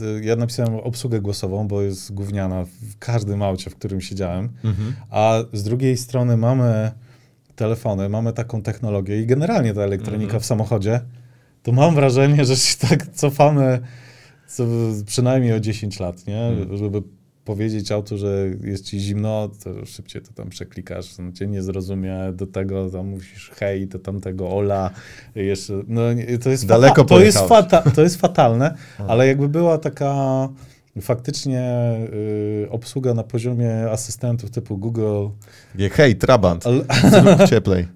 Y, 0.00 0.24
Ja 0.24 0.36
napisałem 0.36 0.74
obsługę 0.74 1.20
głosową, 1.20 1.68
bo 1.68 1.82
jest 1.82 2.14
gówniana 2.14 2.64
w 2.64 2.98
każdym 2.98 3.42
aucie, 3.42 3.70
w 3.70 3.74
którym 3.76 4.00
siedziałem. 4.00 4.48
Mhm. 4.64 4.92
A 5.10 5.38
z 5.52 5.62
drugiej 5.62 5.96
strony 5.96 6.36
mamy 6.36 6.90
telefony, 7.56 8.08
mamy 8.08 8.32
taką 8.32 8.62
technologię 8.62 9.20
i 9.20 9.26
generalnie 9.26 9.74
ta 9.74 9.80
elektronika 9.80 10.24
Mhm. 10.24 10.40
w 10.42 10.46
samochodzie, 10.46 11.00
to 11.62 11.72
mam 11.72 11.94
wrażenie, 11.94 12.44
że 12.44 12.56
się 12.56 12.76
tak 12.88 13.06
cofamy 13.14 13.80
co, 14.50 14.64
przynajmniej 15.06 15.52
o 15.52 15.60
10 15.60 16.00
lat, 16.00 16.26
nie? 16.26 16.42
Mhm. 16.42 16.76
Żeby 16.76 17.02
powiedzieć 17.44 17.92
autu, 17.92 18.18
że 18.18 18.46
jest 18.64 18.84
ci 18.84 19.00
zimno, 19.00 19.50
to 19.64 19.86
szybciej 19.86 20.22
to 20.22 20.32
tam 20.32 20.48
przeklikasz, 20.48 21.18
on 21.18 21.32
cię 21.32 21.46
nie 21.46 21.62
zrozumie, 21.62 22.16
do 22.34 22.46
tego 22.46 22.90
tam 22.90 23.08
musisz 23.08 23.50
hej, 23.50 23.86
do 23.86 23.98
tamtego 23.98 24.50
ola, 24.50 24.90
jeszcze, 25.34 25.72
no 25.88 26.00
to 26.42 26.50
jest, 26.50 26.66
Daleko 26.66 27.02
fata- 27.02 27.08
to, 27.08 27.20
jest 27.20 27.38
fata- 27.38 27.90
to 27.94 28.02
jest 28.02 28.16
fatalne, 28.16 28.74
ale 29.08 29.26
jakby 29.26 29.48
była 29.48 29.78
taka 29.78 30.48
faktycznie 31.00 31.92
y, 32.64 32.70
obsługa 32.70 33.14
na 33.14 33.22
poziomie 33.22 33.90
asystentów 33.90 34.50
typu 34.50 34.78
Google, 34.78 35.28
Nie, 35.78 35.88
Hej, 35.90 36.16
Trabant, 36.16 36.66
ale, 36.66 36.80
zrób 37.10 37.48
cieplej. 37.50 37.86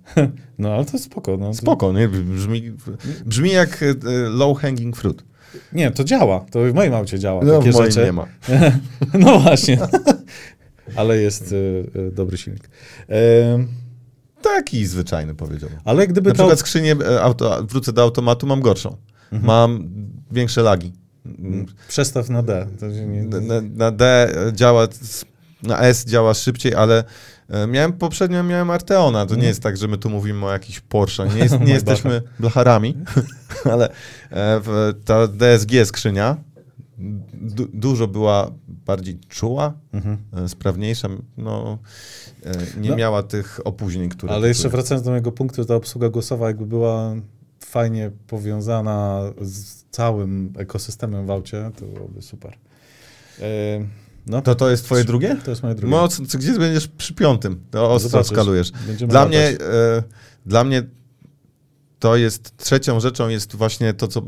no 0.59 0.73
ale 0.75 0.85
to 0.85 0.93
jest 0.93 1.05
spoko. 1.05 1.37
No, 1.37 1.47
to- 1.49 1.55
Spoko, 1.55 1.93
nie? 1.93 2.09
Brzmi, 2.09 2.73
brzmi 3.27 3.51
jak 3.51 3.83
e, 3.83 3.95
low 4.29 4.59
hanging 4.59 4.97
fruit. 4.97 5.25
Nie, 5.73 5.91
to 5.91 6.05
działa, 6.05 6.47
to 6.51 6.61
w 6.61 6.75
moim 6.75 6.95
aucie 6.95 7.19
działa, 7.19 7.45
No, 7.45 7.59
takie 7.59 7.73
w 7.73 7.75
moim 7.75 7.91
rzeczy. 7.91 8.07
nie 8.07 8.13
ma. 8.13 8.27
No 9.15 9.39
właśnie. 9.39 9.79
ale 10.97 11.17
jest 11.19 11.53
y, 11.53 11.57
y, 11.97 12.11
dobry 12.13 12.39
silnik. 12.39 12.69
Taki 14.43 14.87
zwyczajny 14.87 15.35
powiedziałbym. 15.35 15.79
Ale 15.85 16.07
gdyby 16.07 16.29
Na 16.31 16.35
przykład 16.35 16.59
skrzynię, 16.59 16.97
e, 17.11 17.23
auto, 17.23 17.65
wrócę 17.65 17.93
do 17.93 18.03
automatu, 18.03 18.47
mam 18.47 18.61
gorszą. 18.61 18.97
Mhm. 19.33 19.47
Mam 19.47 19.89
większe 20.31 20.63
lagi. 20.63 20.93
Przestaw 21.89 22.29
na 22.29 22.43
D. 22.43 22.67
Nie... 23.07 23.23
Na, 23.23 23.61
na, 23.61 23.91
D 23.91 24.33
działa, 24.53 24.89
na 25.63 25.81
S 25.81 26.05
działa 26.05 26.35
szybciej, 26.35 26.75
ale 26.75 27.05
miałem 27.69 27.93
poprzednio 27.93 28.43
miałem 28.43 28.71
Arteona. 28.71 29.27
To 29.27 29.31
nie 29.31 29.35
mhm. 29.35 29.49
jest 29.49 29.63
tak, 29.63 29.77
że 29.77 29.89
my 29.89 29.99
tu 29.99 30.11
mówimy 30.11 30.47
o 30.47 30.53
jakichś 30.53 30.81
Porsche. 30.81 31.29
Nie, 31.29 31.43
jest, 31.45 31.61
nie 31.61 31.73
jesteśmy 31.73 32.23
blacharami, 32.41 32.95
ale 33.73 33.89
e, 34.31 34.61
ta 35.05 35.29
DSG 35.29 35.71
skrzynia 35.85 36.37
du 37.33 37.69
dużo 37.73 38.09
była 38.09 38.51
bardziej 38.69 39.19
czuła, 39.29 39.73
mhm. 39.93 40.49
sprawniejsza. 40.49 41.09
No, 41.37 41.79
nie 42.81 42.91
no, 42.91 42.97
miała 42.97 43.23
tych 43.23 43.61
opóźnień, 43.65 44.09
które... 44.09 44.33
Ale 44.33 44.49
jeszcze 44.49 44.69
wracając 44.69 45.05
do 45.05 45.11
mojego 45.11 45.33
punktu, 45.33 45.65
ta 45.65 45.75
obsługa 45.75 46.09
głosowa 46.09 46.47
jakby 46.47 46.67
była 46.67 47.15
fajnie 47.61 48.11
powiązana 48.27 49.23
z 49.41 49.85
całym 49.91 50.53
ekosystemem 50.59 51.27
w 51.27 51.31
aucie, 51.31 51.71
to 51.79 51.87
byłoby 51.87 52.23
super. 52.23 52.59
No, 54.27 54.43
to 54.43 54.55
to 54.55 54.71
jest 54.71 54.85
twoje 54.85 55.05
drugie? 55.05 55.37
To 55.45 55.51
jest 55.51 55.63
moje 55.63 55.75
drugie. 55.75 56.09
Co, 56.29 56.39
gdzie 56.39 56.59
będziesz 56.59 56.89
przy 56.89 57.15
piątym? 57.15 57.65
To 57.71 57.93
ostro 57.93 58.25
skalujesz. 58.25 58.73
Dla 59.09 59.27
mnie, 59.27 59.41
e, 59.41 60.03
dla 60.47 60.65
mnie 60.65 60.83
to 61.99 62.17
jest, 62.17 62.57
trzecią 62.57 63.01
rzeczą 63.01 63.29
jest 63.29 63.57
właśnie 63.57 63.95
to, 63.95 64.09
co 64.09 64.23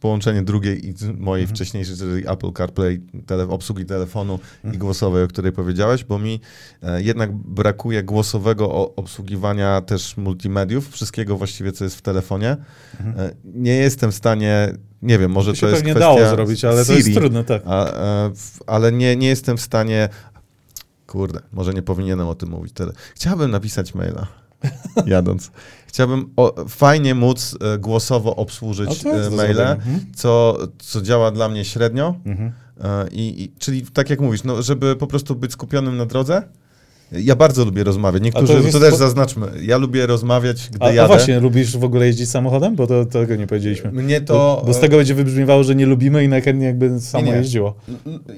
połączenie 0.00 0.42
drugiej 0.42 0.88
i 0.88 0.94
mojej 1.18 1.42
mhm. 1.42 1.56
wcześniejszej, 1.56 1.96
czyli 1.96 2.28
Apple 2.28 2.52
CarPlay, 2.52 3.00
tele, 3.26 3.48
obsługi 3.48 3.84
telefonu 3.84 4.32
mhm. 4.32 4.74
i 4.74 4.78
głosowej, 4.78 5.24
o 5.24 5.28
której 5.28 5.52
powiedziałeś, 5.52 6.04
bo 6.04 6.18
mi 6.18 6.40
e, 6.82 7.02
jednak 7.02 7.32
brakuje 7.32 8.02
głosowego 8.02 8.94
obsługiwania 8.96 9.80
też 9.80 10.16
multimediów, 10.16 10.90
wszystkiego 10.90 11.36
właściwie, 11.36 11.72
co 11.72 11.84
jest 11.84 11.96
w 11.96 12.02
telefonie. 12.02 12.56
Mhm. 13.00 13.26
E, 13.26 13.34
nie 13.44 13.74
jestem 13.74 14.12
w 14.12 14.14
stanie, 14.14 14.72
nie 15.02 15.18
wiem, 15.18 15.30
może 15.30 15.52
to, 15.52 15.60
to 15.60 15.66
jest 15.66 15.78
pewnie 15.78 15.92
kwestia 15.92 16.14
dało 16.14 16.28
zrobić, 16.28 16.64
ale 16.64 16.84
Siri, 16.84 17.02
to 17.02 17.08
jest 17.08 17.18
trudne, 17.18 17.44
tak. 17.44 17.62
A, 17.66 17.92
e, 17.92 18.30
ale 18.66 18.92
nie, 18.92 19.16
nie 19.16 19.28
jestem 19.28 19.56
w 19.56 19.60
stanie, 19.60 20.08
kurde, 21.06 21.40
może 21.52 21.72
nie 21.72 21.82
powinienem 21.82 22.28
o 22.28 22.34
tym 22.34 22.48
mówić 22.48 22.72
tyle. 22.72 22.92
Chciałbym 23.14 23.50
napisać 23.50 23.94
maila. 23.94 24.26
jadąc. 25.06 25.50
Chciałbym 25.96 26.32
o, 26.36 26.64
fajnie 26.68 27.14
móc 27.14 27.56
e, 27.60 27.78
głosowo 27.78 28.36
obsłużyć 28.36 29.06
e, 29.06 29.30
maile, 29.30 29.60
mhm. 29.60 30.00
co, 30.14 30.58
co 30.78 31.02
działa 31.02 31.30
dla 31.30 31.48
mnie 31.48 31.64
średnio. 31.64 32.14
Mhm. 32.26 32.52
E, 32.80 33.08
i, 33.08 33.42
I, 33.42 33.52
czyli 33.58 33.86
tak 33.86 34.10
jak 34.10 34.20
mówisz, 34.20 34.44
no, 34.44 34.62
żeby 34.62 34.96
po 34.96 35.06
prostu 35.06 35.36
być 35.36 35.52
skupionym 35.52 35.96
na 35.96 36.06
drodze, 36.06 36.42
ja 37.12 37.36
bardzo 37.36 37.64
lubię 37.64 37.84
rozmawiać. 37.84 38.22
Niektórzy, 38.22 38.62
to, 38.62 38.72
to, 38.72 38.80
też 38.80 38.94
zaznaczmy, 38.94 39.46
ja 39.62 39.76
lubię 39.76 40.06
rozmawiać, 40.06 40.68
gdy 40.70 40.84
a, 40.84 40.88
jadę. 40.88 41.02
A 41.02 41.06
właśnie, 41.06 41.40
lubisz 41.40 41.76
w 41.76 41.84
ogóle 41.84 42.06
jeździć 42.06 42.30
samochodem? 42.30 42.76
Bo 42.76 42.86
to, 42.86 43.04
tego 43.04 43.36
nie 43.36 43.46
powiedzieliśmy. 43.46 43.92
Mnie 43.92 44.20
to... 44.20 44.34
Bo, 44.34 44.66
bo 44.66 44.74
z 44.74 44.80
tego 44.80 44.96
będzie 44.96 45.14
wybrzmiewało, 45.14 45.64
że 45.64 45.74
nie 45.74 45.86
lubimy 45.86 46.24
i 46.24 46.28
najchętniej 46.28 46.66
jakby 46.66 47.00
samo 47.00 47.24
nie, 47.24 47.32
nie. 47.32 47.38
jeździło. 47.38 47.74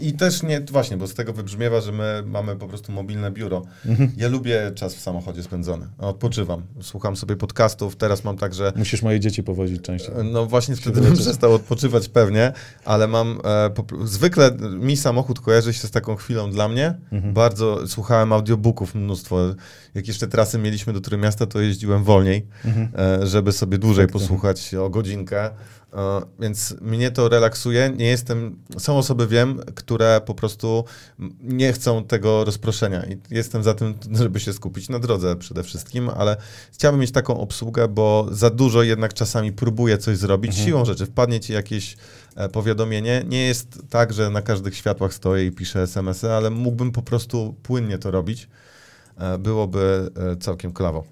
I 0.01 0.13
też 0.13 0.43
nie, 0.43 0.61
właśnie, 0.61 0.97
bo 0.97 1.07
z 1.07 1.15
tego 1.15 1.33
wybrzmiewa, 1.33 1.81
że 1.81 1.93
my 1.93 2.23
mamy 2.27 2.57
po 2.57 2.69
prostu 2.69 2.93
mobilne 2.93 3.31
biuro. 3.31 3.63
Mhm. 3.87 4.13
Ja 4.17 4.29
lubię 4.29 4.73
czas 4.75 4.95
w 4.95 5.01
samochodzie 5.01 5.43
spędzony. 5.43 5.87
Odpoczywam, 5.99 6.63
słucham 6.81 7.17
sobie 7.17 7.37
podcastów, 7.37 7.97
teraz 7.97 8.25
mam 8.25 8.37
także... 8.37 8.73
Musisz 8.77 9.03
moje 9.03 9.21
dzieci 9.21 9.43
powozić 9.43 9.83
częściej. 9.83 10.15
No 10.33 10.47
właśnie 10.47 10.77
wtedy 10.77 11.01
bym 11.01 11.15
przestał 11.15 11.55
odpoczywać 11.55 12.09
pewnie, 12.09 12.53
ale 12.85 13.07
mam... 13.07 13.41
E, 13.45 13.71
po, 13.71 14.07
zwykle 14.07 14.51
mi 14.81 14.97
samochód 14.97 15.41
kojarzy 15.41 15.73
się 15.73 15.89
z 15.89 15.91
taką 15.91 16.17
chwilą 16.17 16.51
dla 16.51 16.69
mnie. 16.69 16.95
Mhm. 17.13 17.35
Bardzo 17.35 17.87
słuchałem 17.87 18.33
audio 18.33 18.58
audiobooków 18.59 18.95
mnóstwo. 18.95 19.55
Jak 19.95 20.09
jeszcze 20.09 20.29
trasy 20.29 20.59
mieliśmy 20.59 20.93
do 20.93 21.01
Trójmiasta, 21.01 21.47
to 21.47 21.61
jeździłem 21.61 22.05
wolniej, 22.05 22.47
mhm. 22.65 22.89
E, 23.23 23.27
żeby 23.27 23.53
sobie 23.53 23.79
dłużej 23.79 24.07
tak, 24.07 24.13
tak, 24.13 24.21
posłuchać 24.23 24.75
o 24.75 24.91
godzinkę. 24.91 25.51
E, 25.93 26.23
więc 26.41 26.75
mnie 26.81 27.11
to 27.11 27.29
relaksuje. 27.29 27.93
Nie 27.97 28.07
jestem, 28.07 28.59
są 28.79 28.99
osoby, 28.99 29.27
wiem, 29.27 29.61
które 29.75 30.21
po 30.27 30.35
prostu 30.35 30.85
nie 31.41 31.73
chcą 31.73 32.05
tego 32.05 32.45
rozproszenia 32.45 33.07
i 33.07 33.19
jestem 33.31 33.63
za 33.63 33.75
tym, 33.75 33.95
żeby 34.21 34.41
się 34.41 34.53
skupić 34.53 34.89
na 34.89 34.99
drodze 34.99 35.37
przede 35.37 35.63
wszystkim, 35.63 36.09
ale 36.09 36.37
chciałbym 36.73 37.01
mieć 37.01 37.13
taką 37.13 37.41
obsługę, 37.41 37.89
bo 37.89 38.27
za 38.31 38.51
dużo 38.51 38.83
jednak 38.83 39.15
czasami 39.15 39.53
próbuję 39.53 39.99
coś 39.99 40.17
zrobić. 40.17 40.51
Mhm. 40.51 40.67
Siłą 40.67 40.85
rzeczy 40.85 41.07
wpadnie 41.07 41.41
ci 41.41 41.53
jakieś 41.53 41.97
e, 42.37 42.49
powiadomienie. 42.49 43.25
Nie 43.29 43.47
jest 43.47 43.83
tak, 43.91 44.13
że 44.13 44.31
na 44.31 44.43
każdych 44.43 44.77
światłach 44.77 45.15
stoję 45.15 45.47
i 45.47 45.53
piszę 45.53 45.83
SMS-y, 45.83 46.33
ale 46.33 46.51
mógłbym 46.51 46.93
po 46.93 47.03
prostu 47.03 47.55
płynnie 47.63 47.99
to 47.99 48.11
robić. 48.11 48.49
Byłoby 49.39 50.11
całkiem 50.41 50.73
klawo 50.73 51.05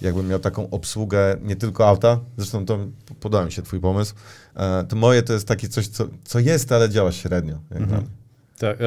jakbym 0.00 0.28
miał 0.28 0.38
taką 0.38 0.70
obsługę 0.70 1.36
nie 1.42 1.56
tylko 1.56 1.88
auta, 1.88 2.20
zresztą 2.36 2.66
to 2.66 2.78
podoba 3.20 3.44
mi 3.44 3.52
się 3.52 3.62
twój 3.62 3.80
pomysł, 3.80 4.14
e, 4.56 4.84
to 4.84 4.96
moje 4.96 5.22
to 5.22 5.32
jest 5.32 5.48
takie 5.48 5.68
coś, 5.68 5.88
co, 5.88 6.08
co 6.24 6.38
jest, 6.38 6.72
ale 6.72 6.90
działa 6.90 7.12
średnio. 7.12 7.58
Mhm. 7.70 8.06
Tak, 8.58 8.78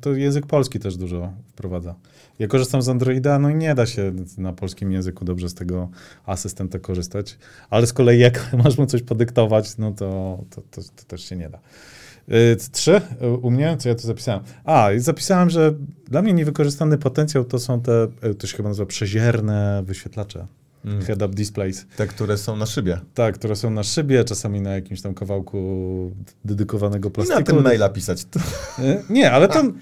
to 0.00 0.12
język 0.12 0.46
polski 0.46 0.78
też 0.78 0.96
dużo 0.96 1.32
wprowadza. 1.48 1.94
Ja 2.38 2.46
korzystam 2.46 2.82
z 2.82 2.88
Androida, 2.88 3.38
no 3.38 3.50
i 3.50 3.54
nie 3.54 3.74
da 3.74 3.86
się 3.86 4.12
na 4.38 4.52
polskim 4.52 4.92
języku 4.92 5.24
dobrze 5.24 5.48
z 5.48 5.54
tego 5.54 5.88
asystenta 6.26 6.78
korzystać, 6.78 7.38
ale 7.70 7.86
z 7.86 7.92
kolei 7.92 8.20
jak 8.20 8.52
masz 8.64 8.78
mu 8.78 8.86
coś 8.86 9.02
podyktować, 9.02 9.78
no 9.78 9.92
to, 9.92 10.38
to, 10.50 10.62
to, 10.70 10.82
to 10.82 11.04
też 11.06 11.24
się 11.24 11.36
nie 11.36 11.50
da. 11.50 11.58
Y, 12.28 12.56
trzy 12.72 13.00
u 13.42 13.50
mnie, 13.50 13.76
co 13.78 13.88
ja 13.88 13.94
tu 13.94 14.06
zapisałem? 14.06 14.40
A, 14.64 14.88
zapisałem, 14.96 15.50
że 15.50 15.74
dla 16.04 16.22
mnie 16.22 16.32
niewykorzystany 16.32 16.98
potencjał 16.98 17.44
to 17.44 17.58
są 17.58 17.80
te, 17.80 18.08
y, 18.24 18.34
to 18.34 18.46
się 18.46 18.56
chyba 18.56 18.68
nazywa 18.68 18.86
przezierne 18.86 19.82
wyświetlacze. 19.86 20.46
Mm. 20.84 21.02
Head-up 21.02 21.34
displays. 21.34 21.86
Te, 21.96 22.06
które 22.06 22.38
są 22.38 22.56
na 22.56 22.66
szybie. 22.66 23.00
Tak, 23.14 23.34
które 23.34 23.56
są 23.56 23.70
na 23.70 23.82
szybie, 23.82 24.24
czasami 24.24 24.60
na 24.60 24.70
jakimś 24.70 25.02
tam 25.02 25.14
kawałku 25.14 26.12
dedykowanego 26.44 27.10
plastiku. 27.10 27.40
I 27.40 27.44
na 27.44 27.46
tym 27.46 27.62
maila 27.62 27.88
pisać. 27.88 28.22
Y, 28.78 29.02
nie, 29.10 29.32
ale 29.32 29.48
tam... 29.48 29.72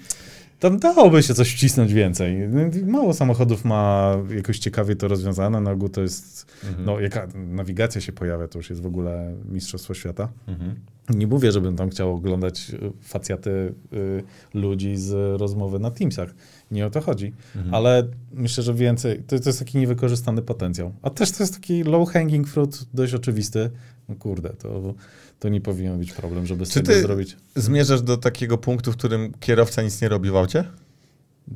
Tam 0.59 0.79
dałoby 0.79 1.23
się 1.23 1.33
coś 1.33 1.53
wcisnąć 1.53 1.93
więcej. 1.93 2.49
Mało 2.85 3.13
samochodów 3.13 3.65
ma 3.65 4.15
jakoś 4.35 4.59
ciekawie 4.59 4.95
to 4.95 5.07
rozwiązane. 5.07 5.61
Na 5.61 5.71
ogół 5.71 5.89
to 5.89 6.01
jest, 6.01 6.51
mhm. 6.63 6.85
no 6.85 6.99
jaka 6.99 7.27
nawigacja 7.35 8.01
się 8.01 8.11
pojawia, 8.11 8.47
to 8.47 8.59
już 8.59 8.69
jest 8.69 8.81
w 8.81 8.85
ogóle 8.85 9.35
mistrzostwo 9.49 9.93
świata. 9.93 10.29
Mhm. 10.47 10.75
Nie 11.09 11.27
mówię, 11.27 11.51
żebym 11.51 11.75
tam 11.75 11.89
chciał 11.89 12.15
oglądać 12.15 12.69
y, 12.69 12.91
facjaty 13.01 13.73
y, 13.93 14.23
ludzi 14.53 14.97
z 14.97 15.39
rozmowy 15.41 15.79
na 15.79 15.91
Teamsach. 15.91 16.35
Nie 16.71 16.85
o 16.85 16.89
to 16.89 17.01
chodzi. 17.01 17.33
Mhm. 17.55 17.75
Ale 17.75 18.07
myślę, 18.33 18.63
że 18.63 18.73
więcej, 18.73 19.23
to, 19.27 19.39
to 19.39 19.49
jest 19.49 19.59
taki 19.59 19.77
niewykorzystany 19.77 20.41
potencjał. 20.41 20.93
A 21.01 21.09
też 21.09 21.31
to 21.31 21.43
jest 21.43 21.53
taki 21.53 21.83
low 21.83 22.09
hanging 22.09 22.47
fruit, 22.47 22.85
dość 22.93 23.13
oczywisty. 23.13 23.69
No 24.09 24.15
kurde, 24.15 24.49
to 24.49 24.93
to 25.39 25.49
nie 25.49 25.61
powinien 25.61 25.99
być 25.99 26.11
problem, 26.11 26.45
żeby 26.45 26.65
z 26.65 26.69
Czy 26.69 26.81
tego 26.81 27.01
zrobić. 27.01 27.37
zmierzasz 27.55 28.01
do 28.01 28.17
takiego 28.17 28.57
punktu, 28.57 28.91
w 28.91 28.97
którym 28.97 29.33
kierowca 29.39 29.81
nic 29.81 30.01
nie 30.01 30.09
robi 30.09 30.29
w 30.31 30.35
aucie? 30.35 30.63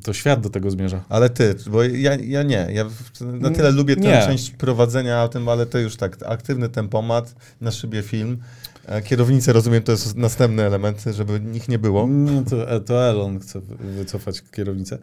To 0.02 0.12
świat 0.12 0.40
do 0.40 0.50
tego 0.50 0.70
zmierza. 0.70 1.04
Ale 1.08 1.30
ty, 1.30 1.54
bo 1.66 1.82
ja, 1.82 2.14
ja 2.14 2.42
nie. 2.42 2.68
Ja 2.72 2.84
na 3.20 3.50
tyle 3.50 3.70
lubię 3.70 3.96
tę 3.96 4.26
część 4.26 4.50
prowadzenia 4.50 5.18
autem, 5.18 5.48
ale 5.48 5.66
to 5.66 5.78
już 5.78 5.96
tak, 5.96 6.16
aktywny 6.26 6.68
tempomat, 6.68 7.34
na 7.60 7.70
szybie 7.70 8.02
film. 8.02 8.38
Kierownicę, 9.04 9.52
rozumiem, 9.52 9.82
to 9.82 9.92
jest 9.92 10.16
następny 10.16 10.62
element, 10.62 11.04
żeby 11.14 11.40
nich 11.40 11.68
nie 11.68 11.78
było. 11.78 12.08
Nie, 12.08 12.44
to, 12.44 12.80
to 12.80 13.08
Elon 13.08 13.40
chce 13.40 13.60
wycofać 13.96 14.42
kierownicę. 14.52 14.98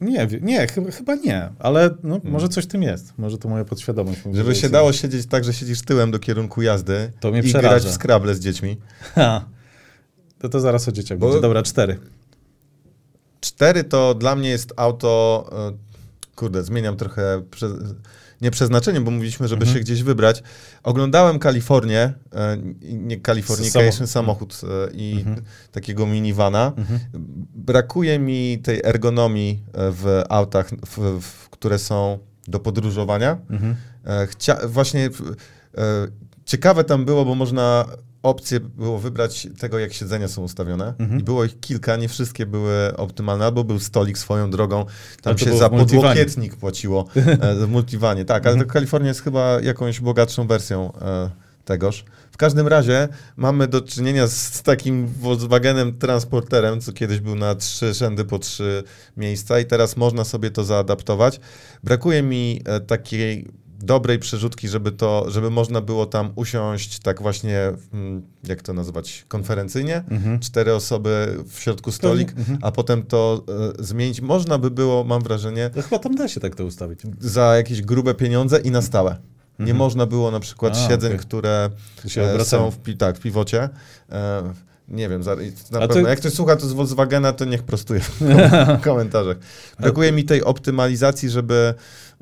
Nie, 0.00 0.28
nie, 0.42 0.66
chyba, 0.66 0.90
chyba 0.90 1.14
nie, 1.14 1.48
ale 1.58 1.90
no, 2.02 2.14
hmm. 2.14 2.32
może 2.32 2.48
coś 2.48 2.66
tym 2.66 2.82
jest. 2.82 3.18
Może 3.18 3.38
to 3.38 3.48
moja 3.48 3.64
podświadomość. 3.64 4.20
Żeby 4.32 4.54
się 4.54 4.68
dało 4.68 4.92
siedzieć 4.92 5.26
tak, 5.26 5.44
że 5.44 5.52
siedzisz 5.52 5.82
tyłem 5.82 6.10
do 6.10 6.18
kierunku 6.18 6.62
jazdy 6.62 7.12
to 7.20 7.30
mnie 7.30 7.40
i 7.40 7.42
przeraża. 7.42 7.68
grać 7.68 7.84
w 7.84 7.92
Scrabble 7.92 8.34
z 8.34 8.40
dziećmi. 8.40 8.76
Ha. 9.14 9.44
To 10.38 10.48
to 10.48 10.60
zaraz 10.60 10.88
o 10.88 10.92
dzieciach 10.92 11.18
Bo... 11.18 11.26
będzie. 11.26 11.40
Dobra, 11.40 11.62
cztery. 11.62 11.98
Cztery 13.40 13.84
to 13.84 14.14
dla 14.14 14.36
mnie 14.36 14.48
jest 14.48 14.72
auto, 14.76 15.44
e, 15.52 15.72
kurde, 16.36 16.64
zmieniam 16.64 16.96
trochę 16.96 17.42
przeznaczenie, 18.50 19.00
bo 19.00 19.10
mówiliśmy, 19.10 19.48
żeby 19.48 19.62
mhm. 19.62 19.78
się 19.78 19.84
gdzieś 19.84 20.02
wybrać. 20.02 20.42
Oglądałem 20.82 21.38
Kalifornię, 21.38 22.12
e, 22.34 22.58
nie 22.82 23.20
Californication, 23.20 24.06
samochód 24.06 24.60
e, 24.62 24.90
i 24.92 25.12
mhm. 25.18 25.42
takiego 25.72 26.06
minivana. 26.06 26.72
Mhm. 26.76 27.00
Brakuje 27.54 28.18
mi 28.18 28.58
tej 28.62 28.80
ergonomii 28.84 29.62
e, 29.72 29.90
w 29.92 30.22
autach, 30.28 30.70
w, 30.86 31.20
w, 31.20 31.50
które 31.50 31.78
są 31.78 32.18
do 32.48 32.60
podróżowania. 32.60 33.38
Mhm. 33.50 33.76
Chcia, 34.28 34.58
właśnie 34.68 35.10
ciekawe 36.44 36.84
tam 36.84 37.04
było, 37.04 37.24
bo 37.24 37.34
można 37.34 37.84
opcje 38.26 38.60
było 38.60 38.98
wybrać 38.98 39.48
tego, 39.58 39.78
jak 39.78 39.92
siedzenia 39.92 40.28
są 40.28 40.42
ustawione. 40.42 40.94
Mhm. 40.98 41.20
I 41.20 41.22
było 41.22 41.44
ich 41.44 41.60
kilka, 41.60 41.96
nie 41.96 42.08
wszystkie 42.08 42.46
były 42.46 42.96
optymalne. 42.96 43.44
Albo 43.44 43.64
był 43.64 43.78
stolik 43.78 44.18
swoją 44.18 44.50
drogą, 44.50 44.84
tam 45.22 45.38
się 45.38 45.56
za 45.58 45.70
podłokietnik 45.70 46.56
płaciło 46.56 47.08
e, 47.16 47.54
w 47.54 47.68
multiwanie. 47.68 48.24
Tak, 48.24 48.46
ale 48.46 48.52
mhm. 48.52 48.68
to 48.68 48.72
Kalifornia 48.72 49.08
jest 49.08 49.22
chyba 49.22 49.60
jakąś 49.60 50.00
bogatszą 50.00 50.46
wersją 50.46 50.92
e, 51.00 51.30
tegoż. 51.64 52.04
W 52.30 52.36
każdym 52.36 52.68
razie 52.68 53.08
mamy 53.36 53.68
do 53.68 53.80
czynienia 53.80 54.26
z, 54.26 54.54
z 54.54 54.62
takim 54.62 55.06
Volkswagenem 55.06 55.98
transporterem, 55.98 56.80
co 56.80 56.92
kiedyś 56.92 57.20
był 57.20 57.34
na 57.34 57.54
trzy 57.54 57.94
rzędy 57.94 58.24
po 58.24 58.38
trzy 58.38 58.82
miejsca 59.16 59.60
i 59.60 59.64
teraz 59.64 59.96
można 59.96 60.24
sobie 60.24 60.50
to 60.50 60.64
zaadaptować. 60.64 61.40
Brakuje 61.84 62.22
mi 62.22 62.62
e, 62.64 62.80
takiej 62.80 63.48
dobrej 63.78 64.18
przerzutki, 64.18 64.68
żeby 64.68 64.92
to, 64.92 65.24
żeby 65.30 65.50
można 65.50 65.80
było 65.80 66.06
tam 66.06 66.32
usiąść 66.34 66.98
tak 66.98 67.22
właśnie, 67.22 67.72
mm, 67.92 68.22
jak 68.44 68.62
to 68.62 68.72
nazwać, 68.72 69.24
konferencyjnie, 69.28 70.04
Mhm. 70.10 70.40
cztery 70.40 70.74
osoby 70.74 71.36
w 71.48 71.58
środku 71.60 71.92
stolik, 71.92 72.32
Mhm. 72.38 72.58
a 72.62 72.72
potem 72.72 73.02
to 73.02 73.44
e, 73.80 73.84
zmienić. 73.84 74.20
Można 74.20 74.58
by 74.58 74.70
było, 74.70 75.04
mam 75.04 75.22
wrażenie, 75.22 75.70
To 75.74 75.82
chyba 75.82 75.98
tam 75.98 76.14
da 76.14 76.28
się 76.28 76.40
tak 76.40 76.54
to 76.54 76.64
ustawić. 76.64 77.00
za 77.20 77.56
jakieś 77.56 77.82
grube 77.82 78.14
pieniądze 78.14 78.58
i 78.60 78.70
na 78.70 78.82
stałe. 78.82 79.10
Nie 79.58 79.62
Mhm. 79.62 79.76
można 79.78 80.06
było 80.06 80.30
na 80.30 80.40
przykład 80.40 80.72
A, 80.76 80.88
siedzeń, 80.88 81.10
okej. 81.12 81.20
które 81.26 81.70
e, 82.16 82.44
są 82.44 82.70
w, 82.70 82.78
pi- 82.78 82.96
tak, 82.96 83.16
w 83.16 83.20
piwocie. 83.20 83.68
E, 84.10 84.52
nie 84.88 85.08
wiem, 85.08 85.22
na 85.22 85.32
A 85.78 85.80
pewno. 85.80 85.94
ty- 85.94 86.02
Jak 86.02 86.18
ktoś 86.18 86.32
słucha 86.32 86.56
to 86.56 86.68
z 86.68 86.72
Volkswagena, 86.72 87.32
to 87.32 87.44
niech 87.44 87.62
prostuje 87.62 88.00
w 88.00 88.18
kom- 88.66 88.80
komentarzach. 88.80 89.36
Brakuje 89.80 90.12
mi 90.12 90.24
tej 90.24 90.44
optymalizacji, 90.44 91.30
żeby 91.30 91.74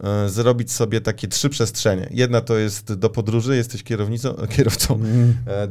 e, 0.05 0.29
zrobić 0.29 0.73
sobie 0.73 1.01
takie 1.01 1.29
trzy 1.29 1.49
przestrzenie. 1.49 2.09
Jedna 2.11 2.41
to 2.41 2.59
jest 2.59 2.95
do 2.95 3.11
podróży, 3.11 3.57
jesteś 3.57 3.83
kierownicą, 3.83 4.35
kierowcą. 4.57 4.95
Mm. 4.95 5.35
E, 5.47 5.63
e, 5.63 5.69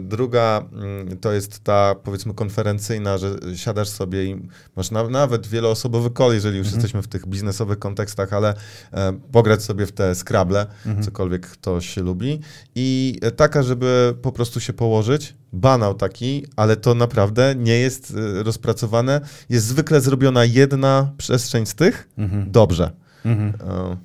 Druga 0.00 0.64
mm, 0.72 1.18
to 1.18 1.32
jest 1.32 1.60
ta, 1.64 1.94
powiedzmy, 2.04 2.34
konferencyjna, 2.34 3.18
że 3.18 3.36
siadasz 3.54 3.88
sobie 3.88 4.24
i 4.24 4.48
masz 4.76 4.90
na, 4.90 5.08
nawet 5.08 5.46
wieloosobowy 5.46 6.10
call, 6.18 6.34
jeżeli 6.34 6.58
już 6.58 6.66
Mhm. 6.66 6.80
jesteśmy 6.80 7.02
w 7.02 7.08
tych 7.08 7.26
biznesowych 7.28 7.78
kontekstach, 7.78 8.32
ale 8.32 8.54
e, 8.92 9.12
pograć 9.32 9.62
sobie 9.62 9.86
w 9.86 9.92
te 9.92 10.14
Scrabble, 10.14 10.66
Mhm. 10.86 11.04
cokolwiek 11.04 11.46
ktoś 11.46 11.96
lubi. 11.96 12.40
I 12.74 13.18
taka, 13.36 13.62
żeby 13.62 14.14
po 14.22 14.32
prostu 14.32 14.60
się 14.60 14.72
położyć, 14.72 15.34
banał 15.52 15.94
taki, 15.94 16.46
ale 16.56 16.76
to 16.76 16.94
naprawdę 16.94 17.54
nie 17.58 17.78
jest 17.78 18.14
e, 18.38 18.42
rozpracowane. 18.42 19.20
Jest 19.48 19.66
zwykle 19.66 20.00
zrobiona 20.00 20.44
jedna 20.44 21.12
przestrzeń 21.18 21.66
z 21.66 21.74
tych, 21.74 22.08
Mhm. 22.18 22.50
dobrze. 22.52 22.90
Mhm. 23.24 23.52
E, 23.70 23.96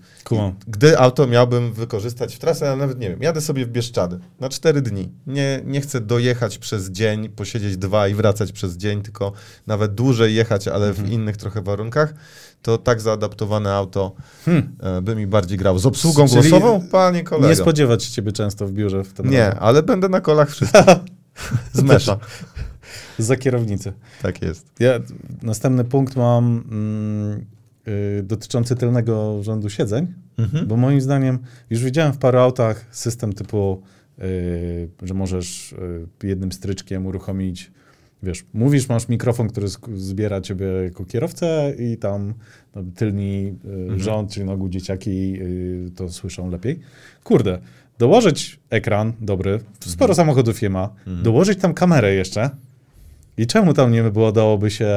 gdy 0.68 1.00
auto 1.00 1.28
miałbym 1.28 1.74
wykorzystać 1.74 2.36
w 2.36 2.40
trasę, 2.40 2.68
ale 2.68 2.78
nawet 2.78 3.00
nie 3.00 3.10
wiem, 3.10 3.22
jadę 3.22 3.42
sobie 3.42 3.66
w 3.66 3.70
Bieszczady 3.70 4.20
na 4.40 4.50
cztery 4.50 4.82
dni. 4.82 5.10
Nie, 5.28 5.62
nie 5.66 5.82
chcę 5.82 6.02
dojechać 6.02 6.58
przez 6.58 6.90
dzień, 6.90 7.30
posiedzieć 7.30 7.78
dwa 7.78 8.08
i 8.08 8.14
wracać 8.14 8.52
przez 8.52 8.78
dzień, 8.78 9.02
tylko 9.02 9.32
nawet 9.68 9.96
dłużej 9.96 10.36
jechać, 10.36 10.68
ale 10.68 10.94
w 10.94 11.00
Mhm. 11.00 11.12
innych 11.14 11.38
trochę 11.38 11.62
warunkach, 11.62 12.14
to 12.62 12.78
tak 12.78 13.02
zaadaptowane 13.02 13.74
auto 13.74 14.16
Hmm. 14.46 14.76
e, 14.80 15.02
by 15.02 15.16
mi 15.16 15.28
bardziej 15.28 15.58
grało. 15.58 15.80
Z 15.80 15.86
obsługą 15.86 16.28
Czyli 16.28 16.50
głosową? 16.50 16.88
Panie 16.92 17.24
kolego. 17.24 17.48
Nie 17.50 17.56
spodziewać 17.56 18.04
się 18.04 18.12
ciebie 18.12 18.32
często 18.32 18.68
w 18.68 18.72
biurze 18.72 19.04
w 19.04 19.14
tym 19.14 19.30
Nie, 19.30 19.56
ale 19.56 19.84
będę 19.84 20.10
na 20.10 20.22
kolach 20.22 20.50
wszystkich. 20.52 20.82
Z 21.74 21.82
mesza. 21.82 22.18
Za 23.20 23.36
kierownicę. 23.36 23.94
Tak 24.22 24.42
jest. 24.42 24.72
Ja 24.80 25.00
następny 25.42 25.84
punkt 25.84 26.16
mam 26.16 26.64
mm, 26.72 27.46
y, 28.20 28.24
dotyczący 28.24 28.76
tylnego 28.76 29.44
rządu 29.44 29.70
siedzeń, 29.70 30.08
Mhm. 30.38 30.68
bo 30.68 30.78
moim 30.78 31.02
zdaniem 31.02 31.40
już 31.70 31.84
widziałem 31.84 32.14
w 32.14 32.18
paru 32.18 32.38
autach 32.40 32.86
system 32.92 33.34
typu, 33.34 33.82
y, 34.20 34.90
że 35.04 35.14
możesz 35.14 35.72
y, 36.24 36.28
jednym 36.28 36.52
stryczkiem 36.52 37.06
uruchomić, 37.06 37.72
wiesz, 38.24 38.46
mówisz, 38.54 38.90
masz 38.90 39.08
mikrofon, 39.10 39.50
który 39.50 39.68
zbiera 39.96 40.42
ciebie 40.42 40.66
jako 40.84 41.06
kierowcę 41.06 41.74
i 41.80 41.98
tam 41.98 42.34
no, 42.76 42.84
tylni 42.96 43.56
y, 43.66 43.70
Mhm. 43.70 44.00
rząd, 44.00 44.32
czyli 44.34 44.46
nogu 44.46 44.70
dzieciaki 44.70 45.42
y, 45.42 45.92
to 45.96 46.10
słyszą 46.10 46.50
lepiej. 46.50 46.80
Kurde, 47.24 47.60
dołożyć 48.00 48.60
ekran 48.70 49.14
dobry, 49.22 49.60
sporo 49.80 50.16
samochodów 50.16 50.62
je 50.62 50.70
ma, 50.70 50.90
Mhm. 51.08 51.24
dołożyć 51.24 51.60
tam 51.60 51.74
kamerę 51.74 52.14
jeszcze 52.14 52.50
i 53.38 53.48
czemu 53.48 53.74
tam 53.74 53.92
nie 53.92 54.04
było, 54.04 54.32
dałoby 54.32 54.72
się 54.72 54.88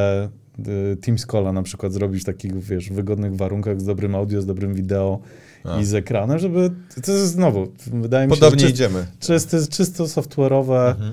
y, 0.92 0.96
Teams 0.96 1.26
Calla 1.26 1.52
na 1.52 1.62
przykład 1.62 1.92
zrobić 1.92 2.22
w 2.22 2.24
takich, 2.24 2.58
wiesz, 2.62 2.90
wygodnych 2.90 3.36
warunkach 3.36 3.80
z 3.80 3.84
dobrym 3.84 4.14
audio, 4.14 4.42
z 4.42 4.46
dobrym 4.46 4.74
wideo 4.74 5.18
A. 5.64 5.80
i 5.80 5.84
z 5.84 5.94
ekranem, 5.94 6.38
żeby, 6.38 6.70
to 7.04 7.12
jest 7.12 7.32
znowu, 7.32 7.72
wydaje 7.86 8.26
mi 8.26 8.32
się, 8.34 8.40
Podobnie 8.40 8.60
że 8.60 8.66
czyst, 8.66 8.74
idziemy. 8.80 9.06
czysto, 9.20 9.56
czysto 9.70 10.04
software'owe. 10.04 10.90
Mhm. 10.90 11.12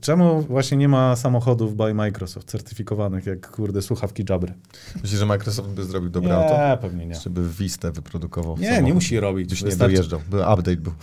Czemu 0.00 0.42
właśnie 0.42 0.76
nie 0.76 0.88
ma 0.88 1.16
samochodów 1.16 1.76
by 1.76 1.94
Microsoft 1.94 2.48
certyfikowanych, 2.48 3.26
jak 3.26 3.50
kurde 3.50 3.82
słuchawki 3.82 4.24
Jabry? 4.30 4.54
Myślisz, 5.02 5.20
że 5.20 5.26
Microsoft 5.26 5.68
by 5.68 5.84
zrobił 5.84 6.10
dobre 6.10 6.30
nie, 6.30 6.36
auto? 6.36 6.82
pewnie 6.82 7.06
nie. 7.06 7.14
Żeby 7.14 7.48
Vista 7.48 7.90
wyprodukował 7.92 8.56
Nie, 8.58 8.64
samochód? 8.66 8.86
nie 8.86 8.94
musi 8.94 9.20
robić. 9.20 9.46
Gdzieś 9.46 9.62
nie 9.62 9.76
dojeżdżał. 9.76 10.20
By 10.30 10.36
update 10.36 10.76
był. 10.76 10.92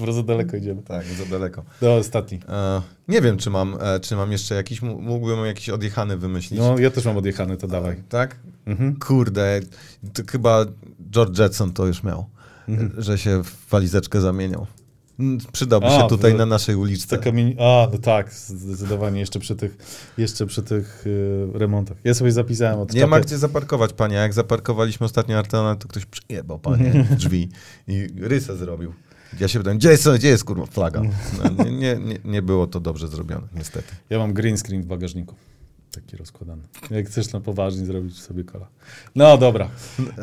Bardzo 0.00 0.22
daleko 0.22 0.56
idziemy. 0.56 0.82
Tak, 0.82 1.04
za 1.06 1.24
daleko. 1.24 1.62
Do 1.80 1.96
ostatni. 1.96 2.40
E, 2.48 2.82
nie 3.08 3.20
wiem, 3.20 3.36
czy 3.36 3.50
mam, 3.50 3.76
e, 3.80 4.00
czy 4.00 4.16
mam 4.16 4.32
jeszcze 4.32 4.54
jakiś, 4.54 4.82
mógłbym 4.82 5.44
jakiś 5.46 5.68
odjechany 5.70 6.16
wymyślić. 6.16 6.60
No, 6.60 6.78
ja 6.78 6.90
też 6.90 7.04
mam 7.04 7.16
odjechany, 7.16 7.56
to 7.56 7.66
dawaj. 7.68 8.02
Tak? 8.08 8.36
Mhm. 8.66 8.96
Kurde, 8.96 9.60
chyba 10.30 10.64
George 11.10 11.38
Jetson 11.38 11.72
to 11.72 11.86
już 11.86 12.02
miał, 12.02 12.26
Mhm. 12.68 12.92
że 13.02 13.18
się 13.18 13.44
w 13.44 13.68
walizeczkę 13.70 14.20
zamieniał. 14.20 14.66
Przydałby 15.52 15.86
A, 15.86 16.00
się 16.00 16.08
tutaj 16.08 16.32
w- 16.34 16.36
na 16.36 16.46
naszej 16.46 16.76
uliczce. 16.76 17.18
Taka 17.18 17.32
mini... 17.32 17.56
A, 17.58 17.88
no 17.92 17.98
tak, 17.98 18.32
zdecydowanie 18.32 19.20
jeszcze 19.20 19.38
przy 19.40 19.56
tych, 19.56 19.76
jeszcze 20.18 20.46
przy 20.46 20.62
tych 20.62 21.06
y, 21.06 21.46
remontach. 21.54 21.96
Ja 22.04 22.14
sobie 22.14 22.32
zapisałem 22.32 22.80
od 22.80 22.92
Nie 22.94 23.06
ma 23.06 23.16
czapy- 23.16 23.26
gdzie 23.26 23.38
zaparkować, 23.38 23.92
panie. 23.92 24.16
Jak 24.16 24.32
zaparkowaliśmy 24.34 25.06
ostatnio 25.06 25.38
Artona, 25.38 25.76
to 25.76 25.88
ktoś 25.88 26.06
przyjebał, 26.06 26.58
panie, 26.58 27.06
drzwi 27.18 27.48
i 27.88 28.08
rysę 28.20 28.56
zrobił. 28.56 28.92
Ja 29.40 29.48
się 29.48 29.58
pytałem, 29.58 29.78
gdzie 29.78 29.90
jest, 29.90 30.08
gdzie 30.10 30.28
jest 30.28 30.44
kurwa 30.44 30.66
flaga? 30.66 31.02
No, 31.58 31.64
nie, 31.64 31.96
nie, 31.96 32.18
nie 32.24 32.42
było 32.42 32.66
to 32.66 32.80
dobrze 32.80 33.08
zrobione, 33.08 33.46
niestety. 33.54 33.94
Ja 34.10 34.18
mam 34.18 34.32
green 34.32 34.56
screen 34.58 34.82
w 34.82 34.86
bagażniku. 34.86 35.34
Taki 35.94 36.16
rozkładany. 36.16 36.62
Jak 36.90 37.06
chcesz 37.06 37.32
na 37.32 37.40
poważnie 37.40 37.86
zrobić 37.86 38.22
sobie 38.22 38.44
kola. 38.44 38.66
No 39.14 39.38
dobra. 39.38 39.68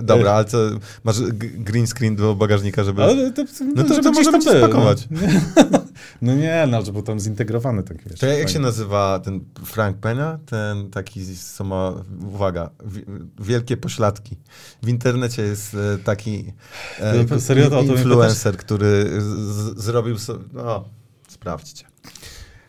Dobra, 0.04 0.32
ale 0.32 0.46
co, 0.46 0.58
masz 1.04 1.22
green 1.42 1.88
screen 1.88 2.16
do 2.16 2.36
bagażnika, 2.36 2.84
żeby... 2.84 3.04
Ale 3.04 3.32
to, 3.32 3.44
No 3.76 3.84
to, 3.84 3.94
żeby 3.94 4.24
to 4.24 4.32
będzie 4.32 4.52
był, 4.52 4.60
spakować. 4.60 5.08
No. 6.22 6.36
nie, 6.36 6.68
no, 6.72 6.84
bo 6.84 7.02
tam 7.02 7.20
zintegrowany 7.20 7.84
taki 7.84 8.10
wiesz. 8.10 8.20
To 8.20 8.26
jak 8.26 8.38
się 8.38 8.44
fajnie. 8.54 8.60
nazywa 8.60 9.20
ten 9.20 9.40
Frank 9.66 9.98
Pena? 9.98 10.40
Ten 10.46 10.90
taki, 10.90 11.38
co 11.38 11.64
ma, 11.64 11.94
uwaga, 12.34 12.70
wi- 12.86 13.06
wielkie 13.40 13.78
pośladki. 13.78 14.38
W 14.84 14.90
internecie 14.90 15.42
jest 15.42 15.74
e, 15.74 15.98
taki 16.04 16.54
e, 17.00 17.26
No, 17.30 17.40
serio, 17.40 17.70
to 17.70 17.82
influencer, 17.82 18.58
który 18.58 19.22
z, 19.22 19.24
z, 19.24 19.84
zrobił 19.84 20.18
sobie, 20.20 20.44
no, 20.54 20.86
sprawdźcie. 21.28 21.86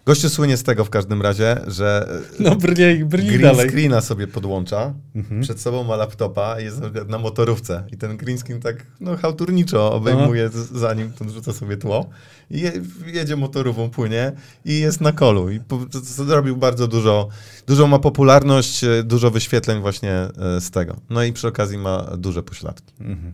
Gościu 0.07 0.29
słynie 0.31 0.57
z 0.57 0.63
tego 0.63 0.85
w 0.85 0.91
każdym 0.91 1.23
razie, 1.23 1.61
że 1.67 2.09
e, 2.41 2.43
No 2.43 2.57
brnij, 2.57 3.05
brnij 3.05 3.29
green 3.29 3.43
dalej. 3.43 3.69
screena 3.71 4.01
sobie 4.01 4.27
podłącza, 4.27 4.95
Mhm. 5.15 5.41
przed 5.43 5.61
sobą 5.61 5.85
ma 5.85 5.97
laptopa 5.97 6.61
i 6.61 6.65
jest 6.65 6.81
na 7.09 7.19
motorówce 7.19 7.85
i 7.93 7.97
ten 7.97 8.17
green 8.17 8.39
screen 8.39 8.61
tak 8.61 8.87
no, 9.01 9.17
hałturniczo 9.17 9.93
obejmuje 9.93 10.49
z, 10.49 10.55
za 10.55 10.95
nim, 10.95 11.13
ten 11.13 11.31
rzuca 11.33 11.53
sobie 11.53 11.77
tło 11.77 12.11
i 12.51 12.61
je, 12.61 12.73
jedzie 13.07 13.37
motorówą, 13.37 13.91
płynie 13.91 14.33
i 14.65 14.81
jest 14.81 15.01
na 15.01 15.13
kolu 15.13 15.51
i 15.51 15.61
po, 15.61 15.81
zrobił 16.03 16.57
bardzo 16.57 16.89
dużo, 16.89 17.29
dużą 17.67 17.87
ma 17.87 17.99
popularność, 17.99 18.85
e, 18.85 19.03
dużo 19.03 19.31
wyświetleń 19.31 19.81
właśnie 19.81 20.13
e, 20.13 20.61
z 20.61 20.71
tego. 20.71 20.97
No 21.11 21.23
i 21.25 21.33
przy 21.33 21.49
okazji 21.49 21.79
ma 21.79 22.03
duże 22.19 22.43
pośladki. 22.43 22.93
Mhm. 23.01 23.33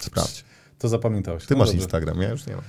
Sprawdź. 0.00 0.44
To 0.78 0.88
zapamiętałeś. 0.88 1.46
Ty 1.46 1.54
No 1.54 1.58
masz 1.58 1.68
dobrze. 1.68 1.82
Instagram, 1.82 2.20
ja 2.22 2.30
już 2.30 2.46
nie 2.46 2.54
mam. 2.54 2.64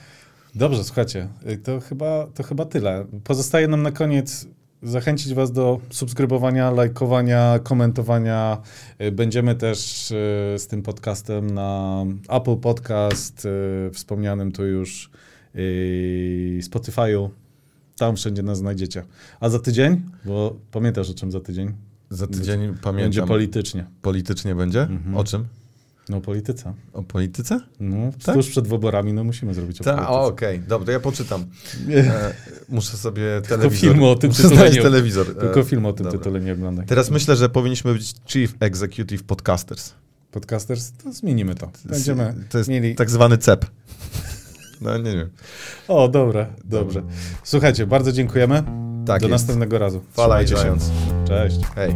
Dobrze, 0.55 0.83
słuchajcie, 0.83 1.27
y, 1.49 1.57
to 1.57 1.79
chyba, 1.79 2.27
to 2.33 2.43
chyba 2.43 2.65
tyle. 2.65 3.05
Pozostaje 3.23 3.67
nam 3.67 3.81
na 3.83 3.91
koniec 3.91 4.47
zachęcić 4.83 5.33
Was 5.33 5.51
do 5.51 5.79
subskrybowania, 5.89 6.71
lajkowania, 6.71 7.59
komentowania. 7.63 8.57
Y, 9.01 9.11
Będziemy 9.11 9.55
też 9.55 10.11
y, 10.11 10.15
z 10.57 10.67
tym 10.67 10.81
podcastem 10.83 11.51
na 11.51 12.03
Apple 12.29 12.55
Podcast, 12.57 13.47
wspomnianym 13.93 14.51
tu 14.51 14.65
już 14.65 15.09
Spotify'u. 16.61 17.29
Tam 17.97 18.15
wszędzie 18.15 18.43
nas 18.43 18.57
znajdziecie. 18.57 19.03
A 19.39 19.49
za 19.49 19.59
tydzień, 19.59 20.01
bo 20.25 20.55
pamiętasz 20.71 21.09
o 21.09 21.13
czym 21.13 21.31
za 21.31 21.39
tydzień? 21.39 21.71
Za 22.09 22.27
tydzień 22.27 22.59
Będzie 22.59 22.81
pamiętam. 22.83 23.27
politycznie. 23.27 23.85
Politycznie 24.01 24.55
będzie? 24.55 24.81
Mhm. 24.81 25.17
O 25.17 25.23
czym? 25.23 25.45
No 26.09 26.21
polityce. 26.21 26.73
O 26.93 27.03
polityce? 27.03 27.59
No, 27.79 28.11
Tak? 28.25 28.35
tuż 28.35 28.49
przed 28.49 28.67
wyborami, 28.67 29.13
no 29.13 29.23
musimy 29.23 29.53
zrobić 29.53 29.81
o 29.81 29.83
polityce. 29.83 30.07
okej, 30.07 30.59
dobra, 30.59 30.93
ja 30.93 30.99
poczytam. 30.99 31.45
E, 31.95 32.33
muszę 32.69 32.97
sobie 32.97 33.41
telewizor. 33.47 33.79
filmu 33.79 34.07
o 34.09 34.15
tym 34.15 34.29
muszę 34.29 34.43
tytule 34.43 34.71
nie- 34.71 34.81
telewizor. 34.81 35.29
E, 35.29 35.33
Tylko 35.35 35.63
film 35.63 35.85
o 35.85 35.93
tym 35.93 36.03
dobra. 36.03 36.19
tytule 36.19 36.39
nie 36.41 36.53
oglądaj. 36.53 36.85
Teraz 36.85 37.09
myślę, 37.11 37.35
że 37.35 37.49
powinniśmy 37.49 37.93
być 37.93 38.13
Chief 38.25 38.53
Executive 38.59 39.23
Podcasters. 39.23 39.93
Podcasters, 40.31 40.91
to 41.03 41.13
zmienimy 41.13 41.55
to. 41.55 41.71
Będziemy 41.85 42.33
To 42.49 42.57
jest 42.57 42.69
mieli... 42.69 42.95
tak 42.95 43.09
zwany 43.09 43.37
CEP. 43.37 43.65
No 44.81 44.97
nie 44.97 45.11
wiem. 45.11 45.29
O, 45.87 46.07
dobra, 46.07 46.47
dobrze. 46.65 47.03
Słuchajcie, 47.43 47.87
bardzo 47.87 48.11
dziękujemy. 48.11 48.63
Tak 49.05 49.21
Do 49.21 49.27
jest. 49.27 49.31
następnego 49.31 49.79
razu. 49.79 50.01
Fala 50.13 50.41
i. 50.41 50.45
Cześć. 51.27 51.57
Hej. 51.75 51.95